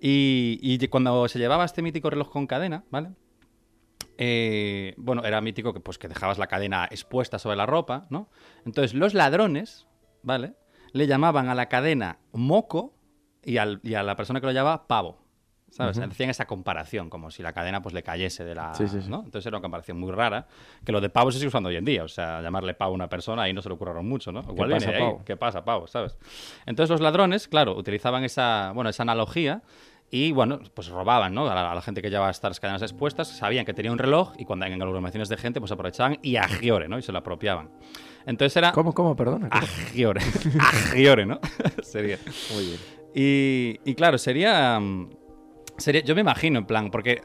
Y, 0.00 0.60
y 0.62 0.86
cuando 0.86 1.26
se 1.26 1.40
llevaba 1.40 1.64
este 1.64 1.82
mítico 1.82 2.10
reloj 2.10 2.30
con 2.30 2.46
cadena, 2.46 2.84
¿vale? 2.90 3.10
Eh, 4.16 4.94
bueno, 4.96 5.24
era 5.24 5.40
mítico 5.40 5.72
que, 5.72 5.80
pues, 5.80 5.98
que 5.98 6.06
dejabas 6.06 6.38
la 6.38 6.46
cadena 6.46 6.86
expuesta 6.90 7.40
sobre 7.40 7.56
la 7.56 7.66
ropa, 7.66 8.06
¿no? 8.10 8.28
Entonces, 8.64 8.94
los 8.94 9.14
ladrones, 9.14 9.88
¿vale? 10.22 10.54
Le 10.92 11.06
llamaban 11.06 11.48
a 11.48 11.54
la 11.54 11.68
cadena 11.68 12.18
moco 12.32 12.94
y, 13.44 13.56
al- 13.58 13.80
y 13.82 13.94
a 13.94 14.02
la 14.02 14.16
persona 14.16 14.40
que 14.40 14.46
lo 14.46 14.52
llevaba 14.52 14.86
pavo. 14.86 15.18
¿Sabes? 15.70 15.98
Hacían 15.98 16.30
esa 16.30 16.46
comparación, 16.46 17.10
como 17.10 17.30
si 17.30 17.42
la 17.42 17.52
cadena 17.52 17.82
pues 17.82 17.94
le 17.94 18.02
cayese 18.02 18.42
de 18.42 18.54
la. 18.54 18.74
Sí, 18.74 18.88
sí, 18.88 19.02
sí. 19.02 19.10
¿no? 19.10 19.18
Entonces 19.22 19.44
era 19.44 19.58
una 19.58 19.62
comparación 19.62 20.00
muy 20.00 20.10
rara, 20.12 20.46
que 20.82 20.92
lo 20.92 21.00
de 21.02 21.10
pavo 21.10 21.30
se 21.30 21.36
sigue 21.36 21.48
usando 21.48 21.68
hoy 21.68 21.76
en 21.76 21.84
día. 21.84 22.04
O 22.04 22.08
sea, 22.08 22.40
llamarle 22.40 22.72
pavo 22.72 22.92
a 22.92 22.94
una 22.94 23.10
persona 23.10 23.42
ahí 23.42 23.52
no 23.52 23.60
se 23.60 23.68
le 23.68 23.74
ocurrieron 23.74 24.08
mucho, 24.08 24.32
¿no? 24.32 24.40
Igual 24.40 24.70
pasa, 24.70 24.86
viene 24.86 24.98
pavo? 25.04 25.22
¿Qué 25.26 25.36
pasa, 25.36 25.64
pavo? 25.66 25.86
¿Sabes? 25.86 26.16
Entonces 26.64 26.90
los 26.90 27.02
ladrones, 27.02 27.48
claro, 27.48 27.76
utilizaban 27.76 28.24
esa, 28.24 28.72
bueno, 28.74 28.88
esa 28.88 29.02
analogía 29.02 29.60
y, 30.10 30.32
bueno, 30.32 30.60
pues 30.74 30.88
robaban, 30.88 31.34
¿no? 31.34 31.48
A 31.48 31.54
la, 31.54 31.70
a 31.70 31.74
la 31.74 31.82
gente 31.82 32.00
que 32.00 32.10
llevaba 32.10 32.30
estas 32.30 32.60
cadenas 32.60 32.82
expuestas, 32.82 33.28
sabían 33.28 33.64
que 33.64 33.74
tenía 33.74 33.92
un 33.92 33.98
reloj 33.98 34.32
y 34.38 34.44
cuando 34.44 34.66
en 34.66 34.80
aglomeraciones 34.80 35.28
de 35.28 35.36
gente, 35.36 35.60
pues 35.60 35.72
aprovechaban 35.72 36.18
y 36.22 36.36
agiore, 36.36 36.88
¿no? 36.88 36.98
Y 36.98 37.02
se 37.02 37.12
lo 37.12 37.18
apropiaban. 37.18 37.70
Entonces 38.26 38.56
era... 38.56 38.72
¿Cómo, 38.72 38.92
cómo? 38.92 39.16
Perdona. 39.16 39.48
¿cómo? 39.48 39.62
Agiore. 39.62 40.20
agiore, 40.60 41.26
¿no? 41.26 41.40
Sería. 41.82 42.18
Muy 42.54 42.64
bien. 42.66 42.78
Y, 43.14 43.80
y 43.84 43.94
claro, 43.94 44.18
sería, 44.18 44.78
mm, 44.78 45.10
sería. 45.76 46.02
Yo 46.02 46.14
me 46.14 46.20
imagino, 46.20 46.58
en 46.58 46.66
plan, 46.66 46.90
porque. 46.90 47.22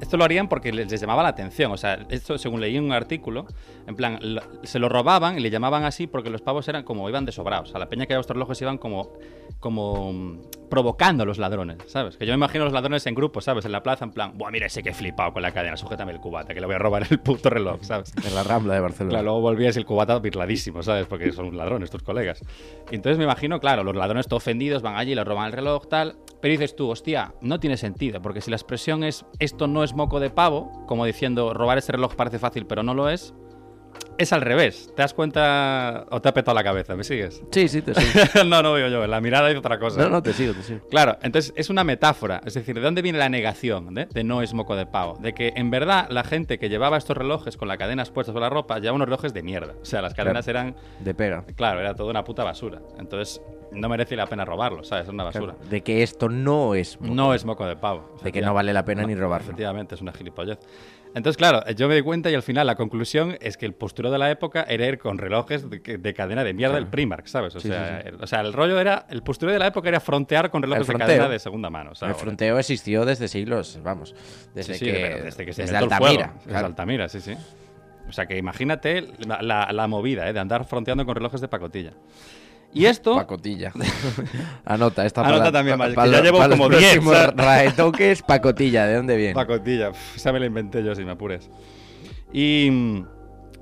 Esto 0.00 0.16
lo 0.16 0.24
harían 0.24 0.48
porque 0.48 0.72
les, 0.72 0.90
les 0.90 1.00
llamaba 1.00 1.22
la 1.22 1.28
atención. 1.30 1.70
O 1.72 1.76
sea, 1.76 2.06
esto 2.08 2.38
según 2.38 2.60
leí 2.60 2.76
en 2.76 2.84
un 2.84 2.92
artículo, 2.92 3.46
en 3.86 3.94
plan, 3.96 4.18
lo- 4.22 4.42
se 4.64 4.78
lo 4.78 4.88
robaban 4.88 5.38
y 5.38 5.40
le 5.40 5.50
llamaban 5.50 5.84
así 5.84 6.06
porque 6.06 6.30
los 6.30 6.40
pavos 6.42 6.66
eran 6.68 6.84
como 6.84 7.08
iban 7.08 7.24
desobrados. 7.24 7.68
O 7.68 7.70
sea, 7.72 7.80
la 7.80 7.88
peña 7.88 8.06
que 8.06 8.14
estos 8.18 8.34
relojes 8.34 8.60
iban 8.62 8.78
como, 8.78 9.12
como 9.58 10.12
mm, 10.12 10.38
provocando 10.70 11.22
a 11.24 11.26
los 11.26 11.38
ladrones, 11.38 11.78
¿sabes? 11.86 12.16
Que 12.16 12.26
yo 12.26 12.32
me 12.32 12.36
imagino 12.36 12.62
a 12.62 12.66
los 12.66 12.72
ladrones 12.72 13.06
en 13.06 13.14
grupo, 13.14 13.40
¿sabes? 13.40 13.64
En 13.64 13.72
la 13.72 13.82
plaza, 13.82 14.04
en 14.04 14.12
plan, 14.12 14.36
buah, 14.38 14.50
mira 14.50 14.66
ese 14.66 14.82
que 14.82 14.90
he 14.90 14.94
flipado 14.94 15.32
con 15.32 15.42
la 15.42 15.52
cadena, 15.52 15.76
sujétame 15.76 16.12
el 16.12 16.20
cubata, 16.20 16.54
que 16.54 16.60
le 16.60 16.66
voy 16.66 16.76
a 16.76 16.78
robar 16.78 17.06
el 17.10 17.18
puto 17.20 17.50
reloj, 17.50 17.80
¿sabes? 17.82 18.12
En 18.24 18.34
la 18.34 18.42
Rambla 18.42 18.74
de 18.74 18.80
Barcelona. 18.80 19.10
Claro, 19.10 19.24
luego 19.24 19.40
volvías 19.40 19.76
y 19.76 19.80
el 19.80 19.84
cubata 19.84 20.18
birladísimo, 20.18 20.82
¿sabes? 20.82 21.06
Porque 21.06 21.32
son 21.32 21.56
ladrones 21.56 21.90
tus 21.90 22.02
colegas. 22.02 22.40
Y 22.90 22.94
entonces 22.94 23.18
me 23.18 23.24
imagino, 23.24 23.60
claro, 23.60 23.84
los 23.84 23.94
ladrones 23.96 24.26
todo 24.28 24.36
ofendidos 24.38 24.82
van 24.82 24.96
allí, 24.96 25.14
le 25.14 25.24
roban 25.24 25.46
el 25.46 25.52
reloj, 25.52 25.86
tal. 25.88 26.16
Pero 26.40 26.52
dices 26.52 26.74
tú, 26.74 26.88
hostia, 26.88 27.34
no 27.42 27.60
tiene 27.60 27.76
sentido, 27.76 28.22
porque 28.22 28.40
si 28.40 28.50
la 28.50 28.56
expresión 28.56 29.04
es 29.04 29.26
esto 29.40 29.66
no 29.66 29.84
es 29.84 29.89
moco 29.94 30.20
de 30.20 30.30
pavo, 30.30 30.84
como 30.86 31.04
diciendo 31.04 31.54
robar 31.54 31.78
ese 31.78 31.92
reloj 31.92 32.14
parece 32.14 32.38
fácil, 32.38 32.66
pero 32.66 32.82
no 32.82 32.94
lo 32.94 33.08
es, 33.08 33.34
es 34.20 34.32
al 34.32 34.40
revés. 34.42 34.92
¿Te 34.94 35.02
das 35.02 35.14
cuenta 35.14 36.06
o 36.10 36.20
te 36.20 36.28
ha 36.28 36.34
petado 36.34 36.54
la 36.54 36.62
cabeza? 36.64 36.94
¿Me 36.94 37.04
sigues? 37.04 37.42
Sí, 37.50 37.68
sí, 37.68 37.82
te 37.82 37.94
sigo. 37.94 38.44
no, 38.46 38.62
no 38.62 38.72
veo 38.72 38.88
yo, 38.88 39.06
la 39.06 39.20
mirada 39.20 39.48
dice 39.48 39.58
otra 39.58 39.78
cosa. 39.78 40.02
No, 40.02 40.08
no, 40.10 40.22
te 40.22 40.32
sigo, 40.32 40.52
te 40.54 40.62
sigo. 40.62 40.80
Claro, 40.88 41.16
entonces 41.22 41.52
es 41.56 41.70
una 41.70 41.84
metáfora. 41.84 42.40
Es 42.44 42.54
decir, 42.54 42.74
¿de 42.74 42.80
dónde 42.80 43.02
viene 43.02 43.18
la 43.18 43.28
negación 43.28 43.94
de, 43.94 44.06
de 44.06 44.24
no 44.24 44.42
es 44.42 44.52
moco 44.54 44.76
de 44.76 44.86
pavo? 44.86 45.16
De 45.20 45.32
que 45.32 45.52
en 45.56 45.70
verdad 45.70 46.06
la 46.10 46.24
gente 46.24 46.58
que 46.58 46.68
llevaba 46.68 46.96
estos 46.98 47.16
relojes 47.16 47.56
con 47.56 47.68
las 47.68 47.78
cadenas 47.78 48.10
puestas 48.10 48.32
sobre 48.32 48.44
la 48.44 48.50
ropa 48.50 48.78
llevaba 48.78 48.96
unos 48.96 49.06
relojes 49.08 49.32
de 49.34 49.42
mierda. 49.42 49.74
O 49.80 49.84
sea, 49.84 50.02
las 50.02 50.14
cadenas 50.14 50.46
eran, 50.48 50.74
De 51.00 51.14
pega. 51.14 51.44
claro, 51.56 51.80
era 51.80 51.94
toda 51.94 52.10
una 52.10 52.22
puta 52.24 52.44
basura. 52.44 52.80
Entonces 52.98 53.40
no 53.72 53.88
merece 53.88 54.16
la 54.16 54.26
pena 54.26 54.44
robarlo, 54.44 54.82
¿sabes? 54.84 55.04
Es 55.06 55.12
una 55.14 55.24
basura. 55.24 55.54
Claro, 55.54 55.70
De 55.70 55.80
que 55.82 56.02
esto 56.02 56.28
no 56.28 56.74
es. 56.74 57.00
moco. 57.00 57.14
No 57.14 57.34
es 57.34 57.44
moco 57.44 57.64
de 57.66 57.76
pavo. 57.76 58.16
De 58.22 58.32
que 58.32 58.42
no 58.42 58.52
vale 58.52 58.72
la 58.72 58.84
pena 58.84 59.04
ni 59.04 59.14
robarlo. 59.14 59.44
Efectivamente, 59.46 59.94
es 59.94 60.00
una 60.02 60.12
gilipollez. 60.12 60.58
Entonces, 61.14 61.36
claro, 61.36 61.64
yo 61.74 61.88
me 61.88 61.96
di 61.96 62.02
cuenta 62.02 62.30
y 62.30 62.34
al 62.34 62.42
final 62.42 62.66
la 62.68 62.76
conclusión 62.76 63.36
es 63.40 63.56
que 63.56 63.66
el 63.66 63.74
postureo 63.74 64.12
de 64.12 64.18
la 64.18 64.30
época 64.30 64.62
era 64.68 64.86
ir 64.86 64.98
con 64.98 65.18
relojes 65.18 65.68
de, 65.68 66.14
cadena 66.14 66.44
de 66.44 66.54
mierda 66.54 66.76
del 66.76 66.86
Primark, 66.86 67.26
¿sabes? 67.26 67.54
O, 67.56 67.60
Sí, 67.60 67.68
sea, 67.68 67.98
sí, 67.98 68.02
sí. 68.02 68.08
El, 68.14 68.22
o 68.22 68.26
sea, 68.28 68.40
el 68.40 68.52
rollo 68.52 68.78
era, 68.78 69.06
el 69.10 69.22
postureo 69.22 69.52
de 69.52 69.58
la 69.58 69.66
época 69.66 69.88
era 69.88 69.98
frontear 69.98 70.50
con 70.50 70.62
relojes 70.62 70.86
de 70.86 70.94
cadena 70.94 71.28
de 71.28 71.38
segunda 71.40 71.68
mano. 71.68 71.94
¿sabes? 71.96 72.14
El 72.16 72.20
fronteo 72.22 72.58
existió 72.58 73.04
desde 73.04 73.26
siglos, 73.26 73.80
vamos. 73.82 74.14
Desde 74.54 74.78
que, 74.78 74.92
desde 75.24 75.44
que 75.44 75.52
se 75.52 75.62
desde 75.62 75.76
Altamira. 75.78 76.28
fuego. 76.28 76.40
Desde. 76.46 76.58
Altamira, 76.58 77.08
sí, 77.08 77.20
sí. 77.20 77.34
O 78.08 78.12
sea 78.12 78.26
que 78.26 78.36
imagínate 78.38 79.08
la, 79.26 79.42
la- 79.42 79.72
la 79.72 79.86
movida, 79.88 80.28
¿eh? 80.28 80.32
de 80.32 80.40
andar 80.40 80.64
fronteando 80.64 81.04
con 81.06 81.14
relojes 81.16 81.40
de 81.40 81.48
pacotilla. 81.48 81.92
Y 82.72 82.84
esto... 82.86 83.16
Pacotilla. 83.16 83.72
Anota 84.64 85.04
esta 85.04 85.22
Anota 85.22 85.38
para- 85.38 85.52
también, 85.52 85.76
pa- 85.78 85.84
Mike, 85.86 85.96
pa- 85.96 86.04
que 86.04 86.10
ya 86.12 86.20
llevo 86.22 86.38
para 86.38 86.50
como 86.56 86.68
10, 86.68 86.80
próximos 86.82 87.16
¿sabes? 87.16 87.36
raetoques, 87.36 88.22
pacotilla, 88.22 88.86
¿de 88.86 88.96
dónde 88.96 89.16
viene? 89.16 89.34
Pacotilla, 89.34 89.88
pf, 89.90 90.16
esa 90.16 90.32
me 90.32 90.40
la 90.40 90.46
inventé 90.46 90.82
yo, 90.84 90.94
si 90.94 91.04
me 91.04 91.10
apures. 91.12 91.50
Y, 92.32 92.66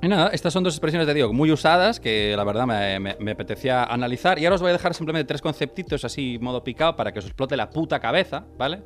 y 0.02 0.08
nada, 0.08 0.28
estas 0.32 0.52
son 0.52 0.62
dos 0.62 0.74
expresiones 0.74 1.06
de 1.06 1.14
digo 1.14 1.32
muy 1.32 1.50
usadas 1.50 2.00
que 2.00 2.34
la 2.36 2.44
verdad 2.44 2.66
me, 2.66 3.00
me- 3.00 3.16
me 3.18 3.30
apetecía 3.30 3.84
analizar. 3.84 4.38
Y 4.38 4.44
ahora 4.44 4.56
os 4.56 4.60
voy 4.60 4.70
a 4.70 4.72
dejar 4.72 4.92
simplemente 4.94 5.26
tres 5.26 5.40
conceptitos 5.40 6.04
así, 6.04 6.38
modo 6.40 6.62
picado, 6.62 6.94
para 6.96 7.12
que 7.12 7.20
os 7.20 7.24
explote 7.24 7.56
la 7.56 7.70
puta 7.70 8.00
cabeza, 8.00 8.44
¿vale? 8.58 8.82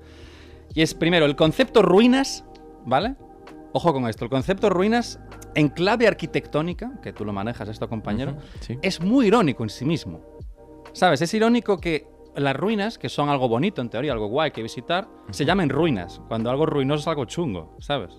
Y 0.75 0.83
es 0.83 0.95
primero 0.95 1.27
el 1.27 1.35
concepto 1.37 1.83
ruinas, 1.83 2.45
¿vale? 2.87 3.17
Ojo 3.73 3.93
con 3.93 4.07
esto, 4.09 4.25
el 4.25 4.31
concepto 4.31 4.71
ruinas 4.71 5.19
en 5.55 5.69
clave 5.69 6.07
arquitectónica, 6.07 6.93
que 7.03 7.13
tú 7.13 7.25
lo 7.25 7.33
manejas 7.33 7.69
esto, 7.69 7.89
compañero, 7.89 8.37
sí. 8.61 8.79
es 8.83 9.01
muy 9.01 9.27
irónico 9.27 9.63
en 9.63 9.71
sí 9.71 9.85
mismo. 9.85 10.21
¿Sabes? 10.93 11.23
Es 11.23 11.33
irónico 11.35 11.79
que 11.79 12.07
las 12.37 12.57
ruinas, 12.57 12.99
que 12.99 13.09
son 13.09 13.29
algo 13.29 13.49
bonito 13.49 13.81
en 13.83 13.89
teoría, 13.91 14.13
algo 14.13 14.27
guay 14.27 14.51
que 14.51 14.63
visitar, 14.63 15.09
se 15.31 15.45
llamen 15.45 15.69
ruinas, 15.69 16.21
cuando 16.29 16.51
algo 16.51 16.67
ruinoso 16.67 17.01
es 17.01 17.09
algo 17.09 17.25
chungo, 17.27 17.77
¿sabes? 17.81 18.11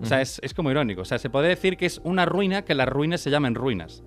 O 0.00 0.04
sea, 0.04 0.20
es, 0.20 0.38
es 0.42 0.52
como 0.52 0.70
irónico. 0.70 1.00
O 1.00 1.04
sea, 1.06 1.18
se 1.18 1.30
puede 1.30 1.48
decir 1.48 1.76
que 1.78 1.86
es 1.86 2.00
una 2.04 2.26
ruina 2.26 2.62
que 2.66 2.74
las 2.74 2.86
ruinas 2.88 3.20
se 3.22 3.30
llamen 3.30 3.54
ruinas. 3.54 4.02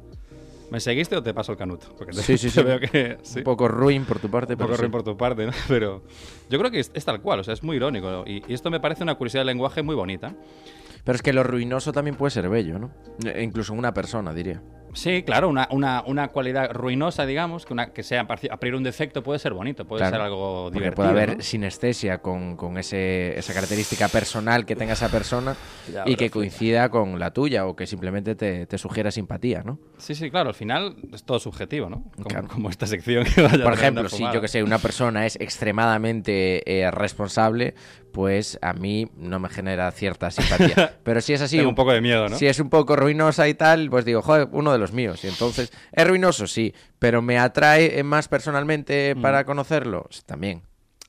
¿Me 0.69 0.79
seguiste 0.79 1.15
o 1.15 1.23
te 1.23 1.33
paso 1.33 1.53
el 1.53 1.57
canuto? 1.57 1.87
Porque 1.97 2.13
te, 2.13 2.21
Sí, 2.21 2.37
sí, 2.37 2.47
te 2.49 2.61
sí. 2.61 2.63
veo 2.63 2.79
que... 2.79 3.17
sí. 3.23 3.39
Un 3.39 3.43
poco 3.43 3.67
ruin 3.67 4.05
por 4.05 4.19
tu 4.19 4.29
parte, 4.29 4.53
Un 4.53 4.59
poco 4.59 4.75
sí. 4.75 4.81
ruin 4.81 4.91
por 4.91 5.01
tu 5.01 5.17
parte, 5.17 5.47
¿no? 5.47 5.51
Pero 5.67 6.03
yo 6.47 6.59
creo 6.59 6.69
que 6.69 6.79
es, 6.79 6.91
es 6.93 7.03
tal 7.05 7.21
cual, 7.21 7.39
o 7.39 7.43
sea, 7.43 7.55
es 7.55 7.63
muy 7.63 7.77
irónico. 7.77 8.23
Y, 8.27 8.43
y 8.47 8.53
esto 8.53 8.69
me 8.69 8.79
parece 8.79 9.01
una 9.01 9.15
curiosidad 9.15 9.41
del 9.41 9.47
lenguaje 9.47 9.81
muy 9.81 9.95
bonita. 9.95 10.35
Pero 11.03 11.15
es 11.15 11.21
que 11.21 11.33
lo 11.33 11.43
ruinoso 11.43 11.91
también 11.93 12.15
puede 12.15 12.31
ser 12.31 12.49
bello, 12.49 12.79
¿no? 12.79 12.91
E 13.25 13.41
incluso 13.43 13.73
una 13.73 13.93
persona, 13.93 14.33
diría. 14.33 14.61
Sí, 14.91 15.21
claro, 15.21 15.49
una, 15.49 15.67
una, 15.69 16.03
una 16.07 16.29
cualidad 16.29 16.71
ruinosa, 16.73 17.27
digamos, 17.27 17.63
que, 17.67 17.73
una, 17.73 17.93
que 17.93 18.01
sea 18.01 18.27
parci- 18.27 18.49
a 18.51 18.57
priori 18.57 18.75
un 18.75 18.83
defecto 18.83 19.21
puede 19.21 19.37
ser 19.37 19.53
bonito, 19.53 19.85
puede 19.85 19.99
Claro, 19.99 20.15
ser 20.15 20.21
algo 20.25 20.63
Porque 20.65 20.79
divertido. 20.79 20.95
puede 20.95 21.09
haber 21.09 21.37
¿no? 21.37 21.43
sinestesia 21.43 22.17
con, 22.23 22.57
con 22.57 22.75
ese, 22.79 23.37
esa 23.37 23.53
característica 23.53 24.07
personal 24.07 24.65
que 24.65 24.75
tenga 24.75 24.93
esa 24.93 25.09
persona 25.09 25.55
Ya, 25.93 26.05
y 26.07 26.15
que 26.15 26.25
sí. 26.25 26.29
coincida 26.31 26.89
con 26.89 27.19
la 27.19 27.31
tuya 27.31 27.67
o 27.67 27.75
que 27.75 27.85
simplemente 27.85 28.33
te, 28.33 28.65
te 28.65 28.77
sugiera 28.79 29.11
simpatía, 29.11 29.61
¿no? 29.61 29.77
Sí, 29.99 30.15
sí, 30.15 30.31
claro, 30.31 30.49
al 30.49 30.55
final 30.55 30.95
es 31.13 31.23
todo 31.23 31.37
subjetivo, 31.37 31.87
¿no? 31.87 32.05
Como, 32.15 32.27
Claro. 32.27 32.47
como 32.47 32.71
esta 32.71 32.87
sección 32.87 33.25
que 33.25 33.43
vaya 33.43 33.63
Por 33.63 33.73
ejemplo, 33.73 34.09
si 34.09 34.23
yo 34.33 34.41
que 34.41 34.47
sé, 34.47 34.63
una 34.63 34.79
persona 34.79 35.27
es 35.27 35.35
extremadamente 35.39 36.63
eh, 36.81 36.89
responsable, 36.89 37.75
pues 38.19 38.59
a 38.61 38.73
mí 38.73 39.07
no 39.15 39.39
me 39.39 39.47
genera 39.47 39.89
cierta 39.91 40.29
simpatía. 40.29 40.97
Pero 41.05 41.21
si 41.21 41.31
es 41.31 41.41
así, 41.41 41.55
Tengo 41.55 41.69
un 41.69 41.75
poco 41.75 41.93
de 41.93 42.01
miedo, 42.01 42.27
¿no? 42.27 42.35
si 42.35 42.47
es 42.47 42.59
un 42.59 42.69
poco 42.69 42.97
ruinosa 42.97 43.47
y 43.47 43.53
tal, 43.53 43.89
pues 43.89 44.03
digo, 44.03 44.21
joder, 44.21 44.49
uno 44.51 44.73
de 44.73 44.77
los 44.77 44.91
míos. 44.91 45.23
Y 45.23 45.27
entonces, 45.29 45.71
es 45.93 46.05
ruinoso, 46.05 46.45
sí, 46.45 46.73
pero 46.99 47.21
me 47.21 47.39
atrae 47.39 48.03
más 48.03 48.27
personalmente 48.27 49.15
Mm. 49.15 49.21
para 49.21 49.45
conocerlo, 49.45 50.05
Sí, 50.09 50.19
también. 50.25 50.63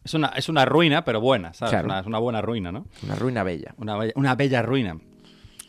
Es, 0.04 0.14
una, 0.14 0.28
es 0.36 0.48
una 0.48 0.64
ruina, 0.66 1.04
pero 1.04 1.20
buena, 1.20 1.52
¿sabes? 1.52 1.72
Claro. 1.72 1.86
Una- 1.86 1.98
es 1.98 2.06
una 2.06 2.18
buena 2.20 2.42
ruina, 2.42 2.70
¿no? 2.70 2.86
Una 3.02 3.16
ruina 3.16 3.42
bella. 3.42 3.74
Una 3.76 3.96
bella, 3.96 4.12
una 4.14 4.36
bella 4.36 4.62
ruina. 4.62 4.96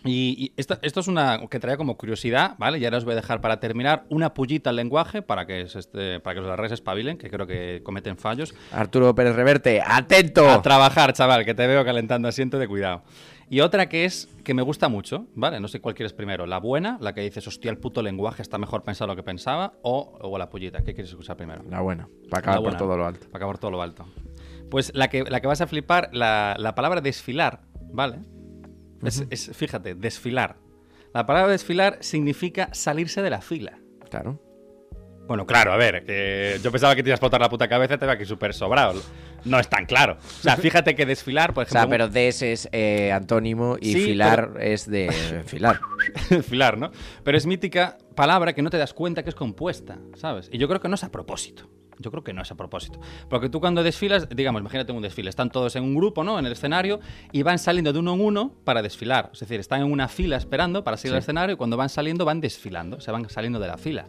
Y, 0.04 0.46
y 0.46 0.54
esto, 0.58 0.80
esto 0.82 1.00
es 1.00 1.08
una 1.08 1.42
que 1.50 1.60
traía 1.60 1.78
como 1.78 1.96
curiosidad, 1.96 2.56
¿vale? 2.58 2.80
Y 2.80 2.86
ahora 2.86 2.98
os 2.98 3.06
voy 3.06 3.14
a 3.14 3.18
dejar 3.18 3.40
para 3.40 3.60
terminar 3.60 4.06
una 4.10 4.34
pullita 4.34 4.72
al 4.72 4.76
lenguaje 4.76 5.22
para 5.22 5.46
que, 5.46 5.68
se 5.68 5.78
este, 5.80 6.20
para 6.20 6.36
que 6.36 6.42
los 6.42 6.58
redes 6.58 6.72
espabilen, 6.74 7.18
que 7.18 7.30
creo 7.30 7.46
que 7.46 7.82
cometen 7.84 8.18
fallos. 8.18 8.56
Arturo 8.72 9.14
Pérez 9.14 9.36
Reverte, 9.36 9.82
atento. 9.86 10.50
A 10.50 10.62
trabajar, 10.62 11.14
chaval, 11.14 11.46
que 11.46 11.54
te 11.54 11.68
veo 11.68 11.86
calentando 11.86 12.28
asiento 12.28 12.58
de 12.58 12.68
cuidado. 12.68 13.04
Y 13.48 13.60
otra 13.60 13.90
que 13.90 14.06
es 14.06 14.30
que 14.46 14.54
me 14.54 14.62
gusta 14.62 14.88
mucho, 14.88 15.28
¿vale? 15.36 15.60
No 15.60 15.68
sé 15.68 15.82
cuál 15.82 15.94
quieres 15.94 16.14
primero. 16.14 16.46
La 16.46 16.58
buena, 16.60 16.98
la 17.02 17.14
que 17.14 17.22
dices, 17.22 17.46
hostia, 17.48 17.70
el 17.70 17.78
puto 17.78 18.02
lenguaje 18.02 18.42
está 18.42 18.58
mejor 18.58 18.84
pensado 18.84 19.10
lo 19.10 19.16
que 19.16 19.24
pensaba, 19.24 19.74
o, 19.84 20.18
o 20.22 20.38
la 20.38 20.50
pullita. 20.50 20.80
¿Qué 20.80 20.94
quieres 20.94 21.12
escuchar 21.12 21.36
primero? 21.36 21.62
La 21.70 21.82
buena, 21.82 22.08
para 22.30 22.40
acabar 22.40 22.56
La 22.56 22.62
buena, 22.62 22.78
por 22.78 22.88
todo 22.88 22.98
lo 22.98 23.06
alto. 23.06 23.26
Para 23.28 23.38
acabar 23.38 23.58
todo 23.58 23.72
lo 23.72 23.82
alto. 23.82 24.06
Pues 24.72 24.94
la 24.96 25.10
que, 25.10 25.26
la 25.26 25.42
que 25.42 25.48
vas 25.48 25.60
a 25.60 25.68
flipar, 25.68 26.10
la, 26.14 26.56
la 26.58 26.74
palabra 26.76 27.02
desfilar, 27.02 27.60
¿vale? 27.92 28.20
Es- 29.04 29.26
es, 29.30 29.52
fíjate, 29.56 29.96
desfilar. 29.96 30.58
La 31.14 31.26
palabra 31.26 31.52
desfilar 31.52 31.98
significa 32.02 32.70
salirse 32.72 33.22
de 33.22 33.30
la 33.30 33.42
fila. 33.42 33.80
Claro. 34.10 34.40
Bueno, 35.28 35.46
claro, 35.46 35.72
a 35.72 35.78
ver, 35.78 36.04
yo 36.62 36.72
pensaba 36.72 36.94
que 36.96 37.04
te 37.04 37.10
ibas 37.10 37.16
a 37.16 37.20
explotar 37.20 37.40
la 37.40 37.48
puta 37.50 37.68
cabeza, 37.70 37.98
te 37.98 38.06
veo 38.06 38.16
aquí 38.16 38.26
súper 38.26 38.54
sobrado. 38.54 39.02
No 39.46 39.60
es 39.60 39.70
tan 39.70 39.86
claro. 39.86 40.18
O 40.20 40.42
sea, 40.42 40.58
fíjate 40.58 40.94
que 40.94 41.06
desfilar, 41.06 41.54
por 41.54 41.66
O 41.66 41.70
sea, 41.70 41.82
ejemplo. 41.82 41.94
pero 41.94 42.08
des 42.10 42.42
es 42.42 42.70
eh, 42.74 43.12
antónimo 43.14 43.78
y 43.80 43.94
Sí, 43.94 44.06
filar 44.06 44.54
es 44.60 44.90
de 44.90 45.44
filar. 45.46 45.80
desfilar, 46.30 46.78
¿no? 46.78 46.92
Pero 47.24 47.38
es 47.38 47.46
mítica 47.46 47.98
palabra 48.16 48.54
que 48.54 48.62
no 48.62 48.70
te 48.70 48.78
das 48.78 48.94
cuenta 48.94 49.24
que 49.24 49.30
es 49.30 49.36
compuesta, 49.36 50.00
¿sabes? 50.16 50.50
Y 50.52 50.58
yo 50.58 50.68
creo 50.68 50.82
que 50.82 50.90
no 50.90 50.96
es 50.96 51.04
a 51.04 51.12
propósito. 51.12 51.70
Yo 52.02 52.12
creo 52.12 52.24
que 52.24 52.34
no 52.34 52.42
es 52.42 52.52
a 52.52 52.56
propósito. 52.56 53.00
Porque 53.30 53.50
tú 53.50 53.60
cuando 53.60 53.84
desfilas, 53.84 54.28
digamos, 54.30 54.62
imagínate 54.62 54.92
un 54.92 55.02
desfile, 55.02 55.30
están 55.30 55.50
todos 55.50 55.76
en 55.76 55.84
un 55.84 55.96
grupo, 55.96 56.24
¿no? 56.24 56.38
En 56.40 56.46
el 56.46 56.52
escenario 56.52 57.00
y 57.32 57.44
van 57.44 57.60
saliendo 57.60 57.94
de 57.94 58.00
uno 58.00 58.14
en 58.14 58.22
uno 58.22 58.54
para 58.64 58.82
desfilar. 58.82 59.30
Es 59.34 59.40
decir, 59.40 59.60
están 59.60 59.82
en 59.82 59.92
una 59.92 60.08
fila 60.08 60.38
esperando 60.38 60.84
para 60.84 60.98
salir 60.98 61.12
Sí. 61.12 61.16
al 61.16 61.20
escenario 61.20 61.54
y 61.54 61.58
cuando 61.58 61.78
van 61.78 61.90
saliendo 61.90 62.26
van 62.26 62.42
desfilando, 62.42 63.00
se 63.00 63.12
van 63.12 63.30
saliendo 63.30 63.60
de 63.60 63.68
la 63.68 63.78
fila. 63.78 64.08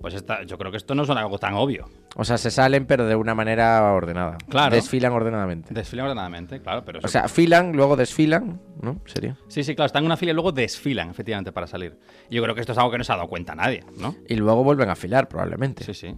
Pues 0.00 0.14
esta, 0.14 0.44
yo 0.44 0.56
creo 0.56 0.70
que 0.70 0.78
esto 0.78 0.94
no 0.94 1.02
es 1.02 1.10
algo 1.10 1.38
tan 1.38 1.52
obvio. 1.52 1.86
O 2.16 2.24
sea, 2.24 2.38
se 2.38 2.50
salen, 2.50 2.86
pero 2.86 3.04
de 3.06 3.14
una 3.16 3.34
manera 3.34 3.92
ordenada. 3.92 4.38
Claro. 4.48 4.74
Desfilan 4.74 5.12
ordenadamente. 5.12 5.74
Desfilan 5.74 6.06
ordenadamente, 6.06 6.62
claro, 6.62 6.82
pero 6.86 7.00
O 7.04 7.08
sea, 7.08 7.28
filan, 7.28 7.72
luego 7.72 7.96
desfilan, 7.96 8.62
¿no? 8.80 9.02
Sería. 9.04 9.36
Sí, 9.48 9.62
sí, 9.62 9.74
claro, 9.74 9.86
están 9.88 10.02
en 10.02 10.06
una 10.06 10.16
fila 10.16 10.30
y 10.32 10.34
luego 10.34 10.52
desfilan, 10.52 11.10
efectivamente, 11.10 11.52
para 11.52 11.66
salir. 11.66 11.98
Yo 12.30 12.42
creo 12.42 12.54
que 12.54 12.62
esto 12.62 12.72
es 12.72 12.78
algo 12.78 12.90
que 12.90 12.96
no 12.96 13.04
se 13.04 13.12
ha 13.12 13.16
dado 13.16 13.28
cuenta 13.28 13.54
nadie, 13.54 13.84
¿no? 13.98 14.16
Y 14.26 14.36
luego 14.36 14.64
vuelven 14.64 14.88
a 14.88 14.96
filar, 14.96 15.28
probablemente. 15.28 15.84
Sí, 15.84 15.92
sí. 15.92 16.14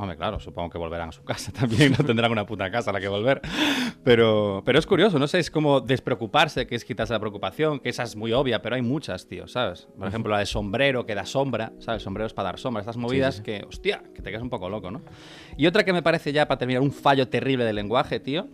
Hombre, 0.00 0.16
claro, 0.16 0.38
supongo 0.38 0.70
que 0.70 0.78
volverán 0.78 1.08
a 1.08 1.12
su 1.12 1.24
casa 1.24 1.50
también, 1.58 1.92
no 1.98 2.04
tendrán 2.04 2.30
una 2.30 2.46
puta 2.46 2.70
casa 2.70 2.90
a 2.90 2.92
la 2.92 3.00
que 3.00 3.08
volver. 3.08 3.40
Pero, 4.04 4.62
pero 4.64 4.78
es 4.78 4.86
curioso, 4.86 5.18
no 5.18 5.26
sé, 5.26 5.40
es 5.40 5.50
como 5.50 5.80
despreocuparse, 5.80 6.68
que 6.68 6.76
es 6.76 6.84
quitarse 6.84 7.12
la 7.12 7.18
preocupación, 7.18 7.80
que 7.80 7.88
esa 7.88 8.04
es 8.04 8.14
muy 8.14 8.32
obvia, 8.32 8.62
pero 8.62 8.76
hay 8.76 8.82
muchas, 8.82 9.26
tío, 9.26 9.48
¿sabes? 9.48 9.88
Por 9.98 10.06
ejemplo, 10.06 10.30
la 10.32 10.38
de 10.38 10.46
sombrero, 10.46 11.04
que 11.04 11.16
da 11.16 11.26
sombra, 11.26 11.72
¿sabes? 11.80 12.02
Sombrero 12.02 12.28
es 12.28 12.32
para 12.32 12.50
dar 12.50 12.58
sombra, 12.60 12.80
estas 12.80 12.96
movidas 12.96 13.36
sí. 13.36 13.42
que, 13.42 13.64
hostia, 13.68 14.04
que 14.14 14.22
te 14.22 14.30
quedas 14.30 14.42
un 14.42 14.50
poco 14.50 14.68
loco, 14.68 14.92
¿no? 14.92 15.02
Y 15.56 15.66
otra 15.66 15.84
que 15.84 15.92
me 15.92 16.02
parece 16.02 16.32
ya, 16.32 16.46
para 16.46 16.58
terminar, 16.58 16.80
un 16.80 16.92
fallo 16.92 17.28
terrible 17.28 17.64
del 17.64 17.74
lenguaje, 17.74 18.20
tío. 18.20 18.46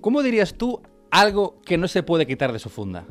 ¿Cómo 0.00 0.22
dirías 0.22 0.54
tú 0.54 0.80
algo 1.10 1.60
que 1.62 1.76
no 1.76 1.88
se 1.88 2.04
puede 2.04 2.28
quitar 2.28 2.52
de 2.52 2.60
su 2.60 2.70
funda? 2.70 3.06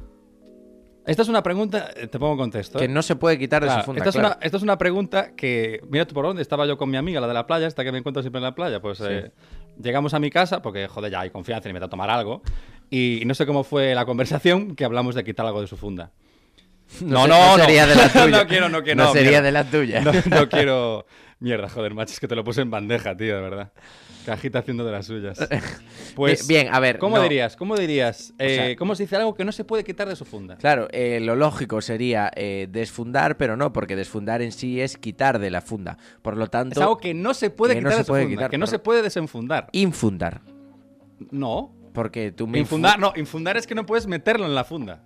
Esta 1.08 1.22
es 1.24 1.30
una 1.30 1.41
pregunta, 1.41 1.89
eh, 1.96 2.06
te 2.08 2.20
pongo 2.20 2.34
en 2.34 2.38
contexto. 2.38 2.78
Que 2.78 2.86
¿eh? 2.86 2.89
no 2.89 3.02
se 3.02 3.15
puede 3.15 3.39
quitar 3.39 3.62
de 3.63 3.67
Claro, 3.67 3.82
su 3.82 3.86
funda. 3.86 4.00
esta, 4.00 4.10
es 4.10 4.15
claro. 4.15 4.28
una, 4.36 4.46
esta 4.46 4.58
es 4.58 4.63
una 4.63 4.78
pregunta 4.78 5.32
que, 5.36 5.82
mira 5.89 6.06
tú 6.06 6.13
por 6.13 6.26
dónde, 6.26 6.41
estaba 6.41 6.65
yo 6.67 6.78
con 6.78 6.89
mi 6.89 6.98
amiga, 6.98 7.22
la 7.22 7.28
de 7.28 7.34
la 7.34 7.48
playa, 7.48 7.65
esta 7.65 7.84
que 7.84 7.91
me 7.93 7.98
encuentro 7.98 8.22
siempre 8.22 8.39
en 8.39 8.43
la 8.43 8.54
playa, 8.54 8.82
pues 8.82 9.00
eh, 9.02 9.32
llegamos 9.82 10.13
a 10.13 10.20
mi 10.20 10.30
casa, 10.30 10.62
porque 10.62 10.88
joder, 10.88 11.10
ya 11.12 11.22
hay 11.22 11.30
confianza 11.30 11.70
y 11.70 11.74
me 11.74 11.80
da 11.80 11.86
a 11.86 11.89
tomar 11.89 12.10
algo, 12.10 12.41
y 12.89 13.24
no 13.26 13.34
sé 13.36 13.46
cómo 13.46 13.63
fue 13.63 13.96
la 13.96 14.06
conversación 14.06 14.76
que 14.76 14.84
hablamos 14.86 15.15
de 15.15 15.24
quitar 15.24 15.46
algo 15.46 15.62
de 15.62 15.67
su 15.67 15.78
funda. 15.78 16.12
No, 17.02 17.24
se- 17.24 17.28
no, 17.30 17.58
no. 17.58 17.63
sería 17.63 17.86
de 17.88 17.96
la 17.96 18.10
tuya. 18.13 18.28
No 18.28 18.48
quiero, 18.48 18.70
no 18.70 18.84
quiero, 18.84 18.98
No 19.04 19.08
no, 19.08 19.13
sería 19.13 19.41
de 19.41 19.52
la 19.52 19.63
tuya. 19.65 20.02
No, 20.02 20.12
no 20.13 20.50
quiero... 20.50 21.06
Mierda, 21.39 21.69
joder, 21.69 21.93
macho, 21.93 22.13
es 22.13 22.19
que 22.19 22.28
te 22.28 22.36
lo 22.36 22.43
puse 22.43 22.62
en 22.62 22.71
bandeja, 22.71 23.15
tío, 23.15 23.36
de 23.36 23.41
verdad. 23.41 23.71
Cajita 24.26 24.60
haciendo 24.60 24.84
de 24.84 24.91
las 24.91 25.06
suyas. 25.06 25.38
Pues, 26.15 26.47
Bien, 26.47 26.69
a 26.73 26.80
ver, 26.80 26.97
¿Cómo 26.97 27.17
no. 27.17 27.21
dirías? 27.23 27.56
¿Cómo 27.56 27.76
dirías? 27.78 28.34
Eh, 28.39 28.56
sea- 28.56 28.76
¿Cómo 28.76 28.95
se 28.95 29.04
dice 29.04 29.17
algo 29.17 29.36
que 29.36 29.45
no 29.45 29.52
se 29.52 29.63
puede 29.63 29.84
quitar 29.84 30.10
de 30.10 30.15
su 30.15 30.26
funda? 30.26 30.56
Claro, 30.58 30.88
eh, 30.91 31.19
lo 31.21 31.36
lógico 31.36 31.80
sería 31.80 32.32
eh, 32.36 32.67
desfundar, 32.71 33.38
pero 33.38 33.56
no, 33.56 33.71
porque 33.71 33.95
desfundar 33.95 34.41
en 34.41 34.52
sí 34.52 34.82
es 34.82 34.97
quitar 34.97 35.38
de 35.38 35.52
la 35.52 35.62
funda. 35.62 36.00
Por 36.23 36.38
lo 36.38 36.47
tanto, 36.47 36.80
Es 36.80 36.82
algo 36.82 36.97
que 36.97 37.13
no 37.13 37.36
se 37.36 37.52
puede 37.52 37.76
que 37.76 37.82
no 37.82 37.89
quitar 37.89 37.93
se 37.93 38.00
de 38.00 38.04
su 38.06 38.12
puede 38.12 38.23
funda, 38.23 38.36
quitar, 38.38 38.50
que 38.50 38.58
no 38.58 38.65
por- 38.65 38.69
se 38.71 38.80
puede 38.80 39.02
desenfundar. 39.04 39.67
infundar. 39.73 40.41
No. 41.30 41.73
Porque 41.93 42.32
tú 42.32 42.47
me 42.47 42.60
Infundar, 42.60 43.00
no, 43.00 43.13
infundar 43.15 43.58
es 43.58 43.65
que 43.67 43.73
no 43.76 43.86
puedes 43.86 44.06
meterlo 44.08 44.45
en 44.45 44.54
la 44.56 44.63
funda. 44.63 45.04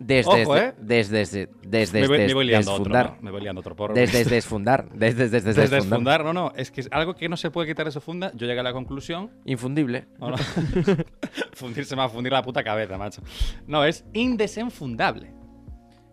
Desde, 0.00 0.44
Ojo, 0.44 0.56
¿eh? 0.56 0.74
desde, 0.80 1.18
desde, 1.18 1.48
desde, 1.62 2.00
me, 2.00 2.32
voy, 2.32 2.46
liando 2.46 2.72
otro. 2.72 3.18
Me 3.20 3.30
voy 3.30 3.42
liando 3.42 3.60
otro 3.60 3.76
porro. 3.76 3.92
Desde 3.92 4.24
desfundar. 4.24 4.88
Desde, 4.94 5.28
desde, 5.28 5.52
desfundar. 5.68 6.24
no, 6.24 6.32
no. 6.32 6.52
Es 6.56 6.70
que 6.70 6.80
es 6.80 6.88
algo 6.90 7.14
que 7.14 7.28
no 7.28 7.36
se 7.36 7.50
puede 7.50 7.68
quitar 7.68 7.84
de 7.84 7.92
su 7.92 8.00
funda. 8.00 8.32
Yo 8.34 8.46
llegué 8.46 8.60
a 8.60 8.62
la 8.62 8.72
conclusión. 8.72 9.30
Infundible. 9.44 10.06
No, 10.18 10.30
no. 10.30 10.36
Fundirse 11.52 11.94
me 11.94 12.00
va 12.00 12.06
a 12.06 12.08
fundir 12.08 12.32
la 12.32 12.42
puta 12.42 12.64
cabeza, 12.64 12.96
macho. 12.96 13.20
No, 13.66 13.84
es 13.84 14.06
indesenfundable. 14.14 15.34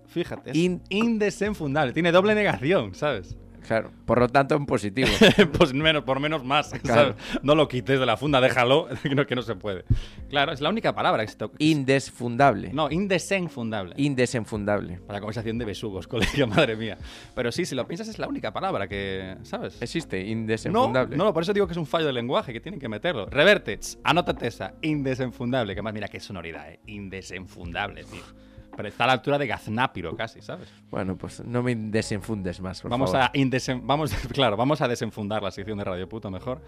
Fíjate, 0.07 0.51
es 0.51 0.57
In- 0.57 0.83
indesenfundable. 0.89 1.93
Tiene 1.93 2.11
doble 2.11 2.35
negación, 2.35 2.93
¿sabes? 2.93 3.37
Claro. 3.67 3.91
Por 4.05 4.19
lo 4.19 4.29
tanto, 4.29 4.55
en 4.55 4.65
positivo. 4.65 5.09
pues 5.57 5.73
menos, 5.73 6.03
por 6.03 6.19
menos 6.19 6.43
más. 6.43 6.69
Claro. 6.81 7.15
¿sabes? 7.17 7.43
No 7.43 7.53
lo 7.53 7.67
quites 7.67 7.99
de 7.99 8.05
la 8.05 8.15
funda, 8.15 8.39
déjalo, 8.39 8.87
que 9.03 9.09
no, 9.15 9.25
que 9.25 9.35
no 9.35 9.41
se 9.41 9.55
puede. 9.55 9.83
Claro, 10.29 10.53
es 10.53 10.61
la 10.61 10.69
única 10.69 10.95
palabra 10.95 11.23
que 11.25 11.31
se 11.31 11.37
toca. 11.37 11.55
Indesfundable. 11.59 12.71
No, 12.71 12.89
indesenfundable. 12.89 13.93
Indesenfundable. 13.97 14.99
Para 15.05 15.17
la 15.17 15.19
conversación 15.19 15.57
de 15.57 15.65
besugos, 15.65 16.07
colegio, 16.07 16.47
madre 16.47 16.75
mía. 16.75 16.97
Pero 17.35 17.51
sí, 17.51 17.65
si 17.65 17.75
lo 17.75 17.85
piensas, 17.87 18.07
es 18.07 18.19
la 18.19 18.27
única 18.27 18.53
palabra 18.53 18.87
que. 18.87 19.35
¿Sabes? 19.43 19.81
Existe, 19.81 20.23
No, 20.23 20.29
indesenfundable. 20.29 21.17
no, 21.17 21.33
por 21.33 21.43
eso 21.43 21.53
digo 21.53 21.67
que 21.67 21.73
es 21.73 21.77
un 21.77 21.85
fallo 21.85 22.05
del 22.05 22.15
lenguaje, 22.15 22.53
que 22.53 22.61
tienen 22.61 22.79
que 22.79 22.87
meterlo. 22.87 23.25
Reverte, 23.25 23.79
anótate 24.03 24.47
esa, 24.47 24.73
indesenfundable. 24.81 25.75
Que 25.75 25.81
más, 25.81 25.93
mira 25.93 26.07
qué 26.07 26.19
sonoridad, 26.19 26.71
¿eh? 26.71 26.79
Indesenfundable, 26.87 28.03
tío. 28.05 28.46
Pero 28.77 28.87
está 28.89 29.03
a 29.03 29.07
la 29.07 29.13
altura 29.13 29.37
de 29.37 29.47
Gaznápiro 29.47 30.15
casi, 30.15 30.41
¿sabes? 30.41 30.71
Bueno, 30.89 31.17
pues 31.17 31.43
no 31.43 31.63
me 31.63 31.75
desenfundes 31.75 32.61
más, 32.61 32.79
por 32.81 32.91
Vamos 32.91 33.11
favor. 33.11 33.27
a, 33.27 33.33
indesen- 33.33 33.81
vamos, 33.83 34.13
claro, 34.33 34.55
vamos 34.55 34.79
a 34.81 34.87
desenfundar 34.87 35.41
la 35.43 35.51
sección 35.51 35.77
de 35.79 35.83
Radio 35.83 36.07
Puto 36.07 36.29
mejor 36.31 36.61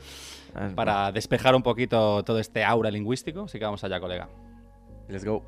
Ah, 0.55 0.69
para 0.75 1.11
despejar 1.11 1.53
un 1.55 1.61
poquito 1.61 2.23
todo 2.23 2.39
este 2.39 2.65
aura 2.65 2.89
lingüístico. 2.91 3.43
Así 3.43 3.59
que 3.59 3.65
vamos 3.65 3.83
allá, 3.83 3.99
colega. 3.99 4.27
Let's 5.07 5.23
go. 5.23 5.45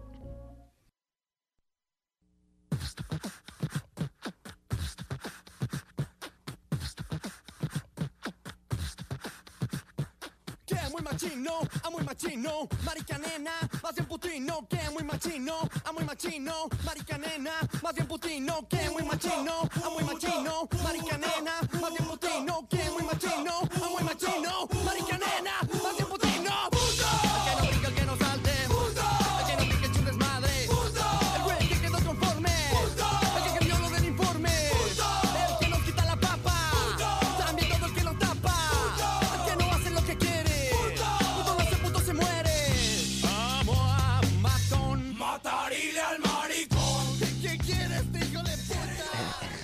Muy 11.02 11.14
machino, 11.14 11.60
a 11.84 11.90
muy 11.90 12.04
machino, 12.04 12.68
marica 12.86 13.18
nena, 13.18 13.52
más 13.82 13.96
bien 13.96 14.06
putino, 14.06 14.68
que 14.70 14.78
muy 14.92 15.04
machino, 15.04 15.68
a 15.84 15.92
muy 15.92 16.04
machino, 16.04 16.70
marica 16.86 17.18
nena, 17.18 17.54
más 17.82 17.96
bien 17.96 18.08
putino, 18.08 18.68
que 18.70 18.90
muy 18.92 19.04
machino, 19.04 19.62
a 19.84 19.90
muy 19.90 20.04
machino, 20.04 20.68
marica 20.84 21.18
nena, 21.18 21.54
más 21.82 21.92
bien 21.92 22.06
putino, 22.08 22.68
que 22.70 22.90
muy 22.92 23.04
machino, 23.04 23.60
a 23.84 23.90
muy 23.90 24.04
machino, 24.04 24.68
marica 24.86 25.18
nena, 25.18 25.54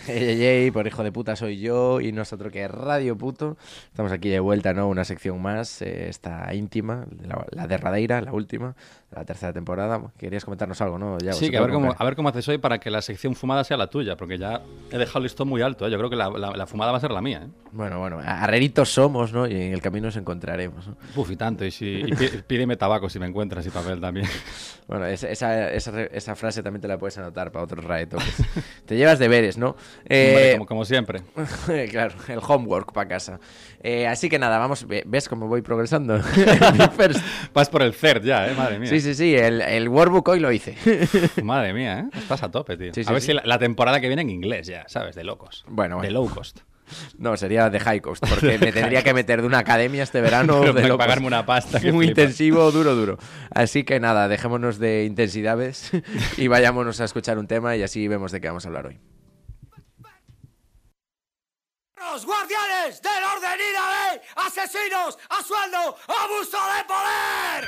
Ey, 0.09 0.71
por 0.71 0.87
hijo 0.87 1.03
de 1.03 1.11
puta 1.11 1.35
soy 1.35 1.59
yo 1.59 1.99
y 1.99 2.11
nosotros 2.11 2.51
que 2.51 2.67
Radio 2.67 3.17
Puto. 3.17 3.57
Estamos 3.87 4.11
aquí 4.11 4.29
de 4.29 4.39
vuelta, 4.39 4.73
¿no? 4.73 4.87
Una 4.87 5.03
sección 5.03 5.41
más, 5.41 5.81
eh, 5.81 6.07
esta 6.07 6.53
íntima, 6.53 7.05
la, 7.21 7.45
la 7.51 7.67
derradeira, 7.67 8.21
la 8.21 8.31
última, 8.31 8.75
la 9.11 9.23
tercera 9.23 9.53
temporada. 9.53 10.01
Querías 10.17 10.43
comentarnos 10.43 10.79
algo, 10.81 10.99
¿no? 10.99 11.17
Ya, 11.19 11.31
Sí, 11.33 11.49
que 11.49 11.57
a 11.57 11.61
ver, 11.61 11.71
cómo, 11.71 11.95
a 11.97 12.03
ver 12.03 12.15
cómo 12.15 12.27
haces 12.29 12.47
hoy 12.49 12.57
para 12.57 12.77
que 12.79 12.91
la 12.91 13.01
sección 13.01 13.35
fumada 13.35 13.63
sea 13.63 13.77
la 13.77 13.87
tuya, 13.87 14.17
porque 14.17 14.37
ya 14.37 14.61
he 14.91 14.97
dejado 14.97 15.19
el 15.19 15.23
listón 15.23 15.47
muy 15.47 15.61
alto. 15.61 15.87
¿eh? 15.87 15.91
Yo 15.91 15.97
creo 15.97 16.09
que 16.09 16.15
la, 16.17 16.29
la- 16.29 16.51
la 16.51 16.67
fumada 16.67 16.91
va 16.91 16.97
a 16.97 17.01
ser 17.01 17.11
la 17.11 17.21
mía. 17.21 17.43
¿eh? 17.45 17.49
Bueno, 17.71 17.99
bueno, 17.99 18.19
arreritos 18.23 18.89
somos, 18.89 19.31
¿no? 19.31 19.47
Y 19.47 19.53
en 19.55 19.73
el 19.73 19.81
camino 19.81 20.07
nos 20.07 20.17
encontraremos, 20.17 20.87
¿no? 20.87 20.97
Uf, 21.15 21.31
y 21.31 21.35
tanto. 21.37 21.63
Y, 21.65 21.71
si, 21.71 21.85
y 22.05 22.11
pí- 22.13 22.29
pídeme 22.47 22.75
tabaco 22.75 23.09
si 23.09 23.17
me 23.19 23.27
encuentras 23.27 23.65
y 23.65 23.69
papel 23.69 23.99
también. 24.01 24.27
Bueno, 24.87 25.05
esa, 25.05 25.29
esa, 25.29 25.69
esa, 25.73 25.91
re- 25.91 26.09
esa 26.13 26.33
frase 26.37 26.63
también 26.63 26.79
te 26.81 26.87
la 26.87 26.97
puedes 26.97 27.17
anotar 27.17 27.51
para 27.51 27.65
otros 27.65 27.83
raetos. 27.83 28.23
te 28.85 28.95
llevas 28.95 29.19
deberes, 29.19 29.57
¿no? 29.57 29.75
Eh, 30.09 30.53
como, 30.53 30.65
como 30.65 30.85
siempre. 30.85 31.23
claro, 31.91 32.15
el 32.29 32.39
homework 32.41 32.93
para 32.93 33.09
casa. 33.09 33.37
Eh, 33.83 34.07
así 34.07 34.27
que 34.29 34.39
nada, 34.39 34.57
vamos, 34.57 34.87
ve- 34.87 35.03
¿ves 35.05 35.29
cómo 35.29 35.47
voy 35.47 35.61
progresando? 35.61 36.19
Vas 37.53 37.69
por 37.69 37.81
el 37.81 37.93
CERT 37.93 38.23
ya, 38.23 38.49
¿eh? 38.49 38.53
Madre 38.55 38.79
mía. 38.79 38.89
sí, 38.89 38.99
sí, 38.99 39.13
sí, 39.13 39.35
el, 39.35 39.61
el 39.61 39.87
workbook 39.89 40.27
hoy 40.29 40.39
lo 40.39 40.51
hice. 40.51 40.75
Madre 41.43 41.73
mía, 41.73 41.99
¿eh? 41.99 42.17
Estás 42.17 42.43
a 42.43 42.51
tope, 42.51 42.75
tío. 42.77 42.93
Sí, 42.93 43.03
sí, 43.03 43.09
a 43.09 43.13
ver 43.13 43.21
sí. 43.21 43.27
si 43.27 43.33
la, 43.33 43.43
la 43.45 43.59
temporada 43.59 43.99
que 44.01 44.07
viene 44.07 44.23
en 44.23 44.29
inglés 44.29 44.67
ya, 44.67 44.85
¿sabes? 44.87 45.15
De 45.15 45.23
locos. 45.23 45.63
Bueno, 45.67 45.95
De 45.97 46.07
bueno. 46.09 46.13
low 46.21 46.29
cost. 46.29 46.59
No, 47.17 47.35
sería 47.35 47.69
de 47.69 47.81
high 47.81 47.99
cost, 47.99 48.25
porque 48.27 48.57
me 48.57 48.71
tendría 48.71 49.03
que 49.03 49.13
meter 49.13 49.41
de 49.41 49.47
una 49.47 49.57
academia 49.59 50.03
este 50.03 50.21
verano. 50.21 50.61
Pero 50.61 50.71
de 50.73 50.81
para 50.83 50.97
pagarme 50.97 51.27
una 51.27 51.45
pasta 51.45 51.81
que 51.81 51.91
Muy 51.91 52.05
flipas. 52.05 52.23
intensivo, 52.23 52.71
duro, 52.71 52.95
duro. 52.95 53.17
Así 53.53 53.83
que 53.83 53.99
nada, 53.99 54.29
dejémonos 54.29 54.79
de 54.79 55.03
intensidades 55.03 55.91
y 56.37 56.47
vayámonos 56.47 57.01
a 57.01 57.05
escuchar 57.05 57.39
un 57.39 57.47
tema 57.47 57.75
y 57.75 57.83
así 57.83 58.07
vemos 58.07 58.31
de 58.31 58.39
qué 58.39 58.47
vamos 58.47 58.63
a 58.65 58.69
hablar 58.69 58.87
hoy. 58.87 58.99
Los 61.99 62.25
guardianes 62.25 63.01
del 63.01 63.23
orden 63.23 63.59
y 63.59 63.73
la 63.73 64.11
ley, 64.11 64.21
asesinos 64.35 65.17
a 65.29 65.41
sueldo, 65.43 65.97
abuso 66.07 66.57
de 66.75 66.83
poder. 66.85 67.67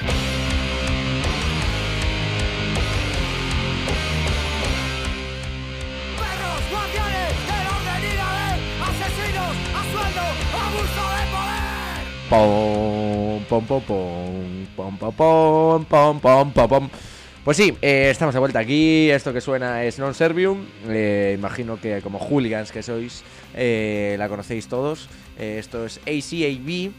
Del 7.49 7.67
orden 7.67 8.03
y 8.03 8.13
la 8.15 8.29
ley, 8.37 8.57
asesinos 8.89 9.55
a 9.75 9.81
sueldo, 9.91 10.23
abuso 10.53 11.03
de 11.15 11.23
poder. 11.33 12.01
Pom, 12.29 13.43
pom, 13.49 13.63
pom, 13.65 13.81
pom, 13.81 14.97
pom, 14.97 15.11
pom, 15.15 15.85
pom, 15.85 16.19
pom, 16.19 16.51
pom, 16.53 16.67
pom. 16.69 16.89
Pues 17.43 17.55
sí, 17.55 17.75
eh, 17.81 18.09
estamos 18.11 18.33
de 18.33 18.39
vuelta 18.39 18.59
aquí. 18.59 19.09
Esto 19.09 19.31
que 19.31 19.39
suena 19.41 19.83
es 19.83 19.97
Non 19.97 20.13
Servium. 20.13 20.67
Eh, 20.91 21.33
imagino 21.39 21.79
que 21.79 22.01
como 22.03 22.19
hooligans 22.19 22.71
que 22.71 22.83
sois, 22.83 23.23
eh, 23.55 24.15
la 24.19 24.27
conocéis 24.27 24.67
todos. 24.67 25.07
Esto 25.39 25.85
es 25.85 26.03
ACAB, 26.03 26.91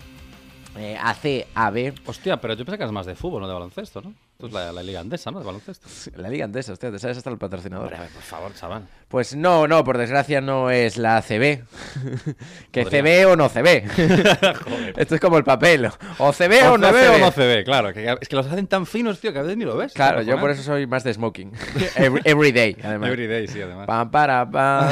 ACAB. 0.99 1.93
Hostia, 2.07 2.41
pero 2.41 2.55
yo 2.55 2.65
pensé 2.65 2.79
que 2.79 2.85
eras 2.85 2.93
más 2.93 3.05
de 3.07 3.15
fútbol, 3.15 3.43
no 3.43 3.49
de 3.49 3.55
baloncesto, 3.55 4.01
¿no? 4.01 4.15
Esto 4.41 4.47
es 4.47 4.53
la, 4.55 4.73
la 4.73 4.83
liga 4.83 5.01
andesa, 5.01 5.31
¿no? 5.31 5.39
De 5.41 5.45
baloncesto. 5.45 5.87
La 6.17 6.31
liga 6.31 6.47
andesa, 6.47 6.73
hostia, 6.73 6.91
te 6.91 6.99
sabes 6.99 7.19
hasta 7.19 7.29
el 7.29 7.37
patrocinador. 7.37 7.85
Hombre, 7.85 7.99
a 7.99 8.01
ver, 8.03 8.11
por 8.11 8.23
favor, 8.23 8.55
chaval. 8.55 8.87
Pues 9.09 9.37
no, 9.37 9.69
no, 9.69 9.85
por 9.85 9.99
desgracia 9.99 10.41
no 10.41 10.71
es 10.71 10.97
la 10.97 11.21
CB. 11.21 11.63
que 12.73 12.83
Podría. 12.85 13.03
CB 13.03 13.27
o 13.33 13.37
no 13.37 13.49
CB. 13.51 13.67
Esto 14.97 15.15
es 15.15 15.21
como 15.21 15.37
el 15.37 15.45
papel. 15.45 15.91
O 16.19 16.33
CB 16.33 16.69
o, 16.69 16.73
O 16.73 16.79
no 16.79 16.89
CB 16.89 16.95
o 16.95 17.15
CB. 17.17 17.21
no 17.21 17.31
CB, 17.33 17.65
claro. 17.65 17.93
Que, 17.93 18.17
es 18.21 18.29
que 18.29 18.37
los 18.37 18.47
hacen 18.47 18.67
tan 18.67 18.87
finos, 18.87 19.21
tío, 19.21 19.33
que 19.33 19.39
a 19.41 19.43
veces 19.43 19.59
ni 19.59 19.65
lo 19.65 19.77
ves. 19.77 19.93
Claro, 19.93 20.23
yo 20.23 20.39
por 20.41 20.51
eso 20.51 20.63
soy 20.63 20.87
más 20.87 21.05
de 21.05 21.13
smoking. 21.15 21.53
every, 21.97 22.23
every 22.25 22.53
day, 22.53 22.77
además. 22.83 23.09
Every 23.11 23.27
day, 23.27 23.47
sí, 23.47 23.61
además. 23.61 23.87
Pam, 23.87 24.11
para, 24.11 24.51
pam. 24.51 24.91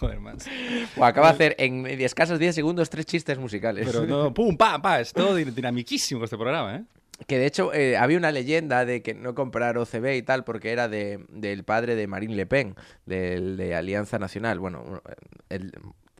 Joder, 0.00 0.20
man. 0.20 0.38
Buah, 0.96 1.08
acaba 1.08 1.28
de 1.28 1.34
hacer 1.34 1.56
en 1.58 1.86
escasos 1.86 2.38
10 2.38 2.54
segundos 2.54 2.88
tres 2.90 3.06
chistes 3.06 3.38
musicales. 3.38 3.86
Pero 3.86 4.06
no, 4.06 4.32
pum, 4.32 4.56
pa, 4.56 4.80
pa, 4.80 5.00
es 5.00 5.12
todo 5.12 5.36
din- 5.38 5.52
dinamiquísimo 5.52 6.24
este 6.24 6.36
programa, 6.36 6.76
¿eh? 6.76 6.82
Que 7.26 7.38
de 7.38 7.46
hecho 7.46 7.72
eh, 7.72 7.96
había 7.96 8.18
una 8.18 8.32
leyenda 8.32 8.84
de 8.84 9.02
que 9.02 9.14
no 9.14 9.34
comprar 9.34 9.78
OCB 9.78 10.14
y 10.16 10.22
tal 10.22 10.44
porque 10.44 10.72
era 10.72 10.88
de, 10.88 11.24
del 11.28 11.64
padre 11.64 11.94
de 11.96 12.06
Marine 12.06 12.34
Le 12.34 12.46
Pen, 12.46 12.74
del, 13.06 13.56
de 13.56 13.74
Alianza 13.74 14.18
Nacional. 14.18 14.58
Bueno, 14.58 15.02
el- 15.48 15.72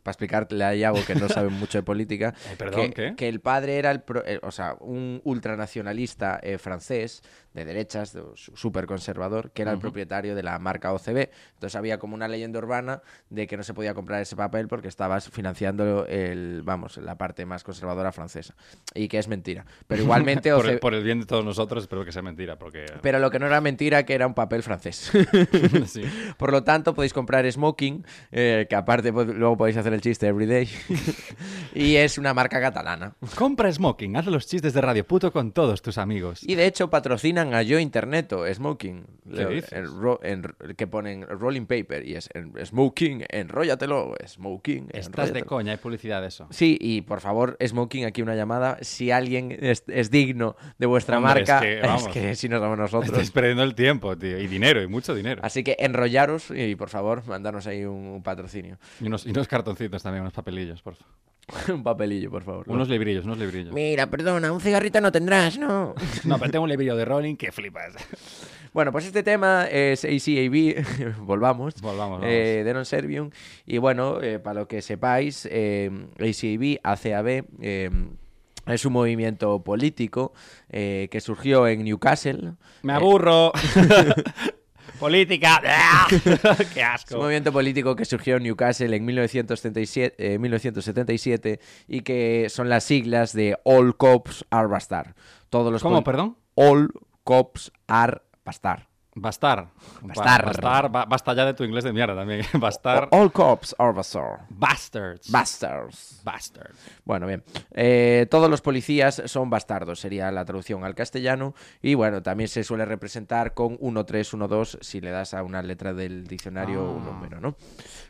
para 0.03 0.11
explicarle 0.11 0.61
a 0.65 0.75
Iago 0.75 0.99
que 1.07 1.15
no 1.15 1.29
sabe 1.29 1.47
mucho 1.49 1.77
de 1.77 1.83
política, 1.83 2.33
Eh, 2.51 2.55
perdón, 2.57 2.91
que, 2.91 2.93
¿qué? 3.11 3.15
que 3.15 3.29
el 3.29 3.39
padre 3.39 3.77
era 3.77 3.89
el 3.89 4.01
pro- 4.01 4.25
eh, 4.25 4.37
o 4.43 4.51
sea, 4.51 4.75
un 4.81 5.21
ultranacionalista 5.23 6.39
eh, 6.43 6.57
francés 6.57 7.21
de 7.53 7.65
derechas, 7.65 8.17
súper 8.35 8.85
conservador, 8.85 9.51
que 9.51 9.61
era 9.61 9.71
el 9.71 9.79
propietario 9.79 10.35
de 10.35 10.43
la 10.43 10.57
marca 10.59 10.93
OCB. 10.93 11.29
Entonces 11.53 11.75
había 11.75 11.99
como 11.99 12.15
una 12.15 12.27
leyenda 12.27 12.59
urbana 12.59 13.01
de 13.29 13.47
que 13.47 13.57
no 13.57 13.63
se 13.63 13.73
podía 13.73 13.93
comprar 13.93 14.21
ese 14.21 14.35
papel 14.35 14.67
porque 14.67 14.87
estabas 14.87 15.29
financiando 15.29 16.05
el, 16.07 16.61
vamos, 16.63 16.97
la 16.97 17.17
parte 17.17 17.45
más 17.45 17.63
conservadora 17.63 18.11
francesa. 18.11 18.55
Y 18.93 19.07
que 19.07 19.19
es 19.19 19.27
mentira. 19.27 19.65
Pero 19.87 20.03
igualmente 20.03 20.51
por, 20.51 20.65
OCB... 20.65 20.71
el, 20.71 20.79
por 20.79 20.93
el 20.93 21.03
bien 21.03 21.19
de 21.19 21.25
todos 21.25 21.45
nosotros, 21.45 21.83
espero 21.83 22.03
que 22.05 22.11
sea 22.11 22.21
mentira, 22.21 22.57
porque... 22.57 22.85
Pero 23.01 23.19
lo 23.19 23.29
que 23.29 23.39
no 23.39 23.45
era 23.45 23.61
mentira 23.61 24.03
que 24.03 24.13
era 24.13 24.27
un 24.27 24.33
papel 24.33 24.63
francés. 24.63 25.11
sí. 25.85 26.03
Por 26.37 26.51
lo 26.51 26.63
tanto, 26.63 26.93
podéis 26.93 27.13
comprar 27.13 27.49
Smoking, 27.49 28.05
eh, 28.31 28.65
que 28.69 28.75
aparte 28.75 29.11
luego 29.11 29.57
podéis 29.57 29.77
hacer 29.77 29.93
el 29.93 30.01
chiste 30.01 30.27
everyday. 30.27 30.69
y 31.73 31.95
es 31.95 32.17
una 32.17 32.33
marca 32.33 32.59
catalana. 32.59 33.15
Compra 33.35 33.71
Smoking, 33.71 34.17
haz 34.17 34.25
los 34.27 34.47
chistes 34.47 34.73
de 34.73 34.81
Radio 34.81 35.05
Puto 35.05 35.31
con 35.31 35.51
todos 35.51 35.81
tus 35.81 35.97
amigos. 35.97 36.43
Y 36.43 36.55
de 36.55 36.65
hecho 36.65 36.89
a 37.53 37.63
Yo 37.63 37.79
Interneto, 37.79 38.45
Smoking. 38.53 39.05
En- 40.21 40.43
que 40.77 40.85
ponen 40.87 41.23
rolling 41.27 41.65
paper 41.65 42.05
y 42.07 42.15
es 42.15 42.29
Smoking, 42.65 43.23
enróllatelo, 43.29 44.13
Smoking. 44.27 44.89
Estás 44.93 45.33
de 45.33 45.43
coña, 45.43 45.71
hay 45.71 45.77
publicidad 45.77 46.21
de 46.21 46.27
eso. 46.27 46.47
Sí, 46.51 46.77
y 46.79 47.01
por 47.01 47.21
favor, 47.21 47.57
Smoking, 47.65 48.05
aquí 48.05 48.21
una 48.21 48.35
llamada. 48.35 48.77
Si 48.81 49.11
alguien 49.11 49.57
es, 49.59 49.83
es 49.87 50.11
digno 50.11 50.55
de 50.77 50.85
vuestra 50.85 51.17
Hombre, 51.17 51.33
marca, 51.45 51.59
es 51.67 51.81
que, 51.81 51.87
vamos. 51.87 52.07
es 52.07 52.13
que 52.13 52.35
si 52.35 52.49
no 52.49 52.59
somos 52.59 52.77
nosotros. 52.77 53.09
Estáis 53.11 53.31
perdiendo 53.31 53.63
el 53.63 53.73
tiempo, 53.75 54.15
tío. 54.17 54.37
Y 54.39 54.47
dinero, 54.47 54.81
y 54.83 54.87
mucho 54.87 55.15
dinero. 55.15 55.41
Así 55.43 55.63
que 55.63 55.75
enrollaros 55.79 56.51
y 56.51 56.75
por 56.75 56.89
favor, 56.89 57.25
mandarnos 57.25 57.65
ahí 57.67 57.85
un, 57.85 57.95
un 58.07 58.23
patrocinio. 58.23 58.77
Y 59.01 59.07
unos, 59.07 59.25
y 59.25 59.31
unos 59.31 59.47
cartoncitos 59.47 60.03
también, 60.03 60.21
unos 60.21 60.33
papelillos, 60.33 60.81
por 60.81 60.95
favor. 60.95 61.13
un 61.73 61.83
papelillo, 61.83 62.29
por 62.31 62.43
favor. 62.43 62.65
Unos 62.69 62.89
librillos, 62.89 63.25
unos 63.25 63.37
librillos. 63.37 63.73
Mira, 63.73 64.09
perdona, 64.09 64.51
un 64.51 64.61
cigarrito 64.61 65.01
no 65.01 65.11
tendrás, 65.11 65.57
¿no? 65.57 65.93
No, 66.25 66.37
pero 66.39 66.51
tengo 66.51 66.63
un 66.63 66.69
librillo 66.69 66.95
de 66.95 67.05
Rolling 67.05 67.35
que 67.35 67.51
flipas. 67.51 67.93
bueno, 68.73 68.91
pues 68.91 69.05
este 69.05 69.23
tema 69.23 69.65
es 69.69 70.05
ACAB, 70.05 71.17
volvamos, 71.19 71.75
Volvamos, 71.81 72.21
vamos. 72.21 72.25
eh, 72.29 72.63
de 72.65 72.73
Non 72.73 72.85
Servium. 72.85 73.29
Y 73.65 73.77
bueno, 73.77 74.21
eh, 74.21 74.39
para 74.39 74.61
lo 74.61 74.67
que 74.67 74.81
sepáis, 74.81 75.47
eh, 75.51 75.91
ACAB, 76.19 76.79
ACAB, 76.83 77.45
eh, 77.61 77.89
es 78.65 78.85
un 78.85 78.93
movimiento 78.93 79.61
político 79.61 80.31
eh, 80.69 81.09
que 81.11 81.19
surgió 81.19 81.67
en 81.67 81.83
Newcastle. 81.83 82.53
Me 82.83 82.93
Eh, 82.93 82.95
aburro. 82.95 83.51
Política. 85.03 85.61
¡Qué 86.09 86.15
Es 86.15 86.77
un 86.77 86.81
asco! 86.81 87.17
movimiento 87.17 87.51
político 87.51 87.93
que 87.93 88.05
surgió 88.05 88.37
en 88.37 88.43
Newcastle 88.43 88.95
en 88.95 89.03
1977, 89.03 90.15
eh, 90.17 90.39
1977 90.39 91.59
y 91.89 92.01
que 92.03 92.47
son 92.49 92.69
las 92.69 92.85
siglas 92.85 93.33
de 93.33 93.57
All 93.65 93.97
Cops 93.97 94.45
Are 94.49 94.67
Bastard. 94.67 95.13
Todos 95.49 95.73
los 95.73 95.81
¿Cómo, 95.81 96.05
perdón? 96.05 96.37
All 96.55 96.89
Cops 97.25 97.73
Are 97.87 98.21
Bastard. 98.45 98.83
Bastar. 99.15 99.67
Bastar. 100.01 100.45
Bastar. 100.45 100.89
ba- 100.91 101.05
Basta 101.05 101.33
ya 101.33 101.45
de 101.45 101.53
tu 101.53 101.63
inglés 101.63 101.83
de 101.83 101.93
mierda 101.93 102.15
también. 102.15 102.43
Bastar. 102.59 103.09
All 103.11 103.31
cops 103.31 103.75
are 103.77 103.93
bastards. 103.93 104.41
Bastards. 104.49 105.31
Bastards. 105.31 106.21
Bastards. 106.23 106.79
Bueno, 107.05 107.27
bien. 107.27 107.43
Eh, 107.73 108.25
todos 108.31 108.49
los 108.49 108.61
policías 108.61 109.21
son 109.25 109.49
bastardos, 109.49 109.99
sería 109.99 110.31
la 110.31 110.45
traducción 110.45 110.83
al 110.83 110.95
castellano. 110.95 111.53
Y 111.81 111.93
bueno, 111.93 112.23
también 112.23 112.47
se 112.47 112.63
suele 112.63 112.85
representar 112.85 113.53
con 113.53 113.77
1, 113.79 114.05
3, 114.05 114.33
1, 114.33 114.47
2 114.47 114.77
si 114.81 114.99
le 114.99 115.11
das 115.11 115.33
a 115.35 115.43
una 115.43 115.61
letra 115.61 115.93
del 115.93 116.25
diccionario 116.25 116.83
un 116.91 117.03
Ah. 117.03 117.11
número, 117.11 117.39
¿no? 117.39 117.55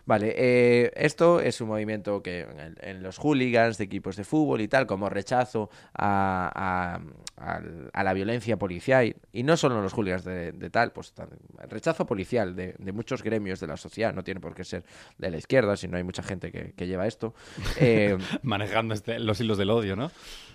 Vale, 0.05 0.33
eh, 0.37 0.91
esto 0.95 1.39
es 1.39 1.59
un 1.61 1.69
movimiento 1.69 2.21
que 2.21 2.41
en, 2.41 2.75
en 2.81 3.03
los 3.03 3.17
hooligans 3.19 3.77
de 3.77 3.85
equipos 3.85 4.15
de 4.15 4.23
fútbol 4.23 4.61
y 4.61 4.67
tal, 4.67 4.85
como 4.85 5.09
rechazo 5.09 5.69
a- 5.93 6.99
al- 7.43 7.89
a 7.93 8.03
la 8.03 8.13
violencia 8.13 8.58
policial. 8.58 9.15
Y 9.32 9.43
no 9.43 9.58
solo 9.58 9.82
los 9.82 9.93
hooligans 9.93 10.23
de, 10.23 10.51
de 10.51 10.69
tal, 10.69 10.91
pues 10.91 11.13
tan- 11.13 11.29
rechazo 11.69 12.06
policial 12.06 12.56
de, 12.56 12.75
de 12.77 12.91
muchos 12.91 13.23
gremios 13.23 13.60
de 13.60 13.67
la 13.67 13.77
sociedad. 13.77 14.13
No 14.13 14.23
tiene 14.23 14.39
por 14.39 14.56
qué 14.56 14.63
ser 14.63 14.84
de 15.17 15.29
la 15.32 15.38
izquierda, 15.38 15.75
sino 15.77 15.97
hay 15.97 16.03
mucha 16.03 16.23
gente 16.23 16.51
que, 16.51 16.73
que 16.73 16.88
lleva 16.88 17.08
esto. 17.08 17.34
Eh, 17.77 18.17
Manejando 18.43 18.93
este- 18.93 19.19
los 19.19 19.39
hilos 19.41 19.58
del 19.58 19.69
odio, 19.69 19.95
¿no? 19.95 20.12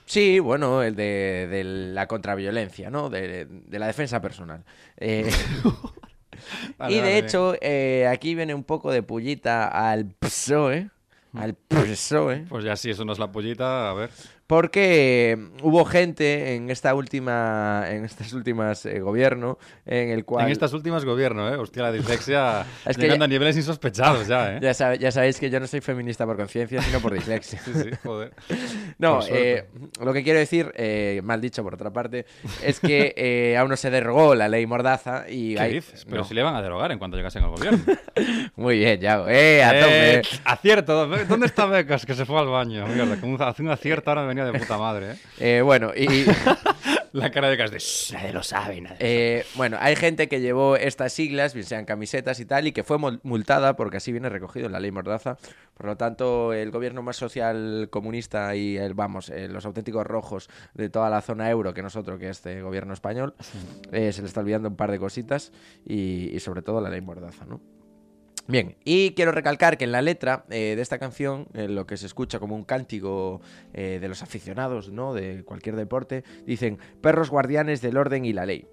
Sí, 0.06 0.38
bueno, 0.38 0.82
el 0.82 0.96
de, 0.96 1.46
de 1.50 1.64
la 1.64 2.06
contraviolencia, 2.06 2.90
¿no? 2.90 3.10
De, 3.10 3.46
la 3.70 3.86
defensa 3.86 4.20
personal. 4.22 4.64
Eh, 4.96 5.30
Vale, 6.78 6.92
y 6.92 6.96
de 6.96 7.00
vale. 7.02 7.18
hecho, 7.18 7.54
eh, 7.60 8.06
aquí 8.06 8.34
viene 8.34 8.54
un 8.54 8.64
poco 8.64 8.90
de 8.92 9.02
pullita 9.02 9.66
al 9.66 10.06
PSOE. 10.06 10.88
Al 11.34 11.54
PSOE. 11.54 12.46
Pues 12.48 12.64
ya 12.64 12.74
sí, 12.76 12.90
eso 12.90 13.04
no 13.04 13.12
es 13.12 13.18
la 13.18 13.30
pollita, 13.30 13.90
a 13.90 13.94
ver. 13.94 14.10
Porque 14.48 15.32
eh, 15.32 15.48
hubo 15.62 15.84
gente 15.84 16.54
en 16.56 16.70
esta 16.70 16.94
última, 16.94 17.84
en 17.86 18.06
estas 18.06 18.32
últimas 18.32 18.86
eh, 18.86 18.98
gobierno, 19.00 19.58
en 19.84 20.08
el 20.08 20.24
cual 20.24 20.46
En 20.46 20.52
estas 20.52 20.72
últimas 20.72 21.04
gobierno, 21.04 21.52
¿eh? 21.52 21.56
Hostia, 21.56 21.82
la 21.82 21.92
dislexia 21.92 22.64
Es 22.86 22.96
que 22.96 23.02
llegando 23.02 23.24
ya- 23.24 23.26
a 23.26 23.28
niveles 23.28 23.56
insospechados 23.58 24.26
ya, 24.26 24.56
¿eh? 24.56 24.58
ya, 24.62 24.72
sabe- 24.72 24.96
ya 24.98 25.12
sabéis 25.12 25.38
que 25.38 25.50
yo 25.50 25.60
no 25.60 25.66
soy 25.66 25.82
feminista 25.82 26.24
por 26.24 26.38
conciencia, 26.38 26.80
sino 26.80 26.98
por 27.00 27.12
dislexia. 27.12 27.60
Sí, 27.62 27.72
sí, 27.74 27.90
joder. 28.02 28.32
No, 28.98 29.20
eh, 29.28 29.66
lo 30.02 30.12
que 30.14 30.24
quiero 30.24 30.38
decir, 30.40 30.72
eh, 30.76 31.20
mal 31.22 31.40
dicho 31.42 31.62
por 31.62 31.74
otra 31.74 31.90
parte, 31.92 32.24
es 32.64 32.80
que 32.80 33.14
eh, 33.16 33.56
aún 33.58 33.68
no 33.68 33.76
se 33.76 33.90
derogó 33.90 34.34
la 34.34 34.48
ley 34.48 34.66
Mordaza 34.66 35.26
y 35.28 35.54
¿Qué 35.56 35.60
hay... 35.60 35.72
dices? 35.74 36.04
Pero 36.06 36.22
No. 36.22 36.24
si 36.24 36.34
le 36.34 36.42
van 36.42 36.56
a 36.56 36.62
derogar 36.62 36.90
en 36.90 36.98
cuanto 36.98 37.16
llegasen 37.18 37.44
al 37.44 37.50
gobierno. 37.50 37.78
Muy 38.56 38.78
bien, 38.78 38.98
Yago. 38.98 39.28
¡Eh, 39.28 39.62
a 39.62 39.72
Eh, 40.16 40.22
acierto. 40.44 41.06
¿Dónde 41.06 41.46
está 41.46 41.66
Becas? 41.66 42.06
Que 42.06 42.14
se 42.14 42.24
fue 42.24 42.40
al 42.40 42.48
baño. 42.48 42.86
Mierda, 42.88 43.46
hace 43.46 43.62
un 43.62 43.68
acierto 43.70 44.10
ahora 44.10 44.24
de 44.44 44.58
puta 44.58 44.78
madre, 44.78 45.12
¿eh? 45.12 45.16
Eh, 45.58 45.62
bueno, 45.62 45.92
y... 45.96 46.06
La 47.12 47.30
cara 47.30 47.48
de. 47.48 47.56
"Shh, 47.78 48.12
Nadie 48.12 48.32
lo 48.34 48.42
sabe, 48.42 48.80
nadie. 48.82 48.96
eh, 49.00 49.46
bueno, 49.54 49.78
hay 49.80 49.96
gente 49.96 50.28
que 50.28 50.40
llevó 50.42 50.76
estas 50.76 51.12
siglas, 51.14 51.54
bien 51.54 51.64
sean 51.64 51.86
camisetas 51.86 52.38
y 52.38 52.44
tal, 52.44 52.66
y 52.66 52.72
que 52.72 52.84
fue 52.84 52.98
mul- 52.98 53.18
multada 53.22 53.76
porque 53.76 53.96
así 53.96 54.12
viene 54.12 54.28
recogido 54.28 54.66
en 54.66 54.72
la 54.72 54.78
ley 54.80 54.90
Mordaza. 54.90 55.38
Por 55.74 55.86
lo 55.86 55.96
tanto, 55.96 56.52
el 56.52 56.70
gobierno 56.70 57.02
más 57.02 57.16
social 57.16 57.88
comunista 57.90 58.54
y, 58.56 58.76
el, 58.76 58.92
vamos, 58.92 59.30
eh, 59.30 59.48
los 59.48 59.64
auténticos 59.64 60.06
rojos 60.06 60.50
de 60.74 60.90
toda 60.90 61.08
la 61.08 61.22
zona 61.22 61.48
euro 61.50 61.72
que 61.72 61.82
nosotros, 61.82 62.18
que 62.20 62.28
este 62.28 62.60
gobierno 62.60 62.92
español, 62.92 63.34
eh, 63.90 64.12
se 64.12 64.20
le 64.20 64.28
está 64.28 64.40
olvidando 64.40 64.68
un 64.68 64.76
par 64.76 64.90
de 64.90 64.98
cositas 64.98 65.50
y, 65.86 66.28
y 66.34 66.40
sobre 66.40 66.60
todo 66.60 66.80
la 66.82 66.90
ley 66.90 67.00
Mordaza, 67.00 67.46
¿no? 67.46 67.60
Bien, 68.48 68.76
y 68.82 69.10
quiero 69.10 69.30
recalcar 69.30 69.76
que 69.76 69.84
en 69.84 69.92
la 69.92 70.00
letra 70.00 70.44
eh, 70.48 70.74
de 70.74 70.82
esta 70.82 70.98
canción, 70.98 71.46
eh, 71.52 71.68
lo 71.68 71.86
que 71.86 71.98
se 71.98 72.06
escucha 72.06 72.38
como 72.38 72.56
un 72.56 72.64
cántico 72.64 73.42
eh, 73.74 73.98
de 74.00 74.08
los 74.08 74.22
aficionados, 74.22 74.90
¿no? 74.90 75.12
De 75.12 75.44
cualquier 75.44 75.76
deporte, 75.76 76.24
dicen 76.46 76.78
perros 77.02 77.28
guardianes 77.28 77.82
del 77.82 77.98
orden 77.98 78.24
y 78.24 78.32
la 78.32 78.46
ley. 78.46 78.66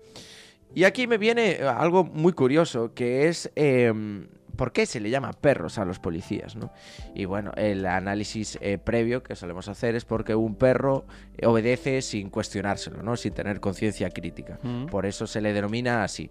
Y 0.76 0.84
aquí 0.84 1.08
me 1.08 1.18
viene 1.18 1.52
eh, 1.52 1.64
algo 1.64 2.04
muy 2.04 2.34
curioso, 2.34 2.94
que 2.94 3.28
es 3.28 3.52
em, 3.56 4.28
por 4.58 4.74
qué 4.74 4.86
se 4.86 5.00
le 5.00 5.10
llama 5.10 5.32
perros 5.32 5.78
a 5.78 5.86
los 5.86 6.00
policías, 6.00 6.56
¿no? 6.56 6.72
Y 7.14 7.26
bueno, 7.26 7.52
el 7.56 7.86
análisis 7.86 8.58
eh, 8.62 8.78
previo 8.78 9.24
que 9.24 9.36
solemos 9.36 9.68
hacer 9.70 9.96
es 9.96 10.06
porque 10.06 10.36
un 10.36 10.56
perro 10.56 11.06
obedece 11.44 12.02
sin 12.02 12.30
cuestionárselo, 12.30 13.04
¿no? 13.04 13.16
Sin 13.16 13.34
tener 13.34 13.60
conciencia 13.60 14.10
crítica. 14.10 14.60
Mm. 14.64 14.88
Por 14.88 15.06
eso 15.06 15.28
se 15.28 15.40
le 15.40 15.54
denomina 15.54 16.04
así. 16.04 16.30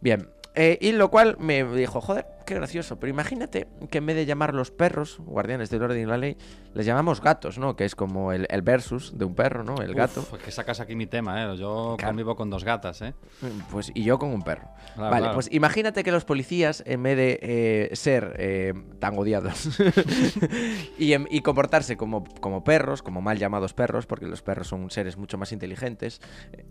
Bien, 0.00 0.28
eh, 0.54 0.78
y 0.80 0.92
lo 0.92 1.10
cual 1.10 1.36
me 1.38 1.62
dijo, 1.64 2.00
joder, 2.00 2.26
qué 2.46 2.54
gracioso, 2.54 2.98
pero 2.98 3.10
imagínate 3.10 3.68
que 3.90 3.98
en 3.98 4.06
vez 4.06 4.16
de 4.16 4.26
llamar 4.26 4.54
los 4.54 4.70
perros, 4.70 5.18
guardianes 5.20 5.70
del 5.70 5.82
orden 5.82 6.02
y 6.02 6.06
la 6.06 6.16
ley, 6.16 6.36
les 6.74 6.86
llamamos 6.86 7.20
gatos, 7.20 7.58
¿no? 7.58 7.76
Que 7.76 7.84
es 7.84 7.94
como 7.94 8.32
el, 8.32 8.46
el 8.50 8.62
versus 8.62 9.16
de 9.18 9.24
un 9.24 9.34
perro, 9.34 9.62
¿no? 9.64 9.76
El 9.82 9.94
gato. 9.94 10.20
Uf, 10.20 10.42
que 10.42 10.50
sacas 10.50 10.80
aquí 10.80 10.96
mi 10.96 11.06
tema, 11.06 11.42
¿eh? 11.44 11.56
Yo 11.56 11.94
Claro. 11.98 12.10
convivo 12.12 12.36
con 12.36 12.50
dos 12.50 12.64
gatas, 12.64 13.02
¿eh? 13.02 13.14
Pues 13.70 13.90
y 13.94 14.02
yo 14.02 14.18
con 14.18 14.30
un 14.30 14.42
perro. 14.42 14.68
Claro, 14.94 15.10
vale, 15.10 15.22
claro. 15.22 15.34
pues 15.34 15.48
imagínate 15.52 16.02
que 16.02 16.10
los 16.12 16.24
policías, 16.24 16.82
en 16.86 17.02
vez 17.02 17.16
de 17.16 17.38
eh, 17.42 17.90
ser 17.96 18.34
eh, 18.38 18.72
tan 18.98 19.18
odiados 19.18 19.78
y, 20.98 21.12
em- 21.12 21.26
y 21.30 21.40
comportarse 21.42 21.96
como, 21.96 22.24
como 22.40 22.64
perros, 22.64 23.02
como 23.02 23.20
mal 23.20 23.38
llamados 23.38 23.74
perros, 23.74 24.06
porque 24.06 24.26
los 24.26 24.42
perros 24.42 24.68
son 24.68 24.90
seres 24.90 25.16
mucho 25.16 25.36
más 25.38 25.52
inteligentes, 25.52 26.20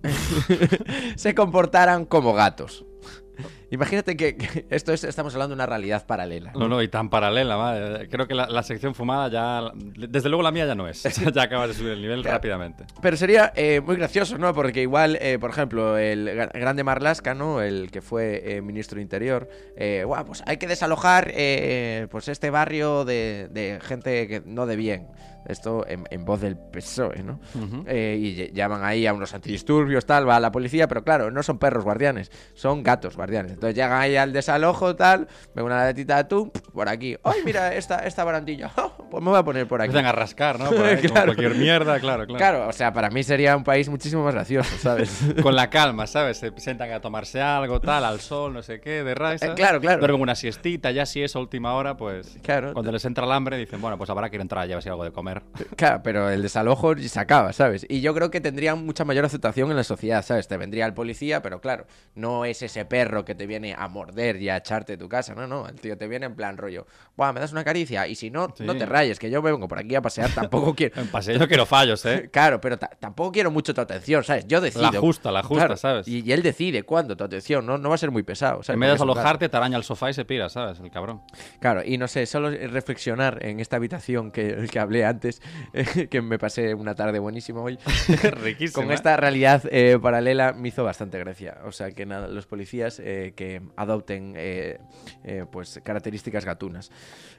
se 1.16 1.36
comportaran 1.36 2.06
como 2.06 2.34
gatos. 2.34 2.86
Imagínate 3.70 4.16
que, 4.16 4.36
que 4.38 4.66
esto 4.70 4.94
es, 4.94 5.04
estamos 5.04 5.34
hablando 5.36 5.54
de 5.54 5.58
una 5.58 5.66
realidad 5.66 6.06
paralela. 6.08 6.54
No, 6.56 6.68
no, 6.68 6.82
y 6.82 6.88
tan 6.88 7.10
paralela, 7.10 7.58
madre. 7.58 8.08
Creo 8.10 8.28
que 8.28 8.34
la, 8.34 8.48
la 8.48 8.64
sección 8.64 8.96
fumada 8.96 9.30
ya... 9.30 9.72
Desde 9.76 10.30
luego 10.30 10.42
la 10.42 10.52
mía 10.52 10.66
ya 10.66 10.74
no 10.74 10.88
es. 10.88 11.04
ya 11.34 11.44
acabas 11.44 11.68
de 11.70 11.74
subir 11.76 11.92
el 11.92 12.02
nivel 12.02 12.22
Claro. 12.24 12.38
rápidamente. 12.38 12.86
Pero 13.02 13.18
sería 13.18 13.52
eh, 13.56 13.82
muy 13.82 13.96
gracioso, 13.98 14.38
¿no? 14.38 14.54
Porque 14.54 14.82
igual, 14.82 15.18
eh, 15.22 15.38
por 15.40 15.50
ejemplo, 15.50 15.98
el 15.98 16.28
gra- 16.30 16.52
grande 16.54 16.84
Marlasca, 16.84 17.34
¿no? 17.36 17.62
El 17.62 17.92
que 17.92 18.02
fue 18.02 18.56
eh, 18.56 18.62
ministro 18.62 18.96
de 18.96 19.02
Interior, 19.04 19.50
eh, 19.76 20.04
guau, 20.06 20.26
pues 20.26 20.42
hay 20.48 20.58
que 20.58 20.68
desalojar 20.68 21.30
eh, 21.36 22.08
pues 22.10 22.30
este 22.30 22.50
barrio 22.50 23.06
de, 23.06 23.50
de 23.52 23.80
gente 23.82 24.28
que 24.28 24.42
no 24.46 24.66
de 24.66 24.76
bien. 24.78 25.08
Esto 25.48 25.86
en, 25.88 26.04
en 26.12 26.26
voz 26.26 26.42
del 26.42 26.58
PSOE, 26.58 27.24
¿no? 27.24 27.40
Eh, 27.86 28.18
y 28.20 28.36
ll- 28.36 28.52
llaman 28.54 28.84
ahí 28.84 29.08
a 29.08 29.14
unos 29.14 29.34
antidisturbios, 29.34 30.06
tal, 30.06 30.28
va 30.28 30.36
a 30.36 30.40
la 30.40 30.52
policía, 30.52 30.88
pero 30.88 31.04
claro, 31.04 31.32
no 31.32 31.42
son 31.42 31.58
perros 31.58 31.84
guardianes, 31.86 32.32
son 32.54 32.84
gatos 32.84 33.16
guardianes. 33.16 33.54
Entonces 33.54 33.76
llegan 33.76 33.94
ahí 33.94 34.16
al 34.18 34.34
desalojo, 34.34 34.96
tal, 34.96 35.28
ven 35.56 35.66
una 35.66 35.86
latita 35.86 36.16
de 36.16 36.20
atún, 36.22 36.52
por 36.52 36.90
aquí. 36.90 37.16
¡Ay, 37.24 37.40
mira 37.46 37.74
esta, 37.74 38.00
esta 38.00 38.24
barandilla! 38.24 38.70
pues 39.10 39.24
me 39.24 39.30
voy 39.30 39.40
a 39.40 39.44
poner 39.44 39.68
por 39.68 39.82
aquí. 39.82 39.88
Empiezan 39.88 40.06
a 40.08 40.12
rascar, 40.12 40.60
¿no? 40.60 40.70
Por 40.70 40.86
ahí, 40.86 40.98
Claro. 41.08 41.28
cualquier 41.28 41.56
mierda, 41.56 42.00
claro, 42.00 42.26
claro. 42.26 42.38
Claro, 42.38 42.68
o 42.68 42.74
sea, 42.74 42.92
para 42.92 43.10
mí 43.10 43.24
sería 43.24 43.56
un 43.56 43.64
país 43.64 43.88
muchísimo 43.90 44.24
más 44.26 44.34
gracioso, 44.34 44.76
¿sabes? 44.78 45.22
Con 45.42 45.56
la 45.56 45.70
calma, 45.70 46.08
¿sabes? 46.08 46.38
Se 46.40 46.52
sientan 46.58 46.92
a 46.92 47.00
tomarse 47.00 47.42
algo, 47.42 47.80
tal, 47.80 48.04
al 48.04 48.20
sol, 48.20 48.54
no 48.54 48.62
sé 48.64 48.82
qué, 48.82 49.04
de 49.04 49.16
raisa. 49.16 49.48
Eh, 49.48 49.54
claro, 49.56 49.80
claro. 49.80 50.00
Duermen 50.00 50.22
una 50.22 50.36
siestita, 50.36 50.92
ya 50.92 51.06
si 51.06 51.24
es 51.24 51.36
a 51.36 51.40
última 51.40 51.74
hora, 51.76 51.96
pues... 51.96 52.38
Claro. 52.44 52.74
Cuando 52.74 52.92
les 52.92 53.06
entra 53.06 53.24
el 53.26 53.32
hambre, 53.32 53.58
dicen, 53.58 53.80
bueno, 53.82 53.98
pues 53.98 54.10
habrá 54.10 54.30
que 54.30 54.36
ir 54.36 54.42
a 54.42 54.44
entrar 54.44 54.64
a 54.64 54.66
llevarse 54.68 54.90
algo 54.90 55.04
de 55.04 55.12
comer. 55.12 55.37
Claro, 55.76 56.02
pero 56.04 56.30
el 56.30 56.42
desalojo 56.42 56.96
se 56.98 57.20
acaba, 57.20 57.54
¿sabes? 57.54 57.86
Y 57.90 58.02
yo 58.02 58.14
creo 58.14 58.32
que 58.32 58.42
tendría 58.42 58.76
mucha 58.76 59.06
mayor 59.06 59.26
aceptación 59.26 59.70
en 59.72 59.78
la 59.78 59.84
sociedad, 59.84 60.24
¿sabes? 60.24 60.48
Te 60.48 60.58
vendría 60.58 60.86
el 60.86 60.94
policía, 60.94 61.42
pero 61.42 61.62
claro, 61.62 61.86
no 62.16 62.46
es 62.46 62.62
ese 62.62 62.86
perro 62.86 63.26
que 63.26 63.36
te 63.36 63.46
viene 63.48 63.76
a 63.78 63.88
morder 63.88 64.42
y 64.42 64.50
a 64.50 64.58
echarte 64.58 64.94
de 64.94 64.98
tu 64.98 65.10
casa, 65.10 65.34
no, 65.36 65.48
no. 65.48 65.68
El 65.68 65.76
tío 65.80 65.98
te 65.98 66.08
viene 66.08 66.26
en 66.26 66.36
plan 66.36 66.58
rollo, 66.58 66.88
Buah, 67.16 67.34
me 67.34 67.40
das 67.40 67.52
una 67.52 67.64
caricia 67.64 68.08
y 68.08 68.16
si 68.16 68.30
no, 68.30 68.54
Sí. 68.56 68.64
no 68.66 68.76
te 68.76 68.86
rayes, 68.86 69.20
que 69.20 69.30
yo 69.30 69.42
me 69.42 69.52
vengo 69.52 69.68
por 69.68 69.80
aquí 69.80 69.96
a 69.96 70.02
pasear, 70.02 70.30
tampoco 70.32 70.74
quiero... 70.76 71.00
En 71.02 71.08
paseo 71.08 71.38
yo 71.38 71.48
quiero 71.48 71.66
fallos, 71.66 72.06
¿eh? 72.06 72.30
Claro, 72.32 72.62
pero 72.62 72.78
ta- 72.78 72.90
tampoco 73.00 73.32
quiero 73.32 73.52
mucho 73.52 73.74
tu 73.74 73.82
atención, 73.82 74.24
¿sabes? 74.24 74.46
Yo 74.48 74.62
decido. 74.62 74.92
La 74.92 75.00
justa, 75.00 75.32
la 75.32 75.44
justa, 75.44 75.66
Claro, 75.66 75.78
¿sabes? 75.78 76.08
Y, 76.08 76.24
y 76.28 76.32
él 76.32 76.44
decide 76.44 76.84
cuándo 76.84 77.16
tu 77.18 77.24
atención, 77.24 77.66
no, 77.66 77.78
no 77.78 77.90
va 77.90 77.96
a 77.96 77.98
ser 77.98 78.12
muy 78.12 78.24
pesado, 78.24 78.64
¿sabes? 78.64 78.76
En 78.76 78.80
vez 78.80 78.88
de 78.90 78.94
desalojarte, 78.94 79.50
te 79.50 79.58
araña 79.58 79.78
el 79.78 79.84
sofá 79.84 80.10
y 80.10 80.14
se 80.14 80.26
pira, 80.26 80.50
¿sabes? 80.50 80.80
El 80.80 80.92
cabrón. 80.92 81.22
Claro, 81.60 81.82
y 81.86 81.98
no 81.98 82.08
sé, 82.08 82.26
solo 82.26 82.50
reflexionar 82.50 83.40
en 83.46 83.60
esta 83.60 83.76
habitación 83.78 84.32
que, 84.32 84.68
que 84.72 84.80
hablé 84.80 85.06
antes, 85.06 85.17
que 86.10 86.22
me 86.22 86.38
pasé 86.40 86.74
una 86.74 86.96
tarde 86.96 87.20
buenísima 87.20 87.62
hoy, 87.62 87.78
con 88.74 88.92
esta 88.92 89.18
realidad 89.18 89.64
eh, 89.72 89.98
paralela 90.02 90.54
me 90.54 90.70
hizo 90.70 90.84
bastante 90.84 91.20
gracia. 91.20 91.58
O 91.66 91.72
sea, 91.72 91.92
que 91.92 92.06
nada, 92.06 92.28
los 92.28 92.46
policías 92.48 93.00
eh, 93.04 93.34
que 93.36 93.62
adopten 93.76 94.34
eh, 94.38 94.80
eh, 95.24 95.46
pues 95.52 95.80
características 95.84 96.46
gatunas. 96.46 96.92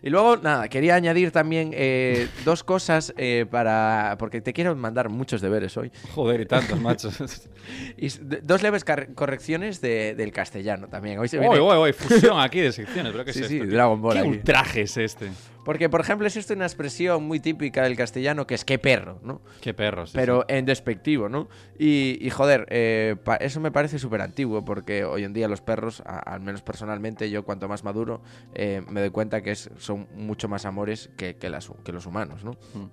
Y 0.03 0.11
luego, 0.11 0.37
nada, 0.37 0.69
quería 0.69 0.95
añadir 0.95 1.31
también 1.31 1.71
eh, 1.75 2.29
dos 2.45 2.65
cosas 2.65 3.13
para... 3.51 4.17
porque 4.19 4.41
te 4.41 4.53
quiero 4.53 4.75
mandar 4.77 5.09
muchos 5.09 5.41
deberes 5.41 5.77
hoy. 5.77 5.91
Joder, 6.15 6.41
y 6.41 6.47
tantos, 6.47 6.81
machos. 6.81 7.49
Y 7.97 8.09
dos 8.43 8.63
leves 8.63 8.85
correcciones 9.15 9.81
de- 9.81 10.15
del 10.15 10.33
castellano 10.33 10.89
también. 10.89 11.19
Hoy 11.19 11.29
se 11.29 11.39
viene... 11.39 11.61
uy, 11.61 11.77
uy, 11.77 11.93
fusión 11.93 12.39
aquí 12.41 12.61
de 12.61 12.73
secciones, 12.73 13.13
¿pero 13.13 13.25
qué 13.25 13.33
Sí, 13.33 13.41
es 13.43 13.49
sí, 13.49 13.57
esto? 13.59 13.69
Dragon 13.71 14.01
Ball 14.01 14.13
¿Qué 14.15 14.19
aquí. 14.21 14.29
ultraje 14.29 14.83
es 14.83 14.97
este? 14.97 15.29
Porque, 15.69 15.91
por 15.91 16.01
ejemplo, 16.01 16.27
existe 16.27 16.55
una 16.55 16.65
expresión 16.65 17.25
muy 17.25 17.41
típica 17.41 17.83
del 17.83 17.95
castellano 17.95 18.47
que 18.47 18.55
es 18.55 18.65
qué 18.65 18.79
perro, 18.79 19.21
¿no? 19.23 19.43
Qué 19.61 19.75
perros. 19.75 20.13
pero 20.15 20.47
en 20.49 20.65
despectivo, 20.65 21.29
¿no? 21.29 21.47
Y, 21.79 22.17
y, 22.23 22.31
joder, 22.31 22.65
eh, 22.71 23.17
eso 23.41 23.61
me 23.61 23.71
parece 23.71 23.99
súper 23.99 24.23
antiguo 24.23 24.65
porque 24.65 25.05
hoy 25.05 25.25
en 25.25 25.35
día 25.35 25.47
los 25.47 25.61
perros, 25.61 26.03
al 26.07 26.41
menos 26.41 26.63
personalmente, 26.63 27.29
yo 27.29 27.45
cuanto 27.45 27.69
más 27.69 27.85
maduro, 27.85 28.23
eh, 28.55 28.81
me 28.89 29.01
doy 29.03 29.11
cuenta 29.11 29.43
que 29.43 29.51
es- 29.51 29.69
son 29.77 30.09
mucho 30.15 30.49
más 30.49 30.65
amores 30.65 31.11
que, 31.19 31.37
que 31.37 31.51
las- 31.51 31.71
que 31.85 31.93
los 31.93 32.07
humanos, 32.07 32.45
¿no? 32.45 32.53
Mm. 32.73 32.87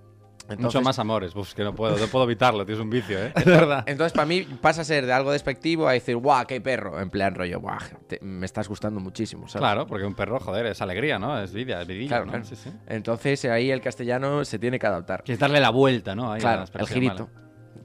Mucho 0.57 0.81
más 0.81 0.99
amores. 0.99 1.35
Uf, 1.35 1.53
que 1.53 1.63
no 1.63 1.73
puedo, 1.73 1.97
no 1.97 2.07
puedo 2.07 2.25
evitarlo, 2.25 2.65
tío, 2.65 2.75
es 2.75 2.81
un 2.81 2.89
vicio, 2.89 3.17
¿eh? 3.23 3.31
Es 3.35 3.45
verdad. 3.45 3.83
Entonces, 3.87 4.13
para 4.13 4.25
mí 4.25 4.43
pasa 4.61 4.81
a 4.81 4.83
ser 4.83 5.05
de 5.05 5.13
algo 5.13 5.31
despectivo 5.31 5.87
a 5.87 5.93
decir, 5.93 6.15
guau, 6.17 6.45
qué 6.45 6.61
perro. 6.61 6.99
En 7.01 7.09
plan 7.09 7.33
rollo, 7.35 7.59
guau, 7.59 7.79
te- 8.07 8.19
me 8.21 8.45
estás 8.45 8.67
gustando 8.67 8.99
muchísimo, 8.99 9.47
¿sabes? 9.47 9.61
Claro, 9.61 9.87
porque 9.87 10.05
un 10.05 10.13
perro, 10.15 10.39
joder, 10.39 10.67
es 10.67 10.81
alegría, 10.81 11.17
¿no? 11.19 11.39
Es 11.41 11.53
vida, 11.53 11.81
es 11.81 11.87
vidilla, 11.87 12.07
Claro, 12.09 12.25
¿no? 12.25 12.31
claro. 12.33 12.45
Sí, 12.45 12.55
sí. 12.55 12.69
Entonces, 12.87 13.45
ahí 13.45 13.71
el 13.71 13.81
castellano 13.81 14.45
se 14.45 14.59
tiene 14.59 14.77
que 14.79 14.87
adaptar. 14.87 15.23
Quieres 15.23 15.39
darle 15.39 15.59
la 15.59 15.69
vuelta, 15.71 16.15
¿no? 16.15 16.31
Ahí 16.31 16.41
Claro, 16.41 16.65
el 16.73 16.87
girito. 16.87 17.29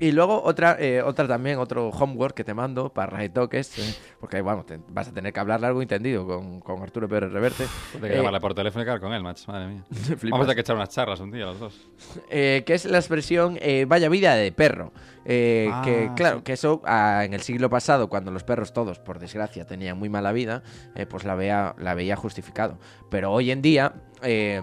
Y 0.01 0.12
luego 0.12 0.42
otra, 0.42 0.76
eh, 0.80 1.03
otra 1.03 1.28
también, 1.28 1.59
otro 1.59 1.90
homework 1.90 2.34
que 2.34 2.42
te 2.42 2.55
mando 2.55 2.88
para 2.92 3.16
retoques, 3.18 3.78
eh, 3.78 3.94
porque 4.18 4.40
bueno, 4.40 4.64
te- 4.64 4.80
vas 4.88 5.09
a 5.09 5.12
tener 5.12 5.32
que 5.32 5.38
hablar 5.40 5.61
largo 5.61 5.82
y 5.82 5.86
tendido 5.86 6.26
con, 6.26 6.61
con 6.61 6.82
Arturo 6.82 7.07
Pérez 7.09 7.30
Reverte. 7.30 7.64
Hay 7.94 8.01
que 8.01 8.07
Eh, 8.14 8.16
llamarle 8.16 8.40
por 8.40 8.55
teléfono 8.55 8.82
y 8.82 8.86
quedar 8.86 9.01
con 9.01 9.12
él, 9.12 9.22
macho. 9.22 9.53
Madre 9.53 9.68
mía. 9.68 9.84
Vamos 10.22 10.40
a 10.40 10.40
tener 10.40 10.55
que 10.55 10.61
echar 10.62 10.76
unas 10.76 10.88
charlas 10.88 11.20
un 11.20 11.30
día 11.30 11.44
los 11.44 11.61
dos. 11.61 11.86
eh, 12.30 12.62
que 12.66 12.74
es 12.74 12.84
la 12.86 12.98
expresión 12.98 13.59
eh, 13.61 13.84
vaya 13.86 14.09
vida 14.09 14.34
de 14.34 14.51
perro. 14.53 14.92
Eh, 15.26 15.68
Ah, 15.70 15.82
que 15.84 16.11
claro, 16.16 16.38
sí. 16.38 16.44
que 16.44 16.53
eso 16.55 16.80
ah, 16.86 17.22
en 17.26 17.34
el 17.34 17.42
siglo 17.42 17.68
pasado, 17.68 18.09
cuando 18.09 18.30
los 18.30 18.42
perros 18.42 18.72
todos, 18.72 18.98
por 18.98 19.18
desgracia, 19.18 19.66
tenían 19.66 19.98
muy 19.98 20.09
mala 20.09 20.32
vida, 20.32 20.62
eh, 20.94 21.05
pues 21.05 21.24
la 21.24 21.34
veía, 21.34 21.74
la 21.78 21.92
veía 21.94 22.16
justificado. 22.16 22.78
Pero 23.11 23.30
hoy 23.30 23.51
en 23.51 23.61
día, 23.61 23.92
eh, 24.22 24.62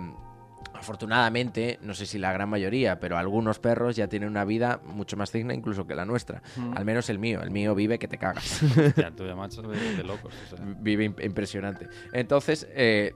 afortunadamente, 0.78 1.80
no 1.82 1.94
sé 1.94 2.06
si 2.06 2.18
la 2.18 2.32
gran 2.34 2.50
mayoría, 2.50 3.00
pero 3.00 3.18
algunos 3.18 3.60
perros 3.60 3.96
ya 3.96 4.08
tienen 4.08 4.30
una 4.30 4.46
vida 4.46 4.80
mucho 4.86 5.18
más 5.18 5.32
digna 5.32 5.54
incluso 5.54 5.86
que 5.88 5.96
la 5.96 6.06
nuestra. 6.06 6.42
Mm. 6.56 6.78
Al 6.78 6.86
menos 6.86 7.10
el 7.10 7.20
mío. 7.20 7.42
El 7.42 7.52
mío 7.52 7.76
vive 7.76 8.00
que 8.00 8.08
te 8.08 8.18
cagas. 8.18 8.62
Ya, 8.96 9.12
tú 9.12 9.26
ya, 9.26 9.36
macho, 9.36 9.62
de, 9.62 9.78
de 9.96 10.04
locos. 10.04 10.34
o 10.46 10.56
sea. 10.56 10.66
Vive 10.80 11.10
imp- 11.10 11.24
impresionante. 11.26 11.88
Entonces, 12.14 12.68
eh, 12.72 13.12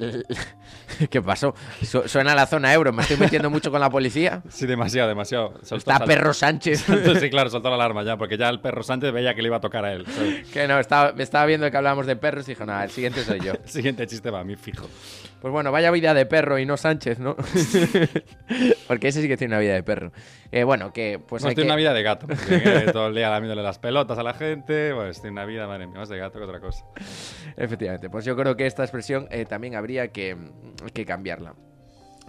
¿qué 1.10 1.22
pasó? 1.22 1.54
Su- 1.82 2.08
suena 2.08 2.36
la 2.36 2.46
zona 2.48 2.74
euro. 2.74 2.92
Me 2.92 3.02
estoy 3.04 3.18
metiendo 3.18 3.50
mucho 3.50 3.72
con 3.72 3.80
la 3.82 3.90
policía. 3.90 4.42
Sí, 4.50 4.66
demasiado, 4.68 5.10
demasiado. 5.10 5.54
Soltó- 5.64 5.92
Está 5.92 6.06
Perro 6.06 6.34
Sánchez. 6.34 6.86
sí, 7.20 7.30
claro, 7.30 7.50
soltó 7.50 7.70
la 7.70 7.76
alarma 7.76 8.04
ya, 8.04 8.18
porque 8.18 8.38
ya 8.38 8.50
el 8.50 8.60
perro 8.62 8.84
Sánchez 8.84 9.12
veía 9.12 9.34
que 9.34 9.42
le 9.42 9.48
iba 9.48 9.58
a 9.58 9.62
tocar 9.62 9.86
a 9.86 9.94
él. 9.94 10.06
¿sabes? 10.08 10.48
que 10.50 10.68
no, 10.68 10.80
estaba, 10.80 11.14
me 11.14 11.24
estaba 11.24 11.46
viendo 11.46 11.70
que 11.72 11.78
hablábamos 11.78 12.06
de 12.06 12.16
perros 12.16 12.48
y 12.48 12.52
dijo, 12.52 12.66
nada, 12.66 12.84
el 12.84 12.92
siguiente 12.92 13.24
soy 13.24 13.40
yo. 13.40 13.54
El 13.54 13.70
siguiente 13.70 14.06
chiste 14.08 14.30
va 14.30 14.42
a 14.42 14.44
mí 14.44 14.56
fijo. 14.56 14.88
Pues 15.42 15.52
bueno, 15.52 15.72
vaya 15.72 15.90
vida 15.90 16.14
de 16.14 16.28
perro 16.28 16.60
y 16.60 16.68
no 16.68 16.78
Sánchez, 16.78 17.18
¿no? 17.18 17.36
Porque 18.88 19.08
ese 19.08 19.24
sí 19.24 19.28
que 19.28 19.38
tiene 19.38 19.56
una 19.56 19.60
vida 19.60 19.74
de 19.74 19.82
perro. 19.82 20.12
Eh, 20.52 20.64
bueno, 20.64 20.94
que 20.94 21.20
pues 21.20 21.42
no, 21.42 21.48
hay 21.48 21.54
estoy 21.54 21.64
que... 21.64 21.68
una 21.68 21.76
vida 21.76 21.94
de 21.94 22.04
gato. 22.04 22.28
porque, 22.28 22.92
todo 22.94 23.08
el 23.08 23.16
día 23.16 23.32
lamiéndole 23.32 23.64
las 23.64 23.80
pelotas 23.80 24.20
a 24.20 24.24
la 24.24 24.36
gente. 24.36 24.94
Bueno, 24.94 25.10
estoy 25.10 25.32
una 25.32 25.46
vida, 25.46 25.66
madre 25.66 25.88
mía, 25.88 25.98
más 25.98 26.10
de 26.10 26.20
gato 26.20 26.38
que 26.38 26.46
otra 26.46 26.60
cosa. 26.60 26.86
Efectivamente, 27.58 28.08
pues 28.12 28.24
yo 28.24 28.36
creo 28.36 28.56
que 28.56 28.68
esta 28.68 28.84
expresión 28.84 29.28
eh, 29.32 29.46
también 29.46 29.74
habría 29.74 30.10
que, 30.10 30.38
que 30.94 31.06
cambiarla. 31.08 31.56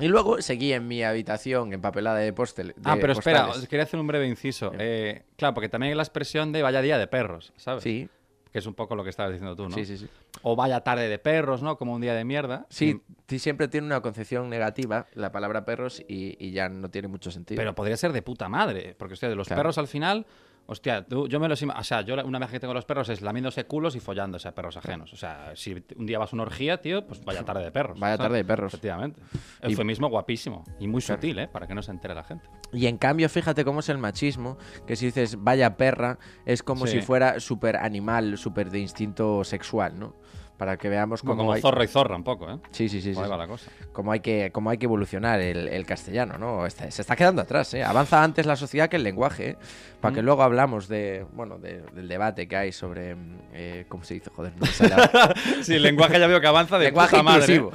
Y 0.01 0.09
luego 0.09 0.41
seguí 0.41 0.73
en 0.73 0.89
mi 0.89 1.03
habitación 1.03 1.75
empapelada 1.75 2.17
de 2.19 2.33
postel. 2.33 2.75
Ah, 2.83 2.97
pero 2.99 3.13
espera, 3.13 3.45
postales. 3.45 3.69
quería 3.69 3.85
hacer 3.85 4.01
un 4.01 4.07
breve 4.07 4.27
inciso. 4.27 4.73
Eh, 4.79 5.25
claro, 5.37 5.53
porque 5.53 5.69
también 5.69 5.91
hay 5.91 5.97
la 5.97 6.03
expresión 6.03 6.51
de 6.51 6.63
vaya 6.63 6.81
día 6.81 6.97
de 6.97 7.07
perros, 7.09 7.53
¿sabes? 7.57 7.83
Sí, 7.83 8.09
Que 8.53 8.59
es 8.59 8.67
un 8.67 8.75
poco 8.75 8.95
lo 8.95 9.03
que 9.03 9.11
estabas 9.11 9.33
diciendo 9.33 9.57
tú, 9.57 9.69
¿no? 9.69 9.75
sí, 9.75 9.87
sí, 9.87 9.97
sí. 9.97 10.09
O 10.43 10.55
vaya 10.57 10.81
tarde 10.83 11.09
de 11.09 11.19
perros, 11.19 11.63
¿no? 11.63 11.79
Como 11.79 11.95
un 11.95 12.01
día 12.03 12.15
de 12.15 12.25
mierda. 12.25 12.67
Sí, 12.69 13.01
sí, 13.27 13.39
siempre 13.39 13.67
tiene 13.69 13.87
una 13.87 14.03
concepción 14.03 14.51
negativa 14.51 15.07
la 15.15 15.33
palabra 15.33 15.65
perros 15.65 16.01
y, 16.07 16.37
y 16.39 16.51
ya 16.53 16.69
no 16.69 16.91
tiene 16.91 17.09
mucho 17.09 17.31
sentido. 17.31 17.59
Pero 17.59 17.75
podría 17.75 17.97
ser 17.97 18.13
de 18.13 18.21
puta 18.21 18.49
madre. 18.51 18.95
Porque, 18.99 19.15
hostia, 19.15 19.29
de 19.31 19.37
los 19.37 19.47
Claro. 19.49 19.61
perros 19.61 19.79
al 19.79 19.89
final. 19.89 20.27
Hostia, 20.67 21.05
tú- 21.05 21.27
yo 21.29 21.41
me 21.41 21.49
los 21.49 21.61
O 21.63 21.85
sea, 21.85 22.03
yo 22.03 22.15
una 22.25 22.39
vez 22.39 22.51
que 22.51 22.61
tengo 22.61 22.73
los 22.73 22.85
perros 22.85 23.09
es 23.09 23.21
lamiéndose 23.21 23.65
culos 23.65 23.97
y 23.97 24.01
follándose 24.01 24.49
a 24.49 24.55
perros 24.55 24.77
ajenos. 24.77 25.13
O 25.13 25.17
sea, 25.17 25.53
si 25.55 25.85
un 25.97 26.07
día 26.07 26.19
vas 26.19 26.33
a 26.33 26.37
una 26.37 26.45
orgía, 26.45 26.81
tío, 26.81 27.07
pues 27.07 27.25
vaya 27.25 27.43
tarde 27.45 27.65
de 27.65 27.73
perros. 27.73 27.99
Vaya 27.99 28.17
¿sabes? 28.17 28.29
tarde 28.29 28.37
de 28.39 28.45
perros. 28.45 28.73
Efectivamente. 28.73 29.21
Y- 29.63 29.71
Eufemismo 29.73 30.09
guapísimo. 30.09 30.65
Y 30.79 30.87
muy 30.89 31.03
Claro. 31.03 31.21
sutil, 31.21 31.39
¿eh? 31.41 31.49
Para 31.49 31.67
que 31.67 31.75
no 31.75 31.83
se 31.83 31.91
entere 31.91 32.15
la 32.15 32.25
gente. 32.25 32.49
Y 32.73 32.87
en 32.87 32.97
cambio, 32.97 33.29
fíjate 33.29 33.65
cómo 33.65 33.81
es 33.81 33.89
el 33.89 33.99
machismo, 33.99 34.57
que 34.87 34.97
si 34.97 35.07
dices 35.07 35.37
vaya 35.43 35.77
perra, 35.77 36.19
es 36.47 36.63
como 36.63 36.87
Sí. 36.87 37.01
si 37.01 37.03
fuera 37.03 37.41
súper 37.41 37.77
animal, 37.77 38.39
súper 38.39 38.71
de 38.71 38.79
instinto 38.79 39.45
sexual, 39.45 39.99
¿no? 39.99 40.15
Para 40.63 40.77
que 40.77 40.89
veamos 40.89 41.23
Como, 41.23 41.39
cómo 41.39 41.53
hay... 41.55 41.61
zorro 41.61 41.83
y 41.83 41.89
zorra, 41.89 42.15
un 42.15 42.23
poco, 42.23 42.49
¿eh? 42.49 42.57
Sí, 42.71 42.89
sí, 42.89 43.01
sí, 43.01 43.15
sí, 43.17 43.21
sí. 43.21 43.29
va 43.29 43.37
la 43.37 43.49
cosa. 43.49 43.69
Cómo 43.93 44.13
hay 44.13 44.21
que, 44.21 44.53
cómo 44.53 44.71
hay 44.71 44.79
que 44.79 44.85
evolucionar 44.85 45.41
el, 45.41 45.67
el 45.67 45.85
castellano, 45.85 46.39
¿no? 46.39 46.67
Está- 46.67 46.89
se 46.89 47.03
está 47.03 47.17
quedando 47.17 47.43
atrás, 47.43 47.75
¿eh? 47.75 47.83
Avanza 47.83 48.23
antes 48.23 48.47
la 48.47 48.55
sociedad 48.55 48.89
que 48.89 48.95
el 48.95 49.03
lenguaje, 49.03 49.49
¿eh? 49.51 49.57
Para 50.01 50.15
que 50.15 50.23
Mm. 50.23 50.25
luego 50.25 50.43
hablamos 50.45 50.87
de, 50.87 51.27
bueno, 51.33 51.59
de- 51.59 51.83
del 51.95 52.07
debate 52.07 52.47
que 52.47 52.55
hay 52.57 52.71
sobre, 52.71 53.17
mm, 53.17 53.39
eh, 53.55 53.87
¿cómo 53.89 54.05
se 54.05 54.15
dice? 54.15 54.31
Joder, 54.31 54.53
no 54.57 54.67
ahora. 54.95 55.35
Sí, 55.63 55.75
el 55.75 55.83
lenguaje 55.83 56.21
ya 56.21 56.29
veo 56.29 56.41
que 56.41 56.47
avanza 56.47 56.79
de 56.79 56.85
lenguaje 56.85 57.11
puta 57.17 57.23
madre. 57.25 57.55
inclusivo. 57.57 57.73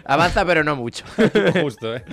Avanza 0.06 0.46
pero 0.46 0.64
no 0.64 0.76
mucho. 0.76 1.04
¿eh? 1.18 1.60
Justo, 1.62 1.94
¿eh? 1.94 2.04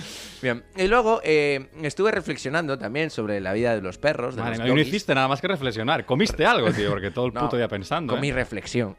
Bien, 0.41 0.61
y 0.75 0.87
luego 0.89 1.21
eh, 1.23 1.69
estuve 1.83 2.11
reflexionando 2.11 2.77
también 2.77 3.11
sobre 3.11 3.39
la 3.39 3.53
vida 3.53 3.73
de 3.75 3.81
los 3.81 3.97
perros, 3.97 4.35
de 4.35 4.41
Madre 4.41 4.57
los 4.57 4.67
no 4.75 4.81
hiciste 4.81 5.15
nada 5.15 5.29
más 5.29 5.39
que 5.39 5.47
reflexionar. 5.47 6.05
Comiste 6.05 6.45
algo, 6.45 6.69
tío, 6.73 6.89
porque 6.89 7.11
todo 7.11 7.27
el 7.27 7.33
No, 7.33 7.39
puto 7.41 7.55
día 7.55 7.69
pensando. 7.69 8.13
Con 8.13 8.23
¿eh? 8.23 8.33
reflexión. 8.33 8.95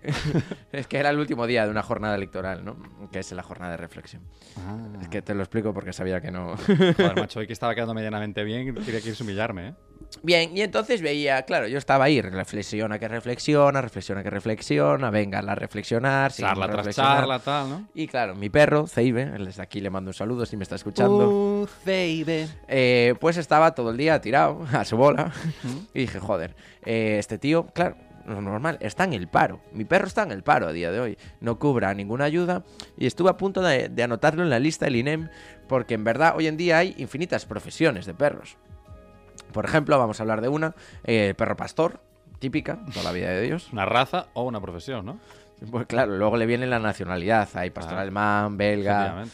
es 0.72 0.86
que 0.86 0.96
era 0.98 1.10
el 1.10 1.17
último 1.18 1.46
día 1.46 1.64
de 1.64 1.70
una 1.70 1.82
jornada 1.82 2.14
electoral, 2.14 2.64
¿no? 2.64 2.76
Que 3.10 3.20
es 3.20 3.32
la 3.32 3.42
jornada 3.42 3.72
de 3.72 3.76
reflexión. 3.78 4.22
Ah. 4.56 4.76
Es 5.00 5.08
que 5.08 5.22
te 5.22 5.34
lo 5.34 5.42
explico 5.42 5.72
porque 5.74 5.92
sabía 5.92 6.20
que 6.20 6.30
no. 6.30 6.56
Joder, 6.56 7.16
macho, 7.16 7.40
hoy 7.40 7.46
que 7.46 7.52
estaba 7.52 7.74
quedando 7.74 7.94
medianamente 7.94 8.44
bien, 8.44 8.74
quería 8.74 9.00
que 9.00 9.10
irse 9.10 9.22
a 9.22 9.24
humillarme, 9.24 9.68
¿eh? 9.68 9.74
Bien, 10.22 10.56
y 10.56 10.62
entonces 10.62 11.02
veía, 11.02 11.42
claro, 11.42 11.68
yo 11.68 11.76
estaba 11.76 12.04
ahí, 12.04 12.20
reflexiona 12.22 12.98
que 12.98 13.08
reflexiona, 13.08 13.82
reflexiona 13.82 14.22
que 14.22 14.30
reflexiona, 14.30 15.10
venga 15.10 15.40
a 15.40 15.54
reflexionar, 15.54 16.32
Charla 16.32 16.66
tras 16.66 16.76
reflexionar. 16.76 17.18
charla, 17.18 17.38
tal, 17.40 17.68
¿no? 17.68 17.88
Y 17.94 18.06
claro, 18.08 18.34
mi 18.34 18.48
perro, 18.48 18.86
Zeibe, 18.86 19.26
desde 19.26 19.62
aquí 19.62 19.80
le 19.80 19.90
mando 19.90 20.10
un 20.10 20.14
saludo 20.14 20.46
si 20.46 20.56
me 20.56 20.62
está 20.62 20.76
escuchando. 20.76 21.28
Uh, 21.28 21.68
baby. 21.84 22.48
Eh, 22.68 23.14
pues 23.20 23.36
estaba 23.36 23.74
todo 23.74 23.90
el 23.90 23.96
día 23.96 24.20
tirado 24.20 24.64
a 24.72 24.84
su 24.84 24.96
bola. 24.96 25.30
y 25.94 26.00
dije, 26.00 26.18
joder, 26.20 26.56
eh, 26.84 27.16
este 27.18 27.38
tío, 27.38 27.66
claro, 27.66 27.96
lo 28.28 28.40
normal, 28.40 28.78
está 28.80 29.04
en 29.04 29.12
el 29.14 29.28
paro. 29.28 29.60
Mi 29.72 29.84
perro 29.84 30.06
está 30.06 30.22
en 30.22 30.30
el 30.32 30.42
paro 30.42 30.68
a 30.68 30.72
día 30.72 30.90
de 30.92 31.00
hoy. 31.00 31.18
No 31.40 31.58
cubra 31.58 31.92
ninguna 31.94 32.24
ayuda. 32.24 32.64
Y 32.96 33.06
estuve 33.06 33.30
a 33.30 33.36
punto 33.36 33.62
de, 33.62 33.88
de 33.88 34.02
anotarlo 34.02 34.42
en 34.42 34.50
la 34.50 34.58
lista 34.58 34.84
del 34.84 34.96
INEM, 34.96 35.28
porque 35.68 35.94
en 35.94 36.04
verdad 36.04 36.34
hoy 36.36 36.46
en 36.46 36.56
día 36.56 36.78
hay 36.78 36.94
infinitas 36.98 37.46
profesiones 37.46 38.06
de 38.06 38.14
perros. 38.14 38.56
Por 39.52 39.64
ejemplo, 39.64 39.98
vamos 39.98 40.20
a 40.20 40.22
hablar 40.22 40.40
de 40.40 40.48
una, 40.48 40.74
eh, 41.04 41.34
perro 41.36 41.56
pastor, 41.56 42.00
típica, 42.38 42.78
toda 42.92 43.04
la 43.04 43.12
vida 43.12 43.30
de 43.30 43.42
Dios. 43.42 43.68
Una 43.72 43.86
raza 43.86 44.26
o 44.34 44.44
una 44.44 44.60
profesión, 44.60 45.06
¿no? 45.06 45.18
Pues 45.70 45.86
claro, 45.86 46.16
luego 46.16 46.36
le 46.36 46.46
viene 46.46 46.66
la 46.66 46.78
nacionalidad. 46.78 47.48
Hay 47.54 47.70
pastor 47.70 47.98
Ah. 47.98 48.02
alemán, 48.02 48.56
belga, 48.56 49.24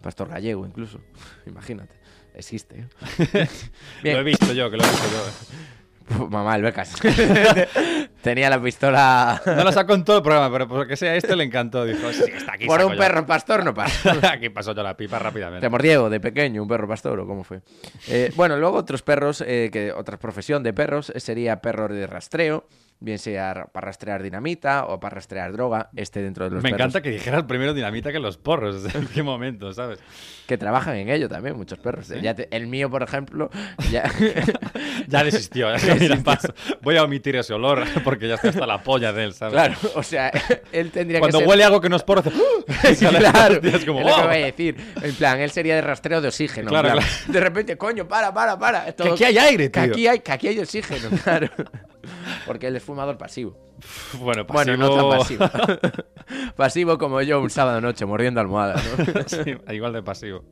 pastor 0.00 0.28
gallego 0.28 0.64
incluso. 0.64 1.00
Imagínate. 1.46 1.94
Existe. 2.34 2.80
¿eh? 2.80 3.48
Bien. 4.02 4.14
Lo 4.16 4.20
he 4.22 4.24
visto 4.24 4.52
yo, 4.52 4.70
que 4.70 4.76
lo 4.76 4.84
he 4.84 4.88
visto 4.88 5.06
yo. 5.10 5.64
Mamá, 6.30 6.56
el 6.56 6.62
becas. 6.62 6.94
Tenía 8.22 8.50
la 8.50 8.60
pistola. 8.60 9.40
No 9.46 9.64
lo 9.64 9.72
sacó 9.72 9.94
en 9.94 10.04
todo 10.04 10.18
el 10.18 10.22
programa, 10.22 10.50
pero 10.52 10.68
porque 10.68 10.96
sea 10.96 11.14
este 11.16 11.34
le 11.36 11.44
encantó. 11.44 11.84
Dijo, 11.84 12.12
sí, 12.12 12.24
está 12.34 12.54
aquí. 12.54 12.66
Por 12.66 12.82
un 12.84 12.92
yo". 12.92 12.98
perro 12.98 13.26
pastor 13.26 13.64
no 13.64 13.72
pasa. 13.74 14.14
aquí 14.32 14.48
pasó 14.50 14.74
yo 14.74 14.82
la 14.82 14.96
pipa 14.96 15.18
rápidamente. 15.18 15.60
Te 15.64 15.68
mordiego 15.70 16.10
de 16.10 16.20
pequeño, 16.20 16.62
un 16.62 16.68
perro 16.68 16.86
pastor 16.88 17.20
o 17.20 17.26
cómo 17.26 17.44
fue. 17.44 17.60
Eh, 18.08 18.32
bueno, 18.36 18.56
luego 18.56 18.76
otros 18.78 19.02
perros, 19.02 19.42
eh, 19.46 19.70
que 19.72 19.92
otra 19.92 20.18
profesión 20.18 20.62
de 20.62 20.72
perros 20.72 21.10
eh, 21.10 21.20
sería 21.20 21.60
perro 21.60 21.88
de 21.88 22.06
rastreo, 22.06 22.64
bien 23.00 23.18
sea 23.18 23.66
para 23.72 23.86
rastrear 23.86 24.22
dinamita 24.22 24.86
o 24.86 24.98
para 24.98 25.16
rastrear 25.16 25.52
droga, 25.52 25.90
este 25.94 26.22
dentro 26.22 26.44
de 26.44 26.52
los 26.52 26.62
Me 26.62 26.70
perros 26.70 26.80
encanta 26.80 27.02
que 27.02 27.10
dijeras 27.10 27.42
primero 27.44 27.74
dinamita 27.74 28.10
que 28.12 28.18
los 28.18 28.38
porros. 28.38 28.82
¿En 28.94 29.06
qué 29.08 29.22
momento, 29.22 29.72
sabes? 29.72 29.98
que 30.46 30.58
trabajan 30.58 30.94
en 30.96 31.08
ello 31.08 31.26
también, 31.26 31.56
muchos 31.56 31.78
perros. 31.78 32.08
Ya 32.20 32.34
te- 32.34 32.48
el 32.54 32.66
mío, 32.66 32.90
por 32.90 33.02
ejemplo, 33.02 33.50
ya... 33.90 34.04
Ya 35.08 35.22
desistió. 35.24 35.74
ya, 35.76 35.94
mira, 35.96 36.16
paso. 36.22 36.48
Voy 36.82 36.96
a 36.96 37.02
omitir 37.04 37.36
ese 37.36 37.52
olor 37.52 37.84
porque 38.04 38.28
ya 38.28 38.34
está 38.36 38.48
hasta 38.48 38.66
la 38.66 38.82
polla 38.82 39.12
de 39.12 39.24
él, 39.24 39.32
¿sabes? 39.34 39.52
claro, 39.54 39.74
o 39.94 40.02
sea, 40.02 40.30
él 40.72 40.90
tendría 40.90 41.18
Cuando 41.18 41.38
que 41.38 41.42
ser... 41.44 41.48
huele 41.48 41.64
algo 41.64 41.80
que 41.80 41.88
no 41.88 41.96
es 41.96 42.02
porro, 42.02 42.20
hace... 42.20 42.30
Sí, 42.94 43.04
claro, 43.06 43.60
Es 43.62 43.84
como, 43.84 44.00
es 44.00 44.06
lo 44.06 44.12
que 44.14 44.20
"Wow". 44.20 44.26
voy 44.28 44.36
a 44.42 44.46
decir. 44.46 44.76
En 45.02 45.14
plan, 45.14 45.40
él 45.40 45.50
sería 45.50 45.74
de 45.74 45.80
rastreo 45.82 46.20
de 46.20 46.28
oxígeno. 46.28 46.68
en 46.68 46.68
Claro, 46.68 46.90
claro. 46.92 47.06
De 47.28 47.40
repente, 47.40 47.76
coño, 47.76 48.06
para, 48.08 48.32
para, 48.32 48.58
para. 48.58 48.86
Que 48.94 49.08
aquí 49.10 49.24
hay 49.24 49.38
aire, 49.38 49.70
que 49.70 49.80
tío. 49.80 49.92
aquí 49.92 50.06
hay, 50.06 50.18
que 50.20 50.32
aquí 50.32 50.48
hay 50.48 50.58
oxígeno, 50.58 51.08
claro. 51.22 51.48
Porque 52.46 52.66
él 52.68 52.76
es 52.76 52.82
fumador 52.82 53.18
pasivo. 53.18 53.56
Bueno, 54.20 54.46
pasivo... 54.46 54.76
Bueno, 54.76 54.96
no 54.96 55.10
tan 55.10 55.18
pasivo. 55.18 55.50
pasivo 56.56 56.98
como 56.98 57.20
yo 57.22 57.40
un 57.40 57.50
sábado 57.50 57.80
noche, 57.80 58.06
mordiendo 58.06 58.40
almohadas, 58.40 58.82
¿no? 58.84 59.22
Sí, 59.26 59.54
igual 59.72 59.92
de 59.92 60.02
pasivo. 60.02 60.44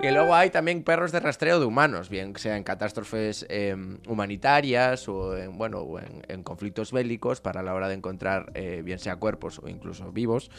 Y 0.00 0.08
luego 0.12 0.32
hay 0.32 0.50
también 0.50 0.84
perros 0.84 1.10
de 1.10 1.18
rastreo 1.18 1.58
de 1.58 1.66
humanos, 1.66 2.08
bien 2.08 2.32
sea 2.36 2.56
en 2.56 2.62
catástrofes 2.62 3.44
eh, 3.48 3.74
humanitarias 4.06 5.08
o 5.08 5.36
en, 5.36 5.58
bueno, 5.58 5.78
o 5.80 5.98
en, 5.98 6.22
en 6.28 6.44
conflictos 6.44 6.92
bélicos 6.92 7.40
para 7.40 7.64
la 7.64 7.74
hora 7.74 7.88
de 7.88 7.94
encontrar, 7.94 8.52
eh, 8.54 8.82
bien 8.84 9.00
sea 9.00 9.16
cuerpos 9.16 9.58
o 9.60 9.68
incluso 9.68 10.12
vivos, 10.12 10.52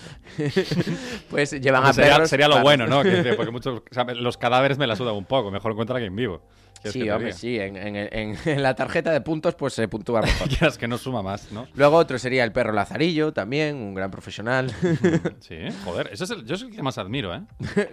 pues 1.29 1.51
llevan 1.51 1.85
a 1.85 1.93
perros. 1.93 2.29
sería 2.29 2.47
lo 2.49 2.55
para- 2.55 2.63
bueno, 2.63 2.87
¿no? 2.87 3.01
Que 3.01 3.33
porque 3.37 3.51
muchos, 3.51 3.79
o 3.79 3.83
sea, 3.93 4.03
los 4.03 4.37
cadáveres 4.37 4.77
me 4.77 4.87
la 4.87 4.97
sudan 4.97 5.15
un 5.15 5.23
poco. 5.25 5.51
Mejor 5.51 5.71
encuentra 5.71 5.93
a 5.95 5.97
alguien 5.97 6.17
vivo. 6.17 6.41
¿Quieres 6.82 6.93
Sí, 6.93 7.09
hombre, 7.09 7.34
sí. 7.34 7.59
En, 7.59 7.75
en- 7.77 7.95
en- 7.95 8.38
en 8.45 8.63
la 8.63 8.75
tarjeta 8.75 9.11
de 9.11 9.21
puntos, 9.21 9.55
pues 9.55 9.73
se 9.73 9.88
puntúa 9.88 10.21
mejor. 10.21 10.47
Quieras 10.49 10.77
que 10.77 10.88
no 10.88 10.97
suma 10.97 11.21
más, 11.21 11.51
¿no? 11.51 11.67
Luego 11.75 11.97
otro 11.97 12.17
sería 12.19 12.43
el 12.43 12.51
perro 12.51 12.71
Lazarillo, 12.73 13.32
también, 13.34 13.75
un 13.75 13.93
gran 13.93 14.11
profesional. 14.11 14.71
Sí, 15.39 15.57
joder, 15.84 16.09
eso 16.11 16.23
es 16.25 16.30
el, 16.32 16.45
yo 16.45 16.55
es 16.55 16.61
el 16.61 16.69
que 16.71 16.82
más 16.84 16.97
admiro, 16.97 17.34
¿eh? 17.34 17.41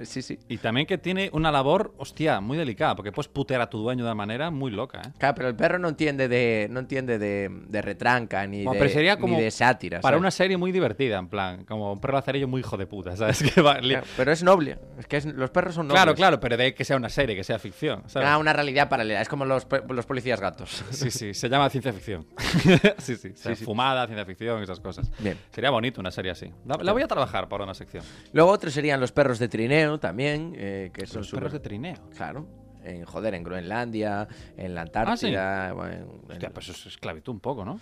sí, 0.03 0.20
sí. 0.22 0.39
Y 0.49 0.59
también 0.59 0.87
que 0.87 0.99
tiene 0.99 1.30
una 1.32 1.51
labor, 1.51 1.95
hostia, 1.99 2.41
muy 2.41 2.59
delicada, 2.59 2.95
porque 2.97 3.12
puedes 3.12 3.28
putear 3.28 3.61
a 3.61 3.70
tu 3.70 3.78
dueño 3.78 4.05
de 4.05 4.11
una 4.11 4.14
manera 4.14 4.51
muy 4.51 4.70
loca, 4.70 5.01
¿eh? 5.07 5.12
Claro, 5.18 5.34
pero 5.34 5.49
el 5.49 5.57
perro 5.57 5.78
no 5.78 5.89
entiende 5.89 6.28
de, 6.28 6.68
no 6.70 6.80
entiende 6.80 7.18
de, 7.18 7.49
de 7.68 7.82
retranca 7.82 8.47
ni, 8.47 8.64
Bueno, 8.64 8.82
de, 8.82 8.89
sería 8.91 9.16
ni 9.16 9.37
de 9.41 9.51
sátira. 9.51 10.01
Para 10.01 10.14
¿sabes? 10.14 10.20
una 10.20 10.30
serie 10.30 10.57
muy 10.57 10.72
divertida, 10.72 11.18
en 11.18 11.28
plan, 11.28 11.64
como 11.64 11.93
un 11.93 12.01
perro 12.01 12.14
lazarillo 12.14 12.49
muy 12.49 12.61
hijo 12.61 12.76
de 12.76 12.87
puta, 12.87 13.16
¿sabes? 13.16 13.43
Que 13.43 13.61
va- 13.62 13.78
Claro, 13.78 14.07
pero 14.16 14.32
es 14.32 14.43
noble. 14.43 14.78
Es 14.99 15.07
que 15.07 15.16
es- 15.18 15.26
los 15.26 15.51
perros 15.51 15.74
son 15.74 15.87
nobles. 15.89 16.03
Claro, 16.03 16.14
claro, 16.14 16.41
pero 16.41 16.57
de 16.57 16.74
que 16.74 16.84
sea 16.84 16.97
una 16.97 17.09
serie, 17.09 17.34
que 17.37 17.45
sea 17.45 17.59
ficción, 17.59 18.03
¿sabes? 18.07 18.28
Ah, 18.28 18.39
una 18.39 18.53
realidad 18.53 18.76
paralela. 18.89 19.20
Es 19.22 19.29
como 19.29 19.45
los, 19.45 19.66
los 19.89 20.07
policías 20.07 20.41
gatos. 20.41 20.85
Sí, 20.91 21.11
sí, 21.11 21.33
se 21.35 21.49
llama 21.49 21.68
ciencia 21.70 21.93
ficción. 21.93 22.27
sí, 22.99 23.16
sí, 23.16 23.29
o 23.33 23.37
sea, 23.37 23.55
sí. 23.57 23.64
fumada, 23.64 24.07
ciencia 24.07 24.24
ficción, 24.27 24.62
esas 24.62 24.81
cosas. 24.81 25.11
Bien. 25.18 25.39
Sería 25.51 25.70
bonito 25.70 26.01
una 26.01 26.11
serie 26.11 26.31
así. 26.33 26.53
La, 26.66 26.77
la 26.77 26.93
voy 26.93 27.03
a 27.03 27.09
trabajar 27.09 27.49
para 27.49 27.64
una 27.64 27.74
sección. 27.74 28.05
Luego 28.33 28.51
otros 28.51 28.72
serían 28.74 29.01
los 29.01 29.12
perros 29.12 29.39
de 29.39 29.49
trineo 29.49 29.99
también, 29.99 30.53
eh, 30.57 30.91
que 30.93 31.07
son 31.07 31.22
Los 31.22 31.31
perros 31.31 31.53
de 31.53 31.61
trineo. 31.61 31.97
Claro. 32.16 32.47
En, 32.85 33.05
joder, 33.05 33.35
en 33.35 33.43
Groenlandia, 33.43 34.29
en 34.57 34.74
la 34.74 34.83
Ah, 34.83 34.85
Antártida. 34.85 35.72
bueno, 35.72 35.95
en- 35.95 36.31
Hostia, 36.33 36.51
pues 36.51 36.68
eso 36.68 36.79
es 36.89 36.95
esclavitud 36.95 37.33
un 37.33 37.41
poco, 37.41 37.64
¿no? 37.64 37.81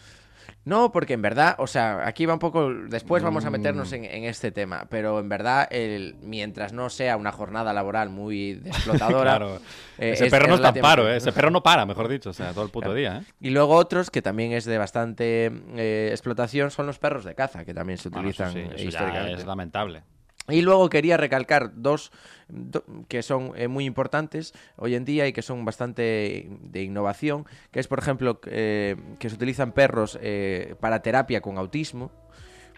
No, 0.67 0.93
porque 0.93 1.13
en 1.13 1.21
verdad, 1.21 1.57
o 1.59 1.67
sea, 1.67 2.07
aquí 2.07 2.25
va 2.25 2.33
un 2.33 2.39
poco. 2.39 2.73
Después 2.73 3.23
vamos 3.23 3.45
a 3.45 3.51
meternos 3.51 3.91
Mm. 3.93 3.95
en, 3.97 4.05
en 4.07 4.25
este 4.25 4.51
tema, 4.51 4.87
pero 4.89 5.19
en 5.21 5.29
verdad, 5.29 5.69
el, 5.71 6.17
mientras 6.23 6.73
no 6.73 6.89
sea 6.89 7.19
una 7.19 7.33
jornada 7.33 7.73
laboral 7.75 8.09
muy 8.09 8.63
explotadora. 8.65 9.37
claro. 9.37 9.57
eh, 9.99 10.13
Ese 10.13 10.25
es- 10.27 10.31
perro 10.31 10.45
es 10.45 10.49
no 10.49 10.55
está 10.57 10.71
en 10.71 10.81
paro, 10.81 11.09
¿eh? 11.09 11.17
Ese 11.19 11.33
perro 11.33 11.51
no 11.51 11.63
para, 11.63 11.85
mejor 11.85 12.09
dicho, 12.09 12.31
o 12.31 12.33
sea, 12.33 12.53
todo 12.53 12.65
el 12.65 12.71
puto 12.71 12.87
Claro. 12.87 12.95
día, 12.95 13.19
¿eh? 13.19 13.33
Y 13.41 13.51
luego 13.51 13.75
otros 13.75 14.11
que 14.11 14.23
también 14.23 14.53
es 14.53 14.65
de 14.65 14.79
bastante 14.79 15.53
eh, 15.77 16.09
explotación 16.13 16.71
son 16.71 16.87
los 16.87 16.99
perros 16.99 17.25
de 17.25 17.35
caza, 17.35 17.65
que 17.67 17.75
también 17.75 17.99
se 17.99 18.09
Bueno, 18.09 18.31
eso 18.31 18.45
utilizan 18.45 18.53
sí, 18.55 18.75
eh, 18.75 18.83
ya 18.85 18.89
históricamente. 18.89 19.41
es 19.43 19.47
lamentable. 19.47 20.03
Y 20.49 20.61
luego 20.61 20.91
quería 20.91 21.17
recalcar 21.17 21.73
dos 21.75 22.13
do- 22.49 22.85
que 23.09 23.23
son 23.23 23.53
eh, 23.57 23.69
muy 23.69 23.87
importantes 23.87 24.53
hoy 24.77 24.95
en 24.95 25.05
día 25.07 25.27
y 25.27 25.33
que 25.33 25.41
son 25.43 25.65
bastante 25.65 26.49
de 26.61 26.83
innovación, 26.83 27.47
que 27.71 27.81
es, 27.81 27.89
por 27.89 27.99
ejemplo, 27.99 28.41
eh, 28.47 28.97
que 29.19 29.31
se 29.31 29.37
utilizan 29.37 29.73
perros 29.73 30.19
eh, 30.21 30.75
para 30.81 31.01
terapia 31.03 31.41
con 31.41 31.57
autismo. 31.57 32.11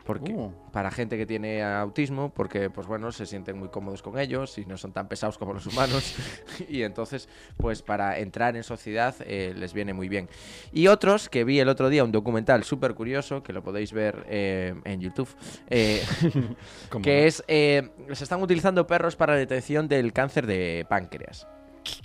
Porque, 0.06 0.32
Uh. 0.32 0.52
Para 0.72 0.90
gente 0.90 1.16
que 1.16 1.26
tiene 1.26 1.64
autismo, 1.64 2.32
porque 2.32 2.70
pues 2.70 2.86
bueno, 2.86 3.10
se 3.10 3.26
sienten 3.26 3.58
muy 3.58 3.68
cómodos 3.68 4.02
con 4.02 4.18
ellos 4.18 4.56
y 4.58 4.64
no 4.64 4.76
son 4.76 4.92
tan 4.92 5.08
pesados 5.08 5.36
como 5.36 5.52
los 5.52 5.66
humanos. 5.66 6.14
y 6.68 6.82
entonces, 6.82 7.28
pues 7.56 7.82
para 7.82 8.18
entrar 8.18 8.56
en 8.56 8.62
sociedad 8.62 9.14
eh, 9.20 9.52
les 9.56 9.72
viene 9.72 9.94
muy 9.94 10.08
bien. 10.08 10.28
Y 10.72 10.86
otros 10.86 11.28
que 11.28 11.44
vi 11.44 11.58
el 11.58 11.68
otro 11.68 11.88
día, 11.88 12.04
un 12.04 12.12
documental 12.12 12.62
súper 12.64 12.94
curioso, 12.94 13.42
que 13.42 13.52
lo 13.52 13.62
podéis 13.62 13.92
ver 13.92 14.24
eh, 14.28 14.74
en 14.84 15.00
YouTube, 15.00 15.28
eh, 15.68 16.04
¿Cómo 16.88 17.02
que 17.02 17.26
es 17.26 17.42
se 17.46 17.90
están 18.12 18.42
utilizando 18.42 18.86
perros 18.86 19.16
para 19.16 19.32
la 19.32 19.38
detención 19.38 19.88
del 19.88 20.12
cáncer 20.12 20.46
de 20.46 20.86
páncreas. 20.88 21.48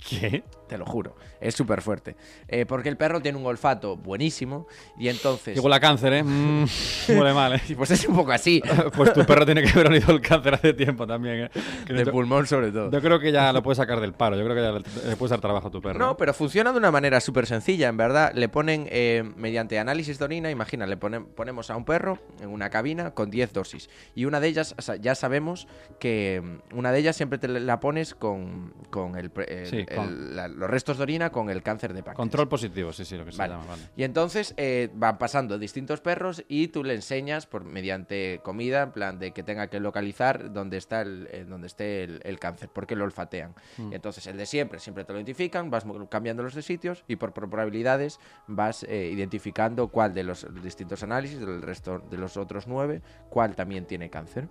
¿Qué? 0.08 0.42
Te 0.72 0.78
lo 0.78 0.86
juro, 0.86 1.14
es 1.38 1.54
súper 1.54 1.82
fuerte. 1.82 2.16
Eh, 2.48 2.64
porque 2.64 2.88
el 2.88 2.96
perro 2.96 3.20
tiene 3.20 3.36
un 3.36 3.44
olfato 3.44 3.94
buenísimo 3.94 4.66
y 4.98 5.08
entonces... 5.08 5.58
Huele 5.58 5.76
a 5.76 5.80
cáncer, 5.80 6.14
¿eh? 6.14 6.22
Mm, 6.22 6.64
huele 7.10 7.34
mal, 7.34 7.52
¿eh? 7.56 7.60
Pues 7.76 7.90
es 7.90 8.08
un 8.08 8.16
poco 8.16 8.32
así, 8.32 8.62
Pues 8.96 9.12
tu 9.12 9.22
perro 9.26 9.44
tiene 9.44 9.62
que 9.62 9.68
haber 9.68 9.88
olido 9.88 10.10
el 10.14 10.22
cáncer 10.22 10.54
hace 10.54 10.72
tiempo 10.72 11.06
también, 11.06 11.40
¿eh? 11.44 11.50
Que 11.86 11.92
de 11.92 12.06
pulmón 12.06 12.46
sobre 12.46 12.72
todo. 12.72 12.90
Yo 12.90 13.02
creo 13.02 13.20
que 13.20 13.30
ya 13.32 13.52
lo 13.52 13.62
puedes 13.62 13.76
sacar 13.76 14.00
del 14.00 14.14
paro. 14.14 14.34
Yo 14.34 14.44
creo 14.44 14.56
que 14.56 14.62
ya 14.62 14.72
le, 15.10 15.16
puedes 15.16 15.28
dar 15.30 15.42
trabajo 15.42 15.68
a 15.68 15.70
tu 15.70 15.82
perro. 15.82 15.98
No, 15.98 16.16
pero 16.16 16.32
funciona 16.32 16.72
de 16.72 16.78
una 16.78 16.90
manera 16.90 17.20
súper 17.20 17.46
sencilla, 17.46 17.88
en 17.88 17.98
verdad. 17.98 18.32
Le 18.34 18.48
ponen, 18.48 18.86
eh, 18.90 19.30
mediante 19.36 19.78
análisis 19.78 20.18
de 20.18 20.24
orina, 20.24 20.50
imagina, 20.50 20.86
le 20.86 20.96
ponen, 20.96 21.26
ponemos 21.26 21.68
a 21.70 21.76
un 21.76 21.84
perro 21.84 22.18
en 22.40 22.48
una 22.48 22.70
cabina 22.70 23.10
con 23.10 23.30
10 23.30 23.52
dosis. 23.52 23.90
Y 24.14 24.24
una 24.24 24.40
de 24.40 24.48
ellas, 24.48 24.74
ya 25.02 25.14
sabemos 25.14 25.68
que 26.00 26.40
mm, 26.42 26.78
una 26.78 26.92
de 26.92 26.98
ellas 27.00 27.14
siempre 27.14 27.36
te 27.38 27.48
la 27.48 27.78
pones 27.78 28.14
con, 28.14 28.72
con, 28.88 29.16
el, 29.18 29.30
el- 29.48 29.66
Sí, 29.66 29.76
el- 29.86 29.96
con- 29.96 30.34
la- 30.34 30.48
los 30.62 30.70
restos 30.70 30.96
de 30.96 31.02
orina 31.02 31.30
con 31.30 31.50
el 31.50 31.62
cáncer 31.62 31.92
de 31.92 32.02
páncreas. 32.02 32.16
Control 32.16 32.48
positivo, 32.48 32.92
sí, 32.92 33.04
sí, 33.04 33.16
lo 33.16 33.24
que 33.24 33.32
se 33.32 33.38
Vale. 33.38 33.54
llama, 33.54 33.66
vale. 33.66 33.82
Y 33.96 34.04
entonces 34.04 34.54
eh, 34.56 34.88
van 34.94 35.18
pasando 35.18 35.58
distintos 35.58 36.00
perros 36.00 36.44
y 36.48 36.68
tú 36.68 36.84
le 36.84 36.94
enseñas 36.94 37.46
por 37.46 37.64
mediante 37.64 38.40
comida, 38.42 38.82
en 38.82 38.92
plan 38.92 39.18
de 39.18 39.32
que 39.32 39.42
tenga 39.42 39.66
que 39.68 39.80
localizar 39.80 40.52
dónde 40.52 40.76
está 40.76 41.02
el, 41.02 41.28
eh, 41.32 41.44
dónde 41.48 41.66
esté 41.66 42.04
el, 42.04 42.20
el 42.24 42.38
cáncer, 42.38 42.70
porque 42.72 42.96
lo 42.96 43.04
olfatean. 43.04 43.54
Mm. 43.76 43.92
Y 43.92 43.94
entonces 43.96 44.26
el 44.26 44.36
de 44.36 44.46
siempre, 44.46 44.78
siempre 44.78 45.04
te 45.04 45.12
lo 45.12 45.18
identifican, 45.18 45.70
vas 45.70 45.84
mo- 45.84 46.08
cambiando 46.08 46.42
los 46.42 46.54
de 46.54 46.62
sitios 46.62 47.04
y 47.08 47.16
por 47.16 47.32
probabilidades 47.32 48.20
vas 48.46 48.84
eh, 48.84 49.10
identificando 49.12 49.88
cuál 49.88 50.14
de 50.14 50.22
los 50.22 50.46
distintos 50.62 51.02
análisis, 51.02 51.40
del 51.40 51.60
resto 51.60 51.98
de 51.98 52.16
los 52.18 52.36
otros 52.36 52.66
nueve, 52.68 53.02
cuál 53.28 53.56
también 53.56 53.84
tiene 53.86 54.10
cáncer. 54.10 54.48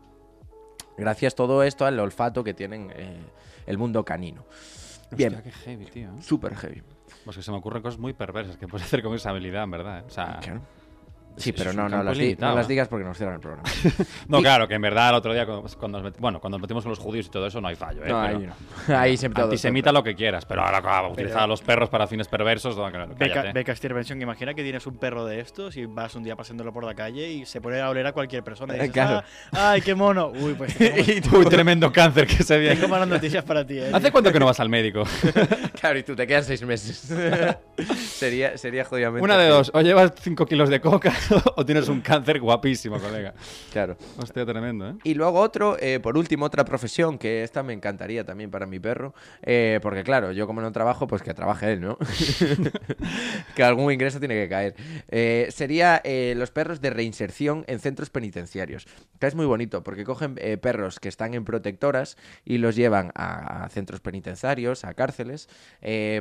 Gracias 0.98 1.36
todo 1.36 1.64
esto 1.64 1.86
al 1.86 1.98
olfato 2.00 2.44
que 2.44 2.54
tienen 2.54 2.92
el 3.66 3.78
mundo 3.78 4.04
canino. 4.04 4.46
Bien, 5.12 5.34
Hostia, 5.36 5.44
qué 5.44 5.52
heavy, 5.52 5.86
tío. 5.86 6.10
súper 6.22 6.56
heavy. 6.56 6.82
Pues 7.26 7.38
que 7.38 7.44
se 7.44 7.52
me 7.52 7.58
ocurren 7.58 7.82
cosas 7.82 8.00
muy 8.00 8.14
perversas 8.14 8.58
que 8.58 8.68
puedes 8.68 8.86
hacer 8.88 9.04
con 9.04 9.14
esa 9.14 9.30
habilidad, 9.32 9.64
en 9.66 9.72
verdad. 9.72 10.00
¿eh? 10.00 10.04
O 10.08 10.10
sea, 10.10 10.40
Claro. 10.42 10.62
Sí, 11.38 11.50
es- 11.52 11.56
pero 11.56 11.70
es 11.72 11.76
no, 11.76 11.88
no 11.90 12.04
las, 12.04 12.18
di- 12.18 12.36
no 12.40 12.56
las 12.56 12.68
digas 12.68 12.88
porque 12.88 13.06
nos 13.06 13.18
cierran 13.18 13.36
el 13.36 13.42
programa. 13.42 13.68
no, 14.28 14.40
Y- 14.40 14.42
claro, 14.44 14.68
que 14.68 14.76
en 14.76 14.82
verdad 14.82 15.10
el 15.10 15.16
otro 15.16 15.34
día, 15.34 15.46
cuando, 15.46 15.68
cuando 15.80 16.02
nos 16.02 16.12
met- 16.12 16.20
bueno, 16.20 16.40
cuando 16.40 16.58
nos 16.58 16.62
metimos 16.64 16.84
con 16.84 16.90
los 16.92 17.00
judíos 17.00 17.26
y 17.28 17.30
todo 17.30 17.48
eso, 17.48 17.62
no 17.62 17.68
hay 17.68 17.76
fallo, 17.76 18.04
¿eh? 18.04 18.10
No, 18.10 18.22
Pero- 18.22 18.38
ahí 18.38 18.48
no. 18.88 18.98
Ahí 19.00 19.18
siempre 19.18 19.42
todo. 19.42 19.52
Antisemita 19.52 19.92
lo 19.92 20.04
que 20.04 20.16
quieras, 20.16 20.46
pero 20.46 20.62
ahora 20.64 20.82
claro, 20.82 21.12
utilizar 21.12 21.42
a 21.44 21.48
los 21.48 21.62
perros 21.62 21.90
para 21.90 22.08
fines 22.08 22.28
perversos, 22.28 22.76
no, 22.78 22.90
claro, 22.92 23.14
Beca, 23.18 23.42
cállate. 23.54 23.72
intervención. 23.72 24.22
Imagina 24.22 24.54
que 24.54 24.64
tienes 24.64 24.86
un 24.88 24.98
perro 24.98 25.26
de 25.26 25.40
estos 25.40 25.76
y 25.78 25.86
vas 25.86 26.14
un 26.16 26.24
día 26.24 26.36
pasándolo 26.36 26.72
por 26.74 26.84
la 26.84 26.94
calle 26.94 27.30
y 27.32 27.46
se 27.46 27.62
pone 27.62 27.80
a 27.80 27.90
oler 27.90 28.06
a 28.08 28.12
cualquier 28.12 28.44
persona. 28.44 28.74
Y 28.76 28.78
dices, 28.78 28.92
Claro. 28.92 29.24
"Ah, 29.54 29.72
¡Ay, 29.72 29.82
qué 29.82 29.96
mono! 29.96 30.28
Uy, 30.28 30.54
pues 30.54 30.76
tengo, 30.78 31.40
Uy, 31.40 31.46
tremendo 31.46 31.92
cáncer 31.92 32.28
que 32.28 32.44
se 32.44 32.58
viene. 32.60 32.76
tengo 32.76 32.88
malas 32.90 33.08
noticias 33.08 33.44
para 33.44 33.66
ti. 33.66 33.78
¿eh? 33.80 33.90
¿Hace 33.94 34.12
cuánto 34.12 34.32
que 34.32 34.40
no 34.40 34.46
vas 34.46 34.60
al 34.60 34.70
médico? 34.70 35.04
Claro, 35.80 35.98
y 36.00 36.04
tú 36.04 36.16
te 36.16 36.28
quedan 36.28 36.44
seis 36.44 36.62
meses. 36.64 37.12
sería, 37.98 38.58
sería 38.58 38.86
jodidamente. 38.86 39.24
Una 39.24 39.38
de 39.38 39.48
dos, 39.50 39.72
o 39.74 39.82
llevas 39.82 40.12
5 40.22 40.46
kilos 40.46 40.70
de 40.70 40.80
coca 40.82 41.12
o 41.56 41.66
tienes 41.66 41.88
un 41.90 42.02
cáncer 42.02 42.40
guapísimo, 42.40 43.00
colega. 43.00 43.34
Claro. 43.72 43.98
Hostia, 44.18 44.46
tremendo, 44.46 44.90
¿eh? 44.90 44.96
Y 45.04 45.14
luego 45.14 45.40
otro, 45.40 45.78
eh, 45.80 46.00
por 46.00 46.18
último, 46.18 46.46
otra 46.46 46.66
profesión 46.66 47.18
que 47.18 47.44
esta 47.44 47.64
me 47.64 47.74
encantaría 47.74 48.26
también 48.26 48.52
para 48.52 48.66
mi 48.66 48.80
perro. 48.80 49.14
eh, 49.42 49.80
porque 49.82 50.04
claro, 50.04 50.32
yo 50.32 50.48
como 50.48 50.62
no 50.62 50.72
trabajo, 50.72 51.08
pues 51.08 51.22
que 51.22 51.34
trabaje 51.34 51.74
él, 51.74 51.82
¿no? 51.82 51.98
que 53.56 53.64
algún 53.64 53.92
ingreso 53.92 54.20
tiene 54.20 54.36
que 54.36 54.50
caer. 54.50 54.76
Eh, 55.10 55.48
sería 55.52 56.02
los 56.36 56.52
perros 56.52 56.82
de 56.82 56.90
reinserción 56.90 57.64
en 57.68 57.80
centros 57.80 58.10
penitenciarios. 58.10 58.88
Que 59.20 59.28
es 59.28 59.36
muy 59.36 59.46
bonito, 59.46 59.84
porque 59.84 60.04
cogen 60.04 60.36
perros 60.62 61.00
que 61.00 61.10
están 61.10 61.34
en 61.34 61.46
protectoras 61.46 62.18
y 62.46 62.58
los 62.58 62.76
llevan 62.76 63.12
a, 63.16 63.66
a 63.66 63.70
centros 63.70 64.02
penitenciarios, 64.02 64.84
a 64.84 64.94
cárceles, 64.94 65.50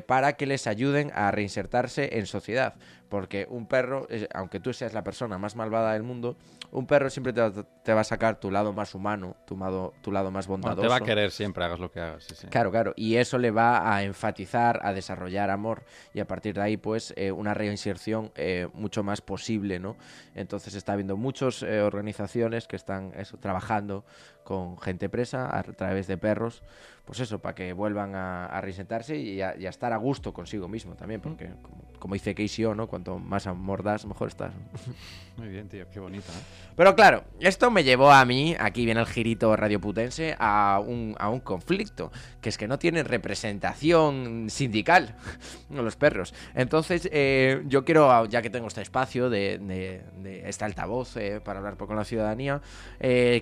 para 0.07 0.35
que 0.35 0.47
les 0.47 0.67
ayuden 0.67 1.11
a 1.15 1.31
reinsertarse 1.31 2.19
en 2.19 2.27
sociedad. 2.27 2.75
Porque 3.11 3.47
un 3.51 3.67
perro, 3.67 4.07
eh, 4.09 4.27
aunque 4.33 4.61
tú 4.61 4.73
seas 4.73 4.95
la 4.95 5.03
persona 5.05 5.37
más 5.37 5.57
malvada 5.57 5.93
del 5.93 6.05
mundo, 6.05 6.37
un 6.71 6.87
perro 6.87 7.11
siempre 7.11 7.33
te 7.33 7.41
va, 7.43 7.53
te 7.83 7.93
va 7.93 8.01
a 8.01 8.05
sacar 8.05 8.39
tu 8.39 8.51
lado 8.53 8.73
más 8.73 8.95
humano, 8.95 9.37
tu, 9.45 9.59
lado- 9.59 9.93
tu 10.01 10.13
lado 10.13 10.31
más 10.31 10.47
Bueno, 10.47 10.63
bondadoso. 10.63 10.83
te 10.83 10.89
va 10.89 10.97
a 10.97 11.01
querer 11.07 11.33
siempre, 11.33 11.65
hagas 11.65 11.81
lo 11.81 11.91
que 11.91 11.99
hagas, 12.01 12.23
sí, 12.25 12.35
sí. 12.37 12.47
Claro, 12.47 12.71
claro. 12.71 12.93
Y 12.97 13.17
eso 13.17 13.37
le 13.37 13.51
va 13.51 13.95
a 13.95 14.05
enfatizar, 14.05 14.81
a 14.85 14.93
desarrollar 14.93 15.51
amor. 15.51 15.83
Y 16.15 16.21
a 16.21 16.27
partir 16.29 16.55
de 16.55 16.63
ahí, 16.63 16.77
pues, 16.77 17.13
eh, 17.17 17.33
una 17.33 17.53
reinserción 17.53 18.31
eh, 18.37 18.69
mucho 18.75 19.03
más 19.03 19.21
posible, 19.21 19.81
¿no? 19.81 19.97
Entonces 20.37 20.75
está 20.75 20.93
habiendo 20.93 21.17
muchas 21.17 21.65
eh, 21.65 21.81
organizaciones 21.83 22.69
que 22.69 22.77
están 22.77 23.13
eso, 23.17 23.37
trabajando 23.39 24.05
con 24.51 24.77
gente 24.81 25.09
presa 25.09 25.57
a 25.57 25.63
través 25.63 26.09
de 26.09 26.17
perros. 26.19 26.63
Pues 27.05 27.21
eso, 27.21 27.39
para 27.41 27.55
que 27.55 27.73
vuelvan 27.73 28.15
a, 28.15 28.47
a 28.47 28.61
reinsertarse 28.61 29.17
y 29.17 29.41
a, 29.43 29.57
y 29.57 29.67
a 29.67 29.71
estar 29.71 29.93
a 29.93 29.97
gusto 29.97 30.33
consigo 30.33 30.67
mismo 30.69 30.95
también. 30.95 31.21
Porque, 31.21 31.51
como, 31.63 31.83
como 31.99 32.15
dice 32.15 32.35
Casey 32.35 32.65
O, 32.67 32.75
¿no? 32.75 32.87
Cuanto 32.89 33.19
más 33.19 33.47
amor 33.47 33.83
das, 33.83 34.07
mejor 34.07 34.29
estás. 34.29 34.53
Muy 35.37 35.49
bien, 35.49 35.69
tío, 35.69 35.87
qué 35.93 35.99
bonito, 35.99 36.31
¿eh? 36.31 36.43
Pero 36.77 36.95
claro, 36.95 37.25
esto 37.41 37.71
me 37.71 37.83
llevó 37.85 38.11
a 38.13 38.25
mí, 38.25 38.55
aquí 38.61 38.85
viene 38.85 39.01
el 39.01 39.07
girito 39.07 39.55
radioputense, 39.57 40.37
a 40.39 40.81
un, 40.85 41.15
a 41.19 41.31
un 41.31 41.41
conflicto, 41.41 42.13
que 42.41 42.49
es 42.51 42.59
que 42.59 42.69
no 42.69 42.79
tienen 42.79 43.07
representación 43.07 44.47
sindical 44.51 45.15
los 45.71 45.97
perros. 45.97 46.35
Entonces, 46.55 47.09
eh, 47.13 47.63
yo 47.67 47.85
quiero, 47.85 48.27
ya 48.27 48.43
que 48.43 48.51
tengo 48.51 48.69
este 48.69 48.83
espacio 48.83 49.31
de, 49.31 49.59
de- 49.59 50.03
de 50.23 50.49
este 50.49 50.65
altavoz 50.65 51.17
eh, 51.17 51.41
para 51.43 51.59
hablar 51.59 51.77
con 51.77 51.97
la 51.97 52.05
ciudadanía, 52.05 52.61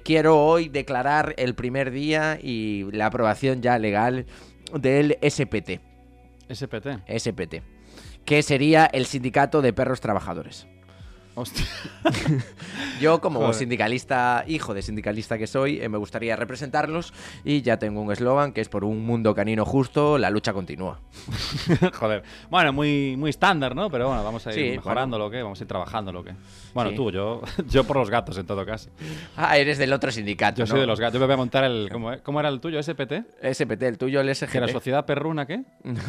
quiero 0.04 0.38
hoy 0.44 0.68
declarar 0.68 0.97
el 1.36 1.55
primer 1.55 1.90
día 1.90 2.38
y 2.40 2.90
la 2.92 3.07
aprobación 3.07 3.62
ya 3.62 3.78
legal 3.78 4.26
del 4.72 5.18
SPT, 5.22 5.80
SPT. 6.51 6.86
SPT, 7.18 7.62
que 8.24 8.42
sería 8.42 8.86
el 8.86 9.07
Sindicato 9.07 9.62
de 9.62 9.72
Perros 9.72 10.01
Trabajadores. 10.01 10.66
Hostia. 11.39 11.64
Yo, 13.01 13.20
como 13.20 13.39
Joder. 13.41 13.55
sindicalista, 13.55 14.45
hijo 14.49 14.74
de 14.74 14.82
sindicalista 14.82 15.39
que 15.39 15.47
soy, 15.47 15.80
eh, 15.80 15.89
me 15.89 15.99
gustaría 15.99 16.34
representarlos 16.34 17.12
y 17.45 17.62
ya 17.62 17.78
tengo 17.78 18.01
un 18.01 18.11
eslogan 18.12 18.53
que 18.53 18.61
es 18.61 18.68
por 18.68 18.82
un 18.84 19.05
mundo 19.07 19.34
canino 19.34 19.64
justo, 19.64 20.18
la 20.18 20.30
lucha 20.30 20.53
continúa. 20.53 20.99
Joder. 21.95 22.24
Bueno, 22.51 22.72
muy, 22.72 23.14
muy 23.16 23.30
estándar, 23.30 23.76
¿no? 23.76 23.89
Pero 23.91 24.09
bueno, 24.09 24.24
vamos 24.24 24.47
a 24.47 24.51
ir 24.51 24.55
Sí, 24.57 24.70
mejorando 24.76 25.16
lo 25.18 25.30
que, 25.30 25.43
vamos 25.43 25.61
a 25.61 25.64
ir 25.64 25.68
trabajando 25.68 26.12
lo 26.12 26.24
que. 26.24 26.32
Bueno, 26.74 26.91
Sí. 26.91 26.97
tú, 26.97 27.11
yo, 27.12 27.41
yo 27.68 27.84
por 27.84 27.97
los 27.99 28.11
gatos 28.11 28.36
en 28.39 28.47
todo 28.47 28.66
caso. 28.66 28.91
Ah, 29.36 29.57
eres 29.59 29.78
del 29.78 29.93
otro 29.93 30.11
sindicato, 30.11 30.59
Yo 30.59 30.66
soy 30.66 30.80
de 30.80 30.86
los 30.86 30.99
gatos. 30.99 31.14
Yo 31.14 31.20
me 31.20 31.26
voy 31.26 31.34
a 31.34 31.39
montar 31.39 31.64
el. 31.64 31.89
¿Cómo, 31.93 32.11
cómo 32.24 32.41
era 32.41 32.49
el 32.49 32.61
tuyo? 32.61 32.82
¿SPT? 32.82 33.12
SPT, 33.53 33.82
el 33.84 33.99
tuyo, 33.99 34.20
el 34.20 34.34
SGT. 34.34 34.51
¿Que 34.51 34.61
la 34.61 34.68
sociedad 34.68 35.05
perruna 35.07 35.47
qué? 35.47 35.62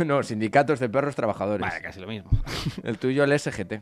No, 0.05 0.23
sindicatos 0.23 0.79
de 0.79 0.89
perros 0.89 1.15
trabajadores. 1.15 1.61
Vale, 1.61 1.81
casi 1.81 1.99
lo 1.99 2.07
mismo. 2.07 2.31
El 2.83 2.97
tuyo, 2.97 3.23
el 3.23 3.37
SGT. 3.39 3.81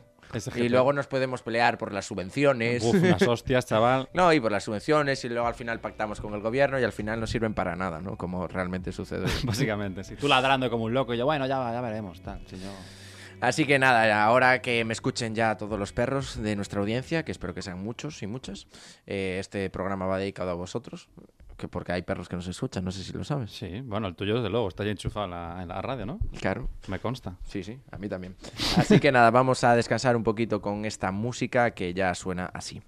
Y 0.56 0.68
luego 0.68 0.92
nos 0.92 1.06
podemos 1.06 1.42
pelear 1.42 1.78
por 1.78 1.92
las 1.92 2.06
subvenciones. 2.06 2.82
Uf, 2.82 2.94
unas 2.94 3.22
hostias, 3.28 3.66
chaval. 3.66 4.08
No, 4.12 4.32
y 4.32 4.40
por 4.40 4.52
las 4.52 4.64
subvenciones, 4.64 5.24
y 5.24 5.28
luego 5.28 5.46
al 5.46 5.54
final 5.54 5.80
pactamos 5.80 6.20
con 6.20 6.34
el 6.34 6.40
gobierno 6.40 6.78
y 6.78 6.84
al 6.84 6.92
final 6.92 7.20
no 7.20 7.26
sirven 7.26 7.54
para 7.54 7.76
nada, 7.76 8.00
¿no? 8.00 8.16
Como 8.16 8.46
realmente 8.46 8.92
sucede. 8.92 9.26
Básicamente, 9.44 10.04
sí. 10.04 10.16
Tú 10.16 10.28
ladrando 10.28 10.70
como 10.70 10.84
un 10.84 10.94
loco 10.94 11.14
y 11.14 11.18
yo, 11.18 11.24
bueno, 11.24 11.46
ya, 11.46 11.72
ya 11.72 11.80
veremos, 11.80 12.20
tal. 12.20 12.40
Si 12.46 12.58
yo... 12.58 12.70
Así 13.40 13.66
que 13.66 13.78
nada, 13.78 14.24
ahora 14.24 14.60
que 14.60 14.84
me 14.84 14.92
escuchen 14.92 15.34
ya 15.34 15.56
todos 15.56 15.78
los 15.78 15.92
perros 15.92 16.42
de 16.42 16.56
nuestra 16.56 16.80
audiencia, 16.80 17.24
que 17.24 17.30
espero 17.30 17.54
que 17.54 17.62
sean 17.62 17.78
muchos 17.78 18.20
y 18.24 18.26
muchas, 18.26 18.66
eh, 19.06 19.36
este 19.38 19.70
programa 19.70 20.06
va 20.06 20.18
dedicado 20.18 20.50
a 20.50 20.54
vosotros, 20.54 21.08
que 21.58 21.68
porque 21.68 21.92
hay 21.92 22.02
perros 22.02 22.28
que 22.28 22.36
nos 22.36 22.46
escuchan, 22.46 22.84
no 22.84 22.92
sé 22.92 23.02
si 23.04 23.12
lo 23.12 23.24
sabes. 23.24 23.50
Sí, 23.50 23.82
bueno, 23.82 24.06
el 24.06 24.14
tuyo 24.14 24.36
desde 24.36 24.48
luego 24.48 24.68
está 24.68 24.84
ya 24.84 24.92
enchufado 24.92 25.26
en 25.26 25.32
la, 25.32 25.62
en 25.62 25.68
la 25.68 25.82
radio, 25.82 26.06
¿no? 26.06 26.20
Claro. 26.40 26.70
Me 26.86 27.00
consta. 27.00 27.36
Sí, 27.44 27.62
sí, 27.62 27.78
a 27.90 27.98
mí 27.98 28.08
también. 28.08 28.36
Así 28.76 29.00
que 29.00 29.12
nada, 29.12 29.30
vamos 29.30 29.64
a 29.64 29.74
descansar 29.74 30.16
un 30.16 30.22
poquito 30.22 30.62
con 30.62 30.84
esta 30.84 31.10
música 31.10 31.72
que 31.72 31.92
ya 31.92 32.14
suena 32.14 32.46
así. 32.54 32.80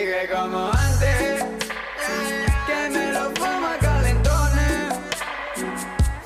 Sigue 0.00 0.28
como 0.32 0.70
antes. 0.72 1.44
Que 2.66 2.88
me 2.90 3.12
lo 3.12 3.30
fumo 3.36 3.66
a 3.66 3.76
calentones. 3.78 4.98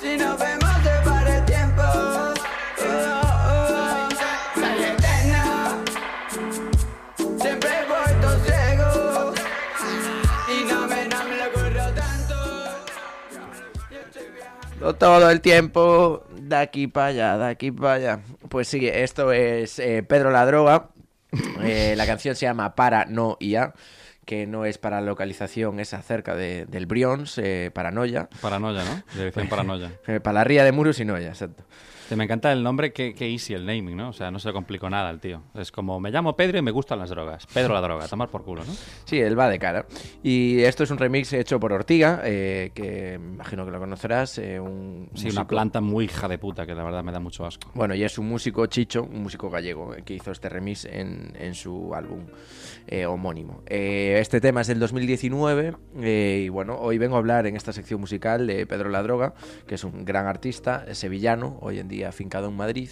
Si 0.00 0.16
nos 0.16 0.38
vemos 0.38 0.70
se 0.84 0.94
para 1.08 1.36
el 1.38 1.44
tiempo. 1.44 1.82
Oh, 1.82 2.34
oh. 2.80 4.08
La 4.60 4.70
eterna. 4.92 5.42
Siempre 7.40 7.70
voy 7.90 8.12
todo 8.22 8.36
ciego. 8.44 9.34
Y 10.48 10.64
no 10.70 10.86
me, 10.86 11.08
no 11.08 11.24
me 11.24 11.36
lo 11.36 11.46
ocurrió 11.48 11.84
tanto. 11.94 12.36
Todo 14.98 15.30
el 15.30 15.40
tiempo, 15.40 16.24
de 16.30 16.56
aquí 16.56 16.86
para 16.86 17.06
allá, 17.06 17.38
de 17.38 17.46
aquí 17.46 17.72
para 17.72 17.94
allá. 17.94 18.20
Pues 18.48 18.68
sí, 18.68 18.86
esto 18.86 19.32
es 19.32 19.78
eh, 19.80 20.04
Pedro 20.06 20.30
la 20.30 20.46
Droga. 20.46 20.93
Eh, 21.62 21.94
la 21.96 22.06
canción 22.06 22.34
se 22.34 22.46
llama 22.46 22.74
Para, 22.74 23.04
No 23.06 23.36
y 23.40 23.56
A, 23.56 23.74
que 24.24 24.46
no 24.46 24.64
es 24.64 24.78
para 24.78 25.00
localización, 25.00 25.80
es 25.80 25.94
acerca 25.94 26.34
de, 26.34 26.66
del 26.66 26.86
Brions, 26.86 27.38
eh, 27.38 27.70
Paranoia. 27.72 28.28
Paranoia, 28.40 28.84
¿no? 28.84 29.02
Dirección 29.14 29.48
paranoia. 29.48 29.92
Eh, 30.06 30.20
para 30.20 30.34
la 30.34 30.44
ría 30.44 30.64
de 30.64 30.72
Muros 30.72 31.00
y 31.00 31.04
Noia, 31.04 31.28
exacto. 31.28 31.64
Que 32.08 32.16
me 32.16 32.24
encanta 32.24 32.52
el 32.52 32.62
nombre, 32.62 32.92
que, 32.92 33.14
que 33.14 33.26
easy 33.30 33.54
el 33.54 33.64
naming, 33.64 33.96
¿no? 33.96 34.10
O 34.10 34.12
sea, 34.12 34.30
no 34.30 34.38
se 34.38 34.48
le 34.48 34.52
complicó 34.54 34.90
nada 34.90 35.08
al 35.08 35.20
tío. 35.20 35.42
Es 35.54 35.72
como, 35.72 35.98
me 36.00 36.10
llamo 36.10 36.36
Pedro 36.36 36.58
y 36.58 36.62
me 36.62 36.70
gustan 36.70 36.98
las 36.98 37.08
drogas. 37.08 37.46
Pedro 37.46 37.72
la 37.72 37.80
droga, 37.80 38.06
tomar 38.08 38.28
por 38.28 38.44
culo, 38.44 38.62
¿no? 38.64 38.72
Sí, 39.04 39.18
él 39.18 39.38
va 39.38 39.48
de 39.48 39.58
cara. 39.58 39.86
Y 40.22 40.60
esto 40.60 40.84
es 40.84 40.90
un 40.90 40.98
remix 40.98 41.32
hecho 41.32 41.58
por 41.58 41.72
Ortiga, 41.72 42.20
eh, 42.24 42.72
que 42.74 43.14
imagino 43.14 43.64
que 43.64 43.70
lo 43.70 43.78
conocerás. 43.78 44.36
eh, 44.38 44.60
un 44.60 45.08
Sí, 45.14 45.28
una 45.28 45.40
músico- 45.42 45.46
planta 45.46 45.80
muy 45.80 46.04
hija 46.04 46.28
de 46.28 46.36
puta, 46.36 46.66
que 46.66 46.74
la 46.74 46.84
verdad 46.84 47.02
me 47.02 47.10
da 47.12 47.20
mucho 47.20 47.46
asco. 47.46 47.70
Bueno, 47.74 47.94
y 47.94 48.04
es 48.04 48.18
un 48.18 48.28
músico 48.28 48.66
chicho, 48.66 49.02
un 49.02 49.22
músico 49.22 49.48
gallego, 49.48 49.94
eh, 49.94 50.02
que 50.04 50.12
hizo 50.14 50.30
este 50.30 50.48
remix 50.50 50.84
en, 50.84 51.32
en 51.38 51.54
su 51.54 51.94
álbum 51.94 52.26
eh, 52.86 53.06
homónimo. 53.06 53.62
Eh, 53.66 54.18
este 54.20 54.42
tema 54.42 54.60
es 54.60 54.66
del 54.66 54.78
2019 54.78 55.74
eh, 56.02 56.42
y 56.44 56.48
bueno, 56.50 56.76
hoy 56.78 56.98
vengo 56.98 57.16
a 57.16 57.18
hablar 57.18 57.46
en 57.46 57.56
esta 57.56 57.72
sección 57.72 57.98
musical 57.98 58.46
de 58.46 58.66
Pedro 58.66 58.90
La 58.90 59.02
Droga, 59.02 59.32
que 59.66 59.76
es 59.76 59.84
un 59.84 60.04
gran 60.04 60.26
artista 60.26 60.94
sevillano, 60.94 61.56
hoy 61.62 61.78
en 61.78 61.88
día 61.88 61.93
afincado 62.02 62.48
en 62.48 62.56
Madrid, 62.56 62.88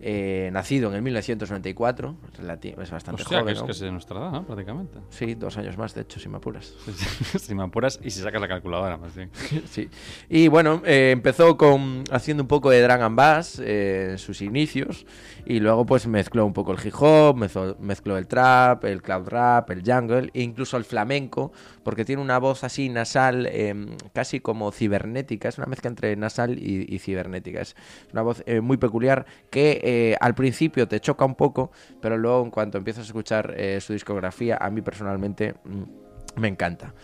eh, 0.00 0.50
nacido 0.52 0.90
en 0.90 0.96
el 0.96 1.02
1994, 1.02 2.16
relati- 2.40 2.80
es 2.80 2.90
bastante 2.90 3.22
Hostia, 3.22 3.38
que 3.38 3.42
joven, 3.42 3.54
es 3.54 3.60
¿no? 3.60 3.66
que 3.66 3.72
es 3.72 3.80
de 3.80 3.90
nuestra 3.92 4.18
edad, 4.18 4.32
¿no? 4.32 4.46
Prácticamente. 4.46 4.98
Sí, 5.10 5.34
dos 5.34 5.56
años 5.56 5.78
más, 5.78 5.94
de 5.94 6.02
hecho, 6.02 6.20
si 6.20 6.28
me 6.28 6.36
apuras. 6.38 6.74
si 7.40 7.54
me 7.54 7.62
apuras 7.62 7.98
y 8.02 8.10
si 8.10 8.20
sacas 8.20 8.40
la 8.40 8.48
calculadora, 8.48 8.96
más 8.96 9.14
bien. 9.14 9.30
Sí. 9.66 9.88
Y 10.28 10.48
bueno, 10.48 10.82
eh, 10.84 11.10
empezó 11.12 11.56
con 11.56 12.04
haciendo 12.10 12.42
un 12.42 12.48
poco 12.48 12.70
de 12.70 12.80
drag 12.82 13.02
and 13.02 13.16
bass 13.16 13.60
eh, 13.64 14.08
en 14.12 14.18
sus 14.18 14.42
inicios 14.42 15.06
y 15.46 15.60
luego 15.60 15.86
pues 15.86 16.06
mezcló 16.06 16.44
un 16.44 16.52
poco 16.52 16.72
el 16.72 16.78
hip 16.86 16.94
hop, 16.98 17.36
mezcló, 17.36 17.76
mezcló 17.80 18.18
el 18.18 18.26
trap, 18.26 18.84
el 18.84 19.02
cloud 19.02 19.28
rap, 19.28 19.70
el 19.70 19.82
jungle 19.84 20.30
e 20.34 20.42
incluso 20.42 20.76
el 20.76 20.84
flamenco 20.84 21.52
porque 21.82 22.04
tiene 22.04 22.22
una 22.22 22.38
voz 22.38 22.64
así 22.64 22.88
nasal, 22.88 23.46
eh, 23.50 23.74
casi 24.12 24.40
como 24.40 24.72
cibernética, 24.72 25.48
es 25.48 25.58
una 25.58 25.66
mezcla 25.66 25.88
entre 25.88 26.14
nasal 26.16 26.58
y, 26.58 26.86
y 26.88 26.98
cibernética, 26.98 27.60
es 27.60 27.76
una 28.12 28.22
voz 28.22 28.42
eh, 28.46 28.60
muy 28.60 28.76
peculiar 28.76 29.26
que 29.50 29.80
eh, 29.82 30.16
al 30.20 30.34
principio 30.34 30.88
te 30.88 31.00
choca 31.00 31.24
un 31.24 31.34
poco, 31.34 31.70
pero 32.00 32.16
luego 32.16 32.42
en 32.44 32.50
cuanto 32.50 32.78
empiezas 32.78 33.04
a 33.04 33.06
escuchar 33.06 33.54
eh, 33.56 33.80
su 33.80 33.92
discografía, 33.92 34.56
a 34.60 34.70
mí 34.70 34.82
personalmente 34.82 35.54
mm, 35.64 36.40
me 36.40 36.48
encanta. 36.48 36.94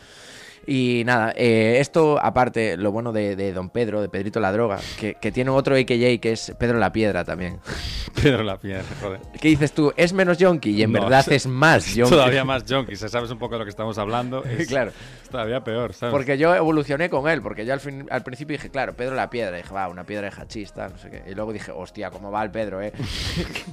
Y 0.70 1.02
nada, 1.06 1.32
eh, 1.34 1.78
esto 1.80 2.18
aparte, 2.22 2.76
lo 2.76 2.92
bueno 2.92 3.10
de, 3.12 3.36
de 3.36 3.54
Don 3.54 3.70
Pedro, 3.70 4.02
de 4.02 4.10
Pedrito 4.10 4.38
la 4.38 4.52
Droga, 4.52 4.78
que, 5.00 5.14
que 5.14 5.32
tiene 5.32 5.50
otro 5.50 5.74
AKJ 5.74 6.20
que 6.20 6.32
es 6.32 6.52
Pedro 6.58 6.78
la 6.78 6.92
Piedra 6.92 7.24
también. 7.24 7.58
Pedro 8.22 8.42
la 8.42 8.58
piedra, 8.58 8.82
joder. 9.00 9.20
¿Qué 9.40 9.48
dices 9.48 9.72
tú? 9.72 9.92
¿Es 9.96 10.12
menos 10.12 10.36
yonki? 10.38 10.70
Y 10.72 10.82
en 10.82 10.92
No, 10.92 11.00
verdad 11.00 11.24
es- 11.32 11.46
más 11.46 11.94
yonki. 11.94 12.10
Todavía 12.10 12.44
más 12.44 12.64
junkie, 12.68 12.96
si 12.96 13.08
sabes 13.08 13.30
un 13.30 13.38
poco 13.38 13.54
de 13.54 13.60
lo 13.60 13.64
que 13.64 13.70
estamos 13.70 13.96
hablando. 13.96 14.44
Es, 14.58 14.66
Claro. 14.68 14.90
es 15.22 15.28
todavía 15.30 15.64
peor, 15.64 15.94
¿sabes? 15.94 16.12
Porque 16.12 16.36
yo 16.36 16.54
evolucioné 16.54 17.08
con 17.08 17.28
él, 17.28 17.40
porque 17.40 17.64
yo 17.64 17.72
al, 17.72 17.80
fin- 17.80 18.06
al 18.10 18.22
principio 18.22 18.56
dije, 18.56 18.68
claro, 18.70 18.92
Pedro 18.94 19.14
la 19.14 19.30
Piedra. 19.30 19.58
Y 19.58 19.62
dije, 19.62 19.72
va, 19.72 19.88
una 19.88 20.04
piedra 20.04 20.28
de 20.28 20.36
hachista, 20.42 20.88
no 20.90 20.98
sé 20.98 21.08
qué. 21.10 21.22
Y 21.30 21.34
luego 21.34 21.52
dije, 21.52 21.70
hostia, 21.72 22.10
¿cómo 22.10 22.30
va 22.30 22.42
el 22.42 22.50
Pedro, 22.50 22.82
eh? 22.82 22.92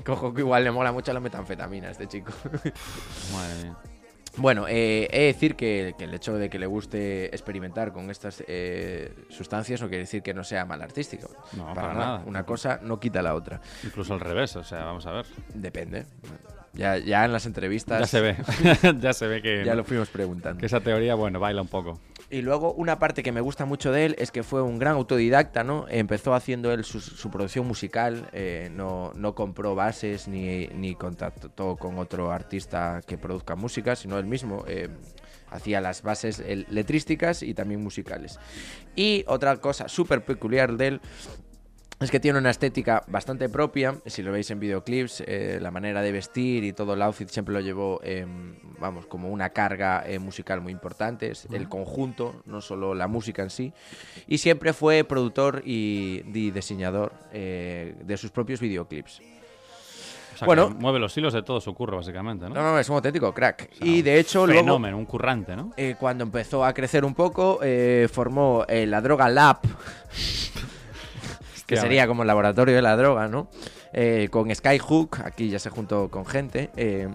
Cojo 0.06 0.34
que 0.34 0.42
igual 0.42 0.64
le 0.64 0.72
mola 0.72 0.92
mucho 0.94 1.12
la 1.12 1.20
metanfetamina 1.20 1.90
a 1.90 1.92
este 1.92 2.08
chico. 2.08 2.32
Madre 3.34 3.64
mía. 3.64 3.76
Bueno, 4.38 4.68
eh, 4.68 5.08
he 5.12 5.20
de 5.20 5.26
decir 5.28 5.56
que, 5.56 5.96
que 5.98 6.04
el 6.06 6.14
hecho 6.14 6.34
de 6.34 6.50
que 6.50 6.60
le 6.60 6.66
guste 6.66 7.28
experimentar 7.28 7.94
con 7.94 8.10
estas 8.10 8.44
eh, 8.48 9.14
sustancias 9.30 9.82
no 9.82 9.88
quiere 9.88 10.04
decir 10.04 10.22
que 10.22 10.34
no 10.34 10.44
sea 10.44 10.66
mal 10.66 10.82
artístico. 10.82 11.30
No, 11.54 11.74
para 11.74 11.94
nada. 11.94 12.24
Una 12.26 12.44
cosa 12.46 12.80
no 12.82 13.00
quita 13.00 13.22
la 13.22 13.36
otra. 13.36 13.62
Incluso 13.84 14.14
al 14.14 14.20
revés, 14.20 14.56
o 14.56 14.64
sea, 14.64 14.84
vamos 14.86 15.06
a 15.06 15.12
ver. 15.12 15.26
Depende. 15.54 16.06
Ya, 16.74 16.98
ya 16.98 17.24
en 17.24 17.32
las 17.32 17.46
entrevistas 17.46 18.02
Ya 18.02 18.08
se 18.08 18.20
ve, 18.20 18.36
ya 19.00 19.14
se 19.14 19.28
ve 19.28 19.42
que, 19.42 19.64
ya 19.64 19.76
lo 19.76 19.86
fuimos 19.86 20.10
preguntando. 20.10 20.60
que 20.60 20.66
esa 20.66 20.82
teoría, 20.82 21.16
bueno, 21.16 21.40
baila 21.40 21.62
un 21.62 21.70
poco. 21.70 22.00
Y 22.30 22.42
luego 22.42 22.74
una 22.74 22.98
parte 22.98 23.22
que 23.22 23.32
me 23.32 23.42
gusta 23.42 23.66
mucho 23.66 23.92
de 23.92 24.06
él 24.06 24.16
es 24.18 24.32
que 24.32 24.44
fue 24.44 24.62
un 24.62 24.80
gran 24.80 24.94
autodidacta, 24.94 25.64
¿no? 25.64 25.86
Empezó 25.90 26.34
haciendo 26.34 26.72
él 26.72 26.84
su, 26.84 27.30
producción 27.30 27.68
musical, 27.68 28.30
eh, 28.34 28.70
no, 28.74 29.12
no 29.16 29.36
compró 29.36 29.76
bases 29.76 30.28
ni, 30.28 30.68
ni 30.68 30.96
contactó 30.96 31.76
con 31.78 32.00
otro 32.00 32.32
artista 32.32 33.02
que 33.06 33.18
produzca 33.18 33.56
música, 33.56 33.96
sino 33.96 34.18
él 34.18 34.26
mismo 34.26 34.64
eh, 34.68 34.90
hacía 35.50 35.82
las 35.82 36.02
bases 36.02 36.44
letrísticas 36.70 37.44
y 37.44 37.54
también 37.54 37.84
musicales. 37.84 38.40
Y 38.96 39.24
otra 39.28 39.58
cosa 39.58 39.88
súper 39.88 40.24
peculiar 40.24 40.78
de 40.78 40.88
él 40.88 41.02
es 42.06 42.12
que 42.12 42.20
tiene 42.20 42.40
una 42.40 42.50
estética 42.52 43.04
bastante 43.08 43.50
propia. 43.50 43.96
Si 44.06 44.22
lo 44.24 44.32
veis 44.32 44.50
en 44.52 44.60
videoclips, 44.60 45.24
eh, 45.28 45.60
la 45.62 45.72
manera 45.72 46.02
de 46.02 46.12
vestir 46.12 46.64
y 46.64 46.72
todo 46.74 46.94
el 46.94 47.02
outfit 47.02 47.28
siempre 47.30 47.54
lo 47.54 47.60
llevó, 47.60 48.00
eh, 48.04 48.26
vamos, 48.80 49.06
como 49.06 49.30
una 49.30 49.50
carga 49.50 50.04
eh, 50.08 50.20
musical 50.20 50.62
muy 50.62 50.72
importante. 50.72 51.32
Es 51.32 51.48
el 51.52 51.68
conjunto, 51.68 52.42
no 52.46 52.62
solo 52.62 52.94
la 52.96 53.08
música 53.08 53.44
en 53.44 53.50
sí. 53.50 53.74
Y 54.28 54.38
siempre 54.38 54.72
fue 54.74 55.04
productor 55.04 55.62
y, 55.66 56.24
y 56.34 56.52
diseñador 56.52 57.12
eh, 57.34 57.96
de 58.04 58.18
sus 58.18 58.32
propios 58.32 58.60
videoclips. 58.60 59.20
O 59.20 60.38
sea, 60.38 60.46
Bueno. 60.48 60.68
que 60.68 60.74
mueve 60.76 61.00
los 61.00 61.16
hilos 61.18 61.32
de 61.34 61.44
todo 61.44 61.62
su 61.62 61.74
curro, 61.74 61.96
básicamente, 61.96 62.50
¿no? 62.50 62.56
No, 62.56 62.62
no, 62.62 62.78
es 62.80 62.90
un 62.90 62.96
auténtico 62.96 63.34
crack. 63.34 63.70
O 63.72 63.76
sea, 63.78 63.88
y 63.88 64.02
de 64.02 64.20
hecho, 64.20 64.42
un 64.44 64.48
luego, 64.50 64.64
fenómeno, 64.64 64.98
un 64.98 65.06
currante, 65.06 65.56
¿no? 65.56 65.72
eh, 65.78 65.96
cuando 65.98 66.26
empezó 66.26 66.66
a 66.66 66.74
crecer 66.74 67.06
un 67.06 67.14
poco, 67.16 67.60
eh, 67.64 68.10
formó 68.12 68.66
eh, 68.68 68.86
la 68.86 69.00
droga 69.00 69.30
Lab, 69.30 69.60
que 71.66 71.76
sería 71.82 72.08
como 72.08 72.24
el 72.24 72.28
laboratorio 72.28 72.76
de 72.76 72.82
la 72.82 72.96
droga, 72.96 73.28
¿no? 73.28 73.50
Eh, 73.94 74.28
con 74.32 74.54
Skyhook, 74.54 75.20
aquí 75.24 75.50
ya 75.50 75.60
se 75.60 75.70
juntó 75.70 76.10
con 76.10 76.26
gente. 76.26 76.70
eh, 76.76 77.08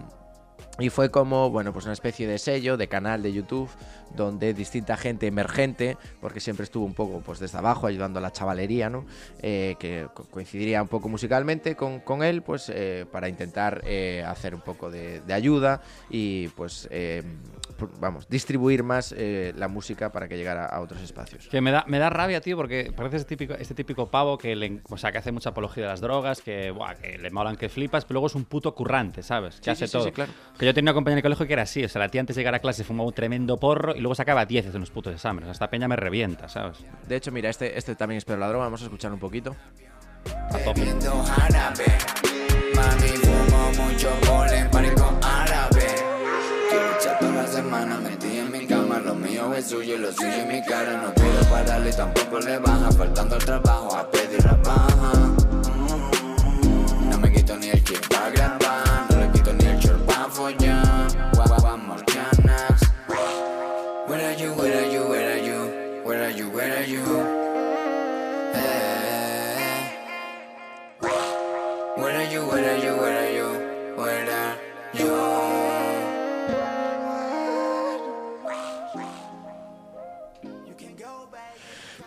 y 0.79 0.89
fue 0.89 1.11
como, 1.11 1.49
bueno, 1.51 1.73
pues 1.73 1.85
una 1.85 1.93
especie 1.93 2.25
de 2.27 2.39
sello, 2.39 2.75
de 2.75 2.87
canal 2.87 3.21
de 3.21 3.33
YouTube, 3.33 3.69
donde 4.15 4.53
distinta 4.53 4.97
gente 4.97 5.27
emergente, 5.27 5.97
porque 6.21 6.39
siempre 6.39 6.63
estuvo 6.63 6.85
un 6.85 6.95
poco 6.95 7.19
pues 7.21 7.39
desde 7.39 7.57
abajo 7.57 7.85
ayudando 7.87 8.17
a 8.19 8.21
la 8.21 8.31
chavalería, 8.31 8.89
¿no? 8.89 9.05
Eh, 9.43 9.75
que 9.79 10.07
co- 10.13 10.23
coincidiría 10.31 10.81
un 10.81 10.87
poco 10.87 11.07
musicalmente 11.09 11.75
con, 11.75 11.99
con 11.99 12.23
él, 12.23 12.41
pues 12.41 12.71
eh, 12.73 13.05
para 13.11 13.27
intentar 13.29 13.81
eh, 13.85 14.23
hacer 14.25 14.55
un 14.55 14.61
poco 14.61 14.89
de, 14.89 15.21
de 15.21 15.33
ayuda 15.33 15.81
y 16.09 16.47
pues, 16.49 16.87
vamos, 17.99 18.27
distribuir 18.29 18.83
más 18.83 19.13
eh, 19.17 19.53
la 19.55 19.67
música 19.67 20.11
para 20.11 20.27
que 20.27 20.37
llegara 20.37 20.65
a 20.65 20.81
otros 20.81 21.01
espacios. 21.01 21.47
Que 21.47 21.61
me 21.61 21.71
da, 21.71 21.83
me 21.87 21.99
da 21.99 22.09
rabia, 22.09 22.41
tío, 22.41 22.57
porque 22.57 22.91
parece 22.95 23.17
este 23.17 23.29
típico, 23.35 23.53
este 23.53 23.73
típico 23.73 24.09
pavo 24.09 24.37
que, 24.37 24.55
le, 24.55 24.81
o 24.89 24.97
sea, 24.97 25.11
que 25.11 25.17
hace 25.17 25.31
mucha 25.31 25.49
apología 25.49 25.83
de 25.83 25.89
las 25.89 26.01
drogas, 26.01 26.41
que, 26.41 26.71
buah, 26.71 26.95
que 26.95 27.17
le 27.17 27.29
molan 27.31 27.55
que 27.55 27.69
flipas, 27.69 28.05
pero 28.05 28.15
luego 28.15 28.27
es 28.27 28.35
un 28.35 28.45
puto 28.45 28.73
currante, 28.75 29.23
¿sabes? 29.23 29.55
Que 29.57 29.63
Sí, 29.65 29.69
hace 29.71 29.87
sí, 29.87 29.93
todo. 29.93 30.03
sí, 30.05 30.11
claro. 30.11 30.31
Que 30.57 30.65
yo 30.65 30.73
tenía 30.73 30.91
una 30.91 30.95
compañera 30.95 31.17
de 31.17 31.23
colegio 31.23 31.47
que 31.47 31.53
era 31.53 31.63
así, 31.63 31.83
o 31.83 31.89
sea, 31.89 31.99
la 31.99 32.09
tía 32.09 32.21
antes 32.21 32.35
de 32.35 32.41
llegar 32.41 32.55
a 32.55 32.59
clase 32.59 32.83
fumaba 32.83 33.07
un 33.07 33.13
tremendo 33.13 33.57
porro 33.57 33.95
y 33.95 33.99
luego 33.99 34.15
sacaba 34.15 34.45
10 34.45 34.73
en 34.75 34.79
los 34.81 34.91
putos 34.91 35.13
exámenes. 35.13 35.49
Esta 35.49 35.69
peña 35.69 35.87
me 35.87 35.95
revienta, 35.95 36.47
¿sabes? 36.49 36.77
De 37.07 37.15
hecho, 37.15 37.31
mira, 37.31 37.49
este, 37.49 37.77
este 37.77 37.95
también 37.95 38.17
es 38.17 38.25
Pero 38.25 38.39
la 38.39 38.47
droga, 38.47 38.65
vamos 38.65 38.81
a 38.81 38.85
escuchar 38.85 39.11
un 39.13 39.19
poquito. 39.19 39.55
A 40.51 40.57
tope. 40.59 40.81
Mío 49.47 49.55
es 49.55 49.67
suyo 49.67 49.95
y 49.95 49.97
lo 49.97 50.11
suyo 50.11 50.29
es 50.29 50.47
mi 50.47 50.61
cara. 50.61 51.01
No 51.01 51.13
quiero 51.13 51.41
pararle 51.49 51.91
tampoco 51.91 52.39
le 52.39 52.57
baja. 52.59 52.91
Faltando 52.91 53.35
el 53.35 53.45
trabajo 53.45 53.95
a 53.95 54.09
pedir 54.09 54.43
la 54.43 54.53
baja. 54.53 55.11
No 57.09 57.17
me 57.17 57.31
quito 57.31 57.57
ni 57.57 57.69
el 57.69 57.83
chip 57.83 58.07
para 58.07 58.29
grabar. 58.29 59.05
No 59.09 59.19
le 59.19 59.31
quito 59.31 59.53
ni 59.53 59.65
el 59.65 59.79
short 59.79 60.05
para 60.05 60.29
follar. 60.29 60.70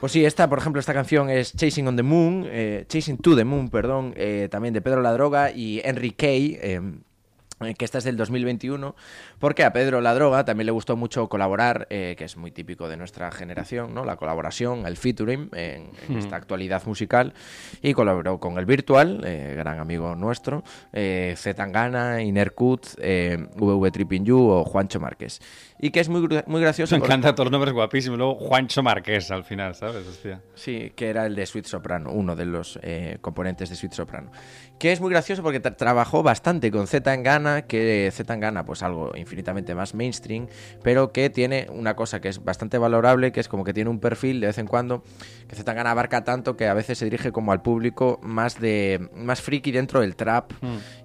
Pues 0.04 0.12
sí, 0.12 0.22
esta, 0.22 0.50
por 0.50 0.58
ejemplo, 0.58 0.80
esta 0.80 0.92
canción 0.92 1.30
es 1.30 1.56
Chasing 1.56 1.88
on 1.88 1.96
the 1.96 2.02
Moon, 2.02 2.44
eh, 2.46 2.84
Chasing 2.88 3.16
to 3.16 3.34
the 3.34 3.44
Moon, 3.46 3.70
perdón, 3.70 4.12
eh, 4.18 4.48
también 4.50 4.74
de 4.74 4.82
Pedro 4.82 5.00
La 5.00 5.14
Droga 5.14 5.50
y 5.50 5.80
Henry 5.82 6.10
Kay. 6.10 6.58
eh, 6.60 6.80
eh, 7.60 7.74
que 7.74 7.84
esta 7.84 7.98
es 7.98 8.04
del 8.04 8.16
2021, 8.16 8.96
porque 9.38 9.62
a 9.62 9.72
Pedro 9.72 10.00
La 10.00 10.12
Droga 10.12 10.44
también 10.44 10.66
le 10.66 10.72
gustó 10.72 10.96
mucho 10.96 11.28
colaborar, 11.28 11.86
eh, 11.88 12.16
que 12.18 12.24
es 12.24 12.36
muy 12.36 12.50
típico 12.50 12.88
de 12.88 12.96
nuestra 12.96 13.30
generación, 13.30 13.94
¿no? 13.94 14.04
La 14.04 14.16
colaboración, 14.16 14.86
el 14.86 14.96
featuring 14.96 15.50
en, 15.52 15.90
en 16.08 16.18
esta 16.18 16.34
actualidad 16.34 16.84
musical, 16.84 17.32
y 17.80 17.92
colaboró 17.94 18.40
con 18.40 18.58
el 18.58 18.66
Virtual, 18.66 19.22
eh, 19.24 19.54
gran 19.56 19.78
amigo 19.78 20.16
nuestro, 20.16 20.64
eh, 20.92 21.34
Z 21.36 21.54
Tangana, 21.54 22.22
Inercut, 22.22 22.86
eh, 22.98 23.46
VV 23.54 23.90
Tripping 23.92 24.24
You 24.24 24.48
o 24.50 24.64
Juancho 24.64 24.98
Márquez. 24.98 25.40
Y 25.84 25.90
que 25.90 26.00
es 26.00 26.08
muy, 26.08 26.26
muy 26.46 26.62
gracioso. 26.62 26.94
Me 26.94 27.00
porque- 27.00 27.12
encantan 27.12 27.34
todos 27.34 27.44
los 27.48 27.52
nombres 27.52 27.74
guapísimos. 27.74 28.16
Luego 28.16 28.36
Juancho 28.36 28.82
Marqués 28.82 29.30
al 29.30 29.44
final, 29.44 29.74
¿sabes? 29.74 30.06
Hostia. 30.06 30.40
Sí, 30.54 30.92
que 30.96 31.10
era 31.10 31.26
el 31.26 31.34
de 31.34 31.44
Sweet 31.44 31.66
Soprano, 31.66 32.10
uno 32.10 32.34
de 32.34 32.46
los 32.46 32.78
eh, 32.82 33.18
componentes 33.20 33.68
de 33.68 33.76
Sweet 33.76 33.92
Soprano. 33.92 34.30
Que 34.78 34.92
es 34.92 35.00
muy 35.02 35.10
gracioso 35.10 35.42
porque 35.42 35.60
tra- 35.62 35.76
trabajó 35.76 36.22
bastante 36.22 36.70
con 36.70 36.86
Z 36.86 37.02
Tangana, 37.02 37.62
que 37.66 38.08
Z 38.12 38.26
Tangana, 38.26 38.64
pues 38.64 38.82
algo 38.82 39.12
infinitamente 39.14 39.74
más 39.74 39.94
mainstream, 39.94 40.46
pero 40.82 41.12
que 41.12 41.28
tiene 41.28 41.66
una 41.70 41.94
cosa 41.94 42.18
que 42.22 42.30
es 42.30 42.42
bastante 42.42 42.78
valorable, 42.78 43.30
que 43.30 43.40
es 43.40 43.48
como 43.48 43.62
que 43.62 43.74
tiene 43.74 43.90
un 43.90 44.00
perfil 44.00 44.40
de 44.40 44.46
vez 44.46 44.56
en 44.58 44.66
cuando, 44.66 45.02
que 45.48 45.54
Z 45.54 45.64
Tangana 45.64 45.90
abarca 45.90 46.24
tanto 46.24 46.56
que 46.56 46.66
a 46.66 46.72
veces 46.72 46.96
se 46.96 47.04
dirige 47.04 47.30
como 47.30 47.52
al 47.52 47.60
público 47.60 48.18
más 48.22 48.58
de 48.58 49.06
más 49.14 49.42
friki 49.42 49.70
dentro 49.70 50.00
del 50.00 50.16
trap, 50.16 50.52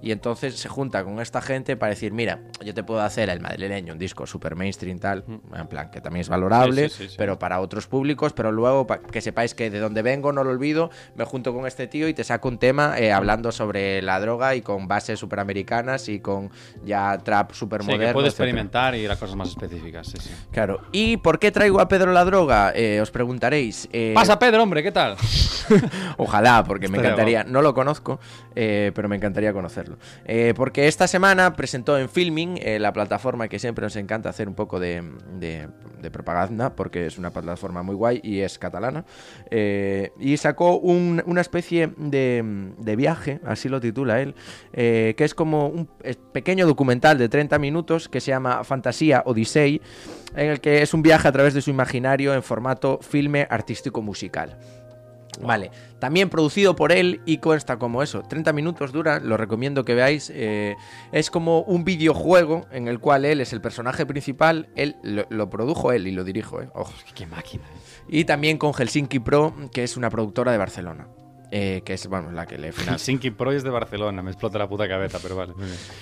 y 0.02 0.12
entonces 0.14 0.56
se 0.56 0.70
junta 0.70 1.04
con 1.04 1.20
esta 1.20 1.42
gente 1.42 1.76
para 1.76 1.90
decir, 1.90 2.14
mira, 2.14 2.40
yo 2.64 2.74
te 2.74 2.84
puedo 2.84 3.02
hacer 3.02 3.30
el 3.30 3.42
madrileño, 3.42 3.92
un 3.94 4.00
disco 4.00 4.26
super 4.26 4.56
mainstream 4.56 4.69
tal, 5.00 5.24
en 5.56 5.68
plan 5.68 5.90
que 5.92 6.02
también 6.02 6.22
es 6.22 6.30
valorable, 6.30 6.90
Sí, 6.90 6.96
sí, 6.96 7.04
sí, 7.04 7.10
sí. 7.10 7.16
pero 7.18 7.40
para 7.40 7.60
otros 7.60 7.88
públicos, 7.88 8.34
pero 8.34 8.52
luego 8.52 8.86
que 9.12 9.22
sepáis 9.22 9.54
que 9.56 9.70
de 9.70 9.80
donde 9.80 10.02
vengo 10.02 10.32
no 10.34 10.44
lo 10.44 10.52
olvido, 10.52 10.90
me 11.16 11.26
junto 11.26 11.54
con 11.54 11.66
este 11.68 11.88
tío 11.88 12.08
y 12.08 12.14
te 12.14 12.24
saco 12.24 12.48
un 12.50 12.58
tema 12.58 13.00
eh, 13.00 13.12
hablando 13.12 13.52
sobre 13.52 14.02
la 14.02 14.20
droga 14.20 14.56
y 14.56 14.62
con 14.62 14.88
bases 14.88 15.20
superamericanas 15.20 16.10
y 16.10 16.20
con 16.20 16.50
ya 16.84 17.18
trap 17.20 17.52
super 17.54 17.82
Sí, 17.82 17.88
que 17.88 17.94
puede 17.98 18.08
etcétera. 18.08 18.28
experimentar 18.28 18.96
y 18.96 19.06
a 19.06 19.16
cosas 19.16 19.36
más 19.36 19.50
específicas, 19.50 20.08
sí, 20.08 20.18
sí. 20.20 20.30
Claro. 20.52 20.82
¿Y 20.92 21.18
por 21.18 21.40
qué 21.40 21.52
traigo 21.52 21.80
a 21.80 21.88
Pedro 21.88 22.12
la 22.12 22.26
droga? 22.26 22.72
Eh, 22.76 23.00
os 23.02 23.12
preguntaréis. 23.12 23.88
Eh, 23.94 24.12
Pasa 24.14 24.38
Pedro, 24.40 24.64
hombre, 24.64 24.84
¿qué 24.84 24.92
tal? 24.92 25.16
Ojalá, 26.18 26.64
porque 26.64 26.88
me 26.88 26.98
encantaría. 26.98 27.44
No 27.44 27.62
lo 27.62 27.74
conozco, 27.74 28.20
pero 28.54 29.08
me 29.08 29.16
encantaría 29.16 29.54
conocerlo. 29.54 29.98
Porque 30.56 30.88
esta 30.88 31.08
semana 31.08 31.56
presentó 31.56 31.98
en 31.98 32.10
Filming, 32.10 32.60
la 32.80 32.92
plataforma 32.94 33.48
que 33.48 33.60
siempre 33.60 33.84
nos 33.86 33.96
encanta 33.96 34.30
hacer 34.30 34.49
un 34.50 34.56
poco 34.56 34.80
de, 34.80 35.02
propaganda, 36.12 36.76
porque 36.76 37.06
es 37.06 37.18
una 37.18 37.30
plataforma 37.30 37.84
muy 37.84 37.96
guay 37.96 38.20
y 38.24 38.40
es 38.40 38.58
catalana. 38.60 39.06
eh, 39.52 40.12
y 40.20 40.38
sacó 40.38 40.78
un- 40.78 41.22
una 41.26 41.42
especie 41.42 41.92
de, 41.98 42.96
viaje, 42.98 43.40
así 43.46 43.70
lo 43.70 43.80
titula 43.80 44.22
él, 44.22 44.36
eh, 44.74 45.14
que 45.18 45.24
es 45.24 45.34
como 45.34 45.68
un 45.68 45.88
pequeño 46.34 46.66
documental 46.68 47.18
de 47.18 47.30
30 47.30 47.58
minutos 47.60 48.10
que 48.10 48.20
se 48.20 48.32
llama 48.32 48.64
Fantasía 48.64 49.24
Odyssey, 49.26 49.82
en 50.36 50.50
el 50.52 50.60
que 50.60 50.82
es 50.82 50.94
un 50.94 51.02
viaje 51.02 51.28
a 51.28 51.32
través 51.32 51.54
de 51.54 51.62
su 51.62 51.70
imaginario 51.70 52.34
en 52.34 52.44
formato 52.44 53.00
filme 53.02 53.48
artístico 53.50 54.02
musical. 54.02 54.58
Vale, 55.42 55.72
también 56.00 56.30
producido 56.30 56.76
por 56.76 56.92
él 56.92 57.22
y 57.26 57.38
consta 57.38 57.78
como 57.78 58.04
eso, 58.04 58.24
30 58.24 58.52
minutos 58.54 58.92
dura, 58.92 59.20
lo 59.20 59.38
recomiendo 59.38 59.86
que 59.86 59.96
veáis, 59.96 60.32
eh, 60.34 60.76
es 61.12 61.32
como 61.32 61.62
un 61.62 61.86
videojuego 61.86 62.68
en 62.72 62.88
el 62.88 63.00
cual 63.00 63.26
él 63.26 63.42
es 63.42 63.54
el 63.54 63.62
personaje 63.62 64.06
principal, 64.06 64.68
él 64.76 64.98
lo, 65.02 65.26
lo 65.30 65.50
produjo 65.50 65.92
él 65.92 66.08
y 66.08 66.12
lo 66.12 66.24
dirijo, 66.24 66.62
eh, 66.62 66.70
ojo. 66.74 66.94
Qué 67.16 67.26
máquina. 67.26 67.64
¿eh? 67.64 67.90
Y 68.10 68.26
también 68.26 68.58
con 68.58 68.74
Helsinki 68.74 69.20
Pro, 69.20 69.54
que 69.72 69.84
es 69.84 69.96
una 69.96 70.10
productora 70.10 70.52
de 70.52 70.58
Barcelona, 70.58 71.08
eh, 71.52 71.82
que 71.86 71.94
es, 71.94 72.08
bueno, 72.08 72.32
la 72.32 72.46
que 72.46 72.58
le 72.58 72.72
financia. 72.74 72.94
Helsinki 72.94 73.32
Pro 73.32 73.52
es 73.52 73.64
de 73.64 73.70
Barcelona, 73.70 74.22
me 74.22 74.32
explota 74.32 74.58
la 74.58 74.68
puta 74.70 74.88
cabeza, 74.88 75.20
pero 75.22 75.36
vale. 75.36 75.54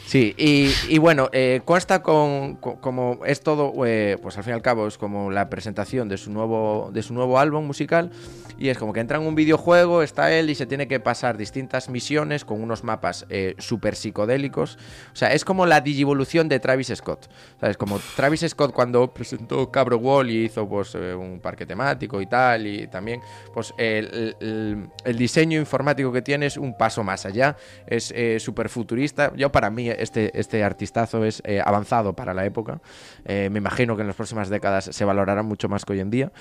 Sí, 0.06 0.34
y, 0.38 0.72
y 0.90 0.98
bueno, 0.98 1.30
eh, 1.32 1.62
consta 1.66 2.02
con, 2.02 2.56
co- 2.56 2.80
como 2.82 3.20
es 3.26 3.42
todo, 3.42 3.74
eh, 3.86 4.18
pues 4.22 4.38
al 4.38 4.44
fin 4.44 4.52
y 4.52 4.56
al 4.56 4.62
cabo 4.62 4.88
es 4.88 4.98
como 4.98 5.32
la 5.32 5.50
presentación 5.50 6.10
de 6.10 6.18
su 6.18 6.32
nuevo, 6.32 6.90
de 6.94 7.02
su 7.04 7.14
nuevo 7.14 7.40
álbum 7.40 7.66
musical 7.66 8.12
y 8.60 8.70
es 8.70 8.78
como 8.78 8.92
que 8.92 9.00
entra 9.00 9.18
en 9.20 9.28
un 9.28 9.36
videojuego, 9.36 10.02
está 10.02 10.34
él 10.34 10.50
y 10.50 10.56
se 10.56 10.66
tiene 10.66 10.88
que 10.88 11.00
pasar 11.00 11.38
distintas 11.38 11.90
misiones 11.90 12.44
con 12.44 12.62
unos 12.62 12.84
mapas 12.84 13.26
eh, 13.30 13.54
súper 13.60 13.96
psicodélicos. 13.96 14.78
O 15.14 15.16
sea, 15.16 15.32
es 15.34 15.46
como 15.46 15.66
la 15.68 15.82
digivolución 15.82 16.50
de 16.50 16.60
Travis 16.60 16.92
Scott. 16.96 17.30
¿Sabes? 17.60 17.78
Como 17.78 18.00
Travis 18.16 18.42
Scott 18.48 18.74
cuando 18.74 19.14
presentó 19.14 19.70
Cabro 19.72 19.98
Wall 19.98 20.32
y 20.32 20.46
hizo 20.46 20.68
pues 20.68 20.96
eh, 20.96 21.14
un 21.14 21.40
parque 21.40 21.66
temático 21.68 22.20
y 22.20 22.26
tal 22.26 22.66
y 22.66 22.88
también 22.88 23.22
pues 23.54 23.74
el, 23.78 24.36
el- 24.40 24.90
el 25.06 25.18
diseño 25.18 25.37
diseño 25.38 25.60
informático 25.60 26.12
que 26.12 26.24
tiene 26.24 26.48
es 26.48 26.58
un 26.58 26.76
paso 26.76 27.04
más 27.04 27.28
allá, 27.28 27.56
es 27.86 28.12
eh, 28.16 28.40
súper 28.40 28.70
futurista. 28.70 29.32
Yo 29.36 29.52
para 29.52 29.70
mí 29.70 29.88
este, 29.88 30.32
este 30.38 30.64
artistazo 30.64 31.24
es 31.24 31.44
eh, 31.46 31.62
avanzado 31.64 32.14
para 32.14 32.34
la 32.34 32.44
época. 32.44 32.82
Eh, 33.24 33.50
me 33.52 33.60
imagino 33.60 33.96
que 33.96 34.02
en 34.02 34.08
las 34.08 34.16
próximas 34.16 34.50
décadas 34.50 34.86
se 34.86 35.06
valorará 35.06 35.44
mucho 35.44 35.70
más 35.70 35.86
que 35.86 35.94
hoy 35.94 36.00
en 36.00 36.10
día. 36.10 36.32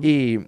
Y... 0.00 0.38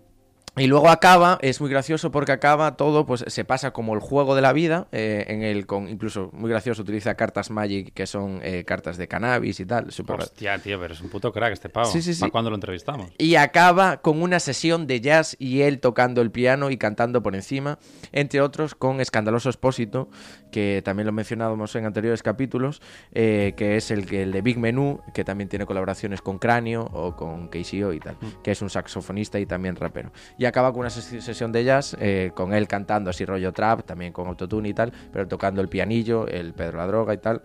Y 0.59 0.67
luego 0.67 0.89
acaba, 0.89 1.39
es 1.43 1.61
muy 1.61 1.71
gracioso 1.71 2.11
porque 2.11 2.33
acaba 2.33 2.77
todo, 2.77 3.07
pues 3.07 3.25
se 3.27 3.45
pasa 3.45 3.73
como 3.73 3.95
el 3.95 4.01
juego 4.01 4.35
de 4.35 4.43
la 4.43 4.53
vida, 4.53 4.89
eh, 4.93 5.25
en 5.29 5.43
el 5.43 5.67
con 5.67 5.89
incluso 5.89 6.31
muy 6.33 6.51
gracioso 6.51 6.83
utiliza 6.83 7.15
cartas 7.15 7.51
Magic 7.51 7.93
que 7.93 8.07
son 8.07 8.41
eh, 8.43 8.65
cartas 8.65 8.97
de 8.97 9.09
cannabis 9.09 9.61
y 9.61 9.67
tal, 9.67 9.93
súper 9.93 10.21
Hostia, 10.21 10.59
tío, 10.59 10.81
pero 10.81 10.95
es 10.95 11.01
un 11.01 11.09
puto 11.09 11.33
crack 11.33 11.53
este 11.53 11.69
pavo. 11.69 11.87
Sí, 11.87 12.03
sí, 12.03 12.15
sí. 12.15 12.21
¿Para 12.21 12.33
cuándo 12.33 12.51
lo 12.51 12.57
entrevistamos? 12.57 13.11
y 13.19 13.37
acaba 13.37 13.99
con 13.99 14.23
una 14.23 14.41
sesión 14.41 14.87
de 14.87 15.01
jazz 15.01 15.37
y 15.39 15.63
él 15.63 15.81
tocando 15.81 16.21
el 16.21 16.31
piano 16.31 16.71
y 16.71 16.77
cantando 16.77 17.23
por 17.23 17.35
encima, 17.35 17.79
entre 18.13 18.41
otros 18.41 18.75
con 18.75 19.01
Escandaloso 19.01 19.49
Expósito, 19.49 20.09
que 20.51 20.83
también 20.85 21.07
lo 21.07 21.13
mencionábamos 21.13 21.75
en 21.77 21.85
anteriores 21.87 22.23
capítulos, 22.23 22.81
eh, 23.13 23.55
que 23.57 23.77
es 23.77 23.91
el, 23.91 24.13
el 24.15 24.33
de 24.33 24.43
Big 24.43 24.59
Menú, 24.59 25.01
que 25.15 25.25
también 25.25 25.49
tiene 25.49 25.67
colaboraciones 25.67 26.23
con 26.23 26.39
Cráneo 26.39 26.83
o 26.93 27.15
con 27.17 27.49
KCO 27.49 27.93
y 27.93 28.01
tal, 28.01 28.17
que 28.43 28.51
es 28.53 28.63
un 28.63 28.71
saxofonista 28.71 29.39
y 29.39 29.47
también 29.47 29.77
rapero. 29.77 30.11
Y 30.39 30.45
acaba 30.45 30.71
con 30.73 30.81
una 30.81 30.89
ses- 30.91 31.21
sesión 31.21 31.53
de 31.53 31.65
jazz 31.65 31.97
eh, 32.01 32.33
con 32.35 32.53
él 32.55 32.67
cantando 32.69 33.11
así 33.11 33.25
rollo 33.25 33.53
trap, 33.53 33.85
también 33.85 34.13
con 34.13 34.27
autotune 34.29 34.69
y 34.71 34.75
tal, 34.75 34.93
pero 35.13 35.27
tocando 35.29 35.61
el 35.61 35.69
pianillo, 35.69 36.27
el 36.27 36.53
Pedro 36.55 36.79
la 36.79 36.87
Droga 36.87 37.15
y 37.15 37.19
tal. 37.19 37.43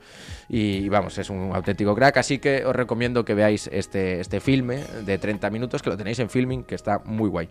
Y 0.49 0.89
vamos, 0.89 1.17
es 1.17 1.29
un 1.29 1.51
auténtico 1.53 1.95
crack, 1.95 2.17
así 2.17 2.39
que 2.39 2.63
os 2.65 2.75
recomiendo 2.75 3.23
que 3.25 3.33
veáis 3.33 3.69
este, 3.71 4.19
este 4.19 4.39
filme 4.39 4.83
de 5.05 5.17
30 5.17 5.49
minutos, 5.49 5.81
que 5.81 5.89
lo 5.89 5.97
tenéis 5.97 6.19
en 6.19 6.29
filming, 6.29 6.63
que 6.63 6.75
está 6.75 6.99
muy 7.05 7.29
guay. 7.29 7.49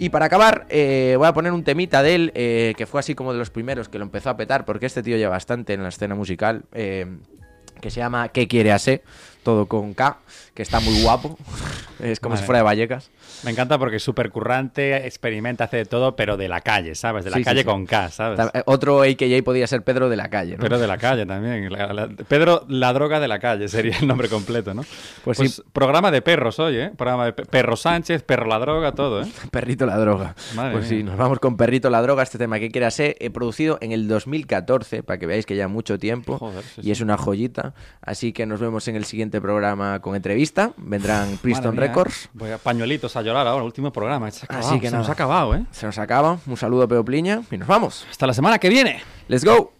Y 0.00 0.08
para 0.08 0.24
acabar, 0.24 0.64
eh, 0.70 1.14
voy 1.18 1.28
a 1.28 1.34
poner 1.34 1.52
un 1.52 1.62
temita 1.62 2.02
de 2.02 2.14
él, 2.14 2.32
eh, 2.34 2.72
que 2.78 2.86
fue 2.86 3.00
así 3.00 3.14
como 3.14 3.34
de 3.34 3.38
los 3.38 3.50
primeros 3.50 3.90
que 3.90 3.98
lo 3.98 4.04
empezó 4.04 4.30
a 4.30 4.36
petar, 4.38 4.64
porque 4.64 4.86
este 4.86 5.02
tío 5.02 5.18
lleva 5.18 5.32
bastante 5.32 5.74
en 5.74 5.82
la 5.82 5.90
escena 5.90 6.14
musical, 6.14 6.62
eh, 6.72 7.18
que 7.82 7.90
se 7.90 8.00
llama 8.00 8.30
¿Qué 8.30 8.48
quiere 8.48 8.72
hacer? 8.72 9.02
Todo 9.42 9.66
con 9.66 9.92
K, 9.92 10.16
que 10.54 10.62
está 10.62 10.80
muy 10.80 11.02
guapo. 11.02 11.36
es 12.00 12.18
como 12.18 12.32
Vale. 12.32 12.40
si 12.40 12.46
fuera 12.46 12.60
de 12.60 12.62
Vallecas. 12.62 13.10
Me 13.44 13.50
encanta 13.50 13.78
porque 13.78 13.96
es 13.96 14.02
súper 14.02 14.30
currante, 14.30 15.06
experimenta, 15.06 15.64
hace 15.64 15.78
de 15.78 15.84
todo, 15.86 16.16
pero 16.16 16.36
de 16.36 16.48
la 16.48 16.60
calle, 16.60 16.94
¿sabes? 16.94 17.24
De 17.24 17.30
la 17.30 17.36
Sí, 17.36 17.42
sí, 17.42 17.44
calle 17.44 17.60
sí. 17.60 17.66
con 17.66 17.86
K, 17.86 18.10
¿sabes? 18.10 18.38
Eh, 18.54 18.62
Otro 18.66 19.02
AKJ 19.02 19.42
podía 19.44 19.66
ser 19.66 19.82
Pedro 19.82 20.08
de 20.08 20.16
la 20.16 20.28
calle, 20.28 20.52
¿no? 20.56 20.60
Pero 20.62 20.78
de 20.78 20.86
la 20.86 20.98
calle 20.98 21.26
también. 21.26 21.70
La- 21.72 21.92
la- 21.92 22.08
Pedro, 22.08 22.64
la 22.68 22.92
droga 22.92 23.20
de 23.20 23.28
la 23.28 23.38
calle 23.38 23.68
sería 23.68 23.96
el 23.98 24.06
nombre 24.06 24.28
completo, 24.28 24.74
¿no? 24.74 24.82
Pues 25.24 25.38
Pues, 25.38 25.54
sí. 25.56 25.62
programa 25.72 26.10
de 26.10 26.22
perros 26.22 26.58
hoy, 26.58 26.76
¿eh? 26.76 26.90
Programa 26.96 27.24
de 27.26 27.32
pe- 27.32 27.44
Perro 27.46 27.76
Sánchez, 27.76 28.22
Perro 28.22 28.46
la 28.46 28.58
droga, 28.58 28.92
todo, 28.92 29.22
¿eh? 29.22 29.26
Perrito 29.50 29.86
la 29.86 29.96
droga. 29.98 30.34
Madre 30.54 30.72
pues 30.72 30.90
mía. 30.90 30.98
sí, 30.98 31.04
nos 31.04 31.16
vamos 31.16 31.38
con 31.38 31.56
Perrito 31.56 31.88
la 31.90 32.02
droga, 32.02 32.22
este 32.22 32.38
tema 32.38 32.58
que 32.58 32.70
quiera 32.70 32.90
ser, 32.90 33.16
eh, 33.20 33.30
producido 33.30 33.78
en 33.80 33.92
el 33.92 34.06
2014, 34.08 35.02
para 35.02 35.18
que 35.18 35.26
veáis 35.26 35.46
que 35.46 35.56
ya 35.56 35.68
mucho 35.68 35.98
tiempo. 35.98 36.38
Joder, 36.38 36.62
sí, 36.64 36.80
y 36.80 36.84
sí. 36.84 36.90
es 36.90 37.00
una 37.00 37.16
joyita. 37.16 37.74
Así 38.02 38.32
que 38.32 38.46
nos 38.46 38.60
vemos 38.60 38.86
en 38.88 38.96
el 38.96 39.04
siguiente 39.04 39.40
programa 39.40 40.00
con 40.00 40.14
entrevista. 40.16 40.72
Vendrán 40.76 41.38
Priston 41.42 41.72
mía, 41.76 41.80
Records. 41.86 42.26
¿eh? 42.26 42.28
Voy 42.34 42.50
a 42.50 42.58
pañuelitos 42.58 43.16
a 43.16 43.22
llorar 43.30 43.46
ahora, 43.46 43.64
último 43.64 43.92
programa. 43.92 44.30
Se 44.30 44.44
acabado, 44.44 44.68
Así 44.68 44.80
que 44.80 44.90
se 44.90 44.96
nos 44.96 45.08
ha 45.08 45.12
acabado, 45.12 45.54
¿eh? 45.54 45.64
Se 45.70 45.86
nos 45.86 45.98
acaba. 45.98 46.38
Un 46.46 46.56
saludo 46.56 46.82
a 46.82 46.88
Peopliña 46.88 47.42
y 47.50 47.58
nos 47.58 47.68
vamos. 47.68 48.06
Hasta 48.10 48.26
la 48.26 48.34
semana 48.34 48.58
que 48.58 48.68
viene. 48.68 49.00
¡Let's 49.28 49.44
go! 49.44 49.79